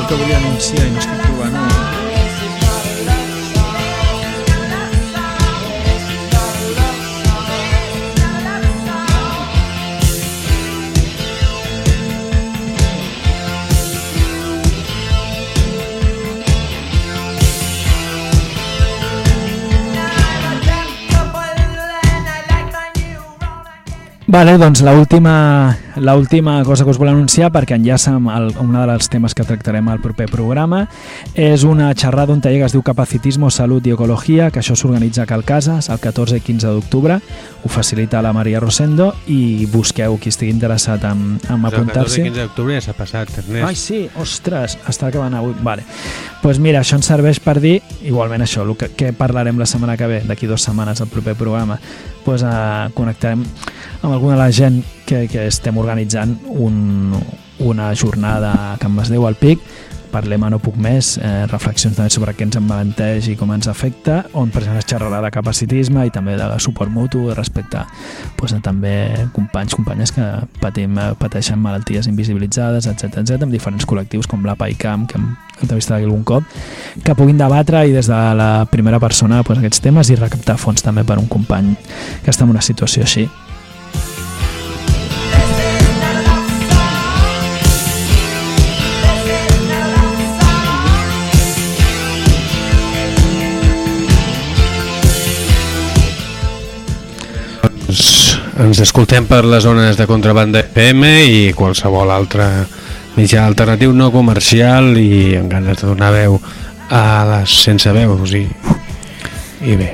Ковыляном 0.08 0.58
Сиянечкой. 0.58 1.27
Vale, 24.28 24.58
doncs 24.58 24.82
l'última 24.84 26.64
cosa 26.66 26.84
que 26.84 26.92
us 26.92 26.98
vol 27.00 27.08
anunciar 27.08 27.48
perquè 27.56 27.78
enllaça 27.78 28.12
amb 28.12 28.28
el, 28.28 28.50
un 28.60 28.74
dels 28.76 29.08
temes 29.08 29.32
que 29.32 29.46
tractarem 29.48 29.88
al 29.88 30.02
proper 30.04 30.26
programa 30.28 30.82
és 31.32 31.64
una 31.64 31.94
xerrada, 31.96 32.36
un 32.36 32.42
taller 32.44 32.60
que 32.60 32.68
es 32.68 32.76
diu 32.76 32.84
Capacitismo, 32.84 33.48
Salut 33.50 33.88
i 33.88 33.94
Ecologia 33.96 34.50
que 34.52 34.60
això 34.60 34.76
s'organitza 34.76 35.24
a 35.24 35.30
Calcases 35.30 35.88
el 35.88 36.02
14 36.04 36.42
i 36.42 36.44
15 36.44 36.74
d'octubre 36.76 37.22
ho 37.64 37.72
facilita 37.72 38.20
la 38.22 38.34
Maria 38.36 38.60
Rosendo 38.60 39.14
i 39.32 39.64
busqueu 39.72 40.20
qui 40.20 40.36
estigui 40.36 40.52
interessat 40.52 41.08
en, 41.08 41.40
en 41.48 41.56
El 41.56 41.64
14 41.64 41.80
apuntar-s'hi 41.80 42.20
i 42.20 42.28
15 42.28 42.44
d'octubre 42.50 42.76
ja 42.76 42.84
s'ha 42.84 42.98
passat, 43.00 43.32
Ernest. 43.32 43.64
Ai, 43.64 43.80
sí, 43.80 44.02
ostres, 44.20 44.76
està 44.92 45.08
acabant 45.08 45.40
avui. 45.40 45.56
Vale. 45.64 45.88
pues 46.44 46.60
mira, 46.60 46.84
això 46.84 47.00
ens 47.00 47.08
serveix 47.08 47.40
per 47.40 47.62
dir, 47.64 47.80
igualment 48.04 48.44
això, 48.44 48.68
el 48.68 48.76
que, 48.76 48.92
que 48.92 49.16
parlarem 49.16 49.58
la 49.58 49.66
setmana 49.66 49.96
que 49.98 50.12
ve, 50.12 50.22
d'aquí 50.28 50.52
dues 50.52 50.68
setmanes, 50.68 51.00
al 51.02 51.08
proper 51.12 51.36
programa, 51.40 51.80
pues, 52.28 52.44
eh, 52.44 52.90
connectarem 52.94 53.46
amb 54.02 54.12
alguna 54.12 54.36
de 54.36 54.42
la 54.42 54.52
gent 54.52 54.82
que, 55.08 55.30
que 55.32 55.46
estem 55.48 55.78
organitzant 55.80 56.34
un, 56.52 57.16
una 57.64 57.94
jornada 57.96 58.52
a 58.74 58.74
Can 58.82 58.92
Masdeu 58.92 59.24
al 59.30 59.40
Pic, 59.40 59.64
parlem 60.12 60.44
a 60.44 60.50
No 60.50 60.60
Puc 60.64 60.78
Més, 60.82 61.16
eh, 61.18 61.46
reflexions 61.52 61.98
també 61.98 62.12
sobre 62.14 62.34
què 62.36 62.46
ens 62.48 62.58
emmalenteix 62.60 63.30
i 63.32 63.36
com 63.40 63.52
ens 63.54 63.68
afecta, 63.68 64.24
on 64.34 64.52
es 64.54 64.88
xerrarà 64.90 65.22
de 65.24 65.32
capacitisme 65.32 66.06
i 66.08 66.14
també 66.14 66.36
de 66.38 66.48
suport 66.60 66.92
mutu 66.92 67.34
respecte 67.34 67.84
pues, 68.38 68.54
a 68.54 68.60
també 68.60 69.28
companys, 69.34 69.76
companyes 69.76 70.12
que 70.12 70.26
patim, 70.62 70.98
eh, 70.98 71.14
pateixen 71.20 71.60
malalties 71.60 72.08
invisibilitzades, 72.08 72.88
etc 72.88 73.22
etc 73.24 73.44
amb 73.44 73.52
diferents 73.52 73.86
col·lectius 73.86 74.28
com 74.28 74.46
la 74.46 74.56
PAICAM, 74.56 75.08
que 75.08 75.18
hem 75.20 75.36
entrevistat 75.62 76.04
algun 76.04 76.24
cop, 76.24 76.44
que 77.04 77.16
puguin 77.18 77.38
debatre 77.38 77.86
i 77.88 77.96
des 77.96 78.08
de 78.08 78.22
la 78.38 78.68
primera 78.72 79.00
persona 79.00 79.44
pues, 79.44 79.60
aquests 79.60 79.82
temes 79.82 80.10
i 80.10 80.20
recaptar 80.20 80.58
fons 80.62 80.84
també 80.84 81.04
per 81.04 81.18
un 81.18 81.28
company 81.28 81.76
que 82.24 82.32
està 82.32 82.46
en 82.46 82.56
una 82.56 82.62
situació 82.62 83.04
així. 83.04 83.28
Ens 98.58 98.80
escoltem 98.82 99.28
per 99.30 99.44
les 99.46 99.62
zones 99.64 99.98
de 100.00 100.08
contrabanda 100.10 100.64
FM 100.66 101.10
i 101.30 101.42
qualsevol 101.54 102.10
altre 102.10 102.48
mitjà 103.18 103.44
alternatiu 103.46 103.94
no 103.94 104.10
comercial 104.14 104.96
i 104.98 105.36
amb 105.38 105.52
ganes 105.52 105.78
de 105.82 105.90
donar 105.90 106.10
veu 106.16 106.40
a 106.90 107.04
les 107.30 107.54
sense 107.68 107.92
veus 107.94 108.34
i, 108.34 108.46
i 109.62 109.78
bé. 109.78 109.92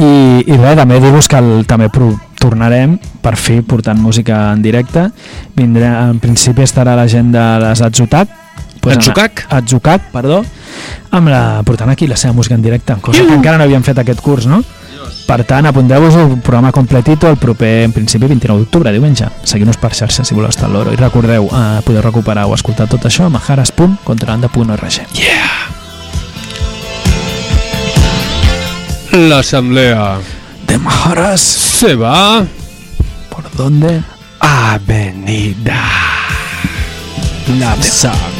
I, 0.00 0.10
i 0.42 0.56
bé, 0.56 0.74
també 0.78 0.98
dir-vos 1.02 1.28
que 1.28 1.38
el, 1.38 1.64
també 1.68 1.90
tornarem 2.40 2.96
per 3.22 3.36
fi 3.36 3.60
portant 3.60 4.00
música 4.00 4.48
en 4.54 4.62
directe 4.64 5.06
vindrà, 5.54 6.08
en 6.08 6.18
principi 6.22 6.64
estarà 6.64 6.96
la 6.98 7.06
gent 7.06 7.30
de 7.34 7.46
les 7.62 7.82
Atzucac 7.84 8.38
Atzucac? 8.80 9.44
Atzucac, 9.52 10.08
perdó 10.10 10.40
amb 11.12 11.28
la, 11.28 11.60
portant 11.68 11.90
aquí 11.92 12.08
la 12.08 12.16
seva 12.16 12.32
música 12.32 12.56
en 12.56 12.64
directe 12.64 12.96
cosa 13.04 13.26
que 13.26 13.36
encara 13.36 13.60
no 13.60 13.68
havíem 13.68 13.84
fet 13.86 14.00
aquest 14.00 14.24
curs 14.24 14.48
no? 14.48 14.64
Per 15.26 15.44
tant, 15.44 15.66
apunteu-vos 15.66 16.16
un 16.18 16.40
programa 16.40 16.72
completito 16.72 17.28
el 17.28 17.36
proper, 17.36 17.84
en 17.84 17.92
principi, 17.92 18.26
29 18.26 18.64
d'octubre, 18.64 18.92
diumenge. 18.92 19.28
Seguiu-nos 19.44 19.78
per 19.78 19.92
xarxa 19.94 20.24
si 20.24 20.34
voleu 20.34 20.50
estar 20.50 20.68
a 20.68 20.72
l'oro. 20.72 20.92
I 20.92 20.98
recordeu, 21.00 21.46
eh, 21.46 21.80
podeu 21.86 22.02
recuperar 22.02 22.46
o 22.46 22.54
escoltar 22.54 22.88
tot 22.88 23.06
això 23.06 23.26
a 23.26 23.34
majares.contrabanda.org. 23.36 25.00
Yeah! 25.14 25.70
L'assemblea 29.12 30.18
De 30.68 30.78
Majaras, 30.78 31.40
se 31.40 31.96
va 31.96 32.46
¿por 33.28 33.50
dónde? 33.56 34.02
Avenida 34.38 35.82
Lapsang 37.58 38.39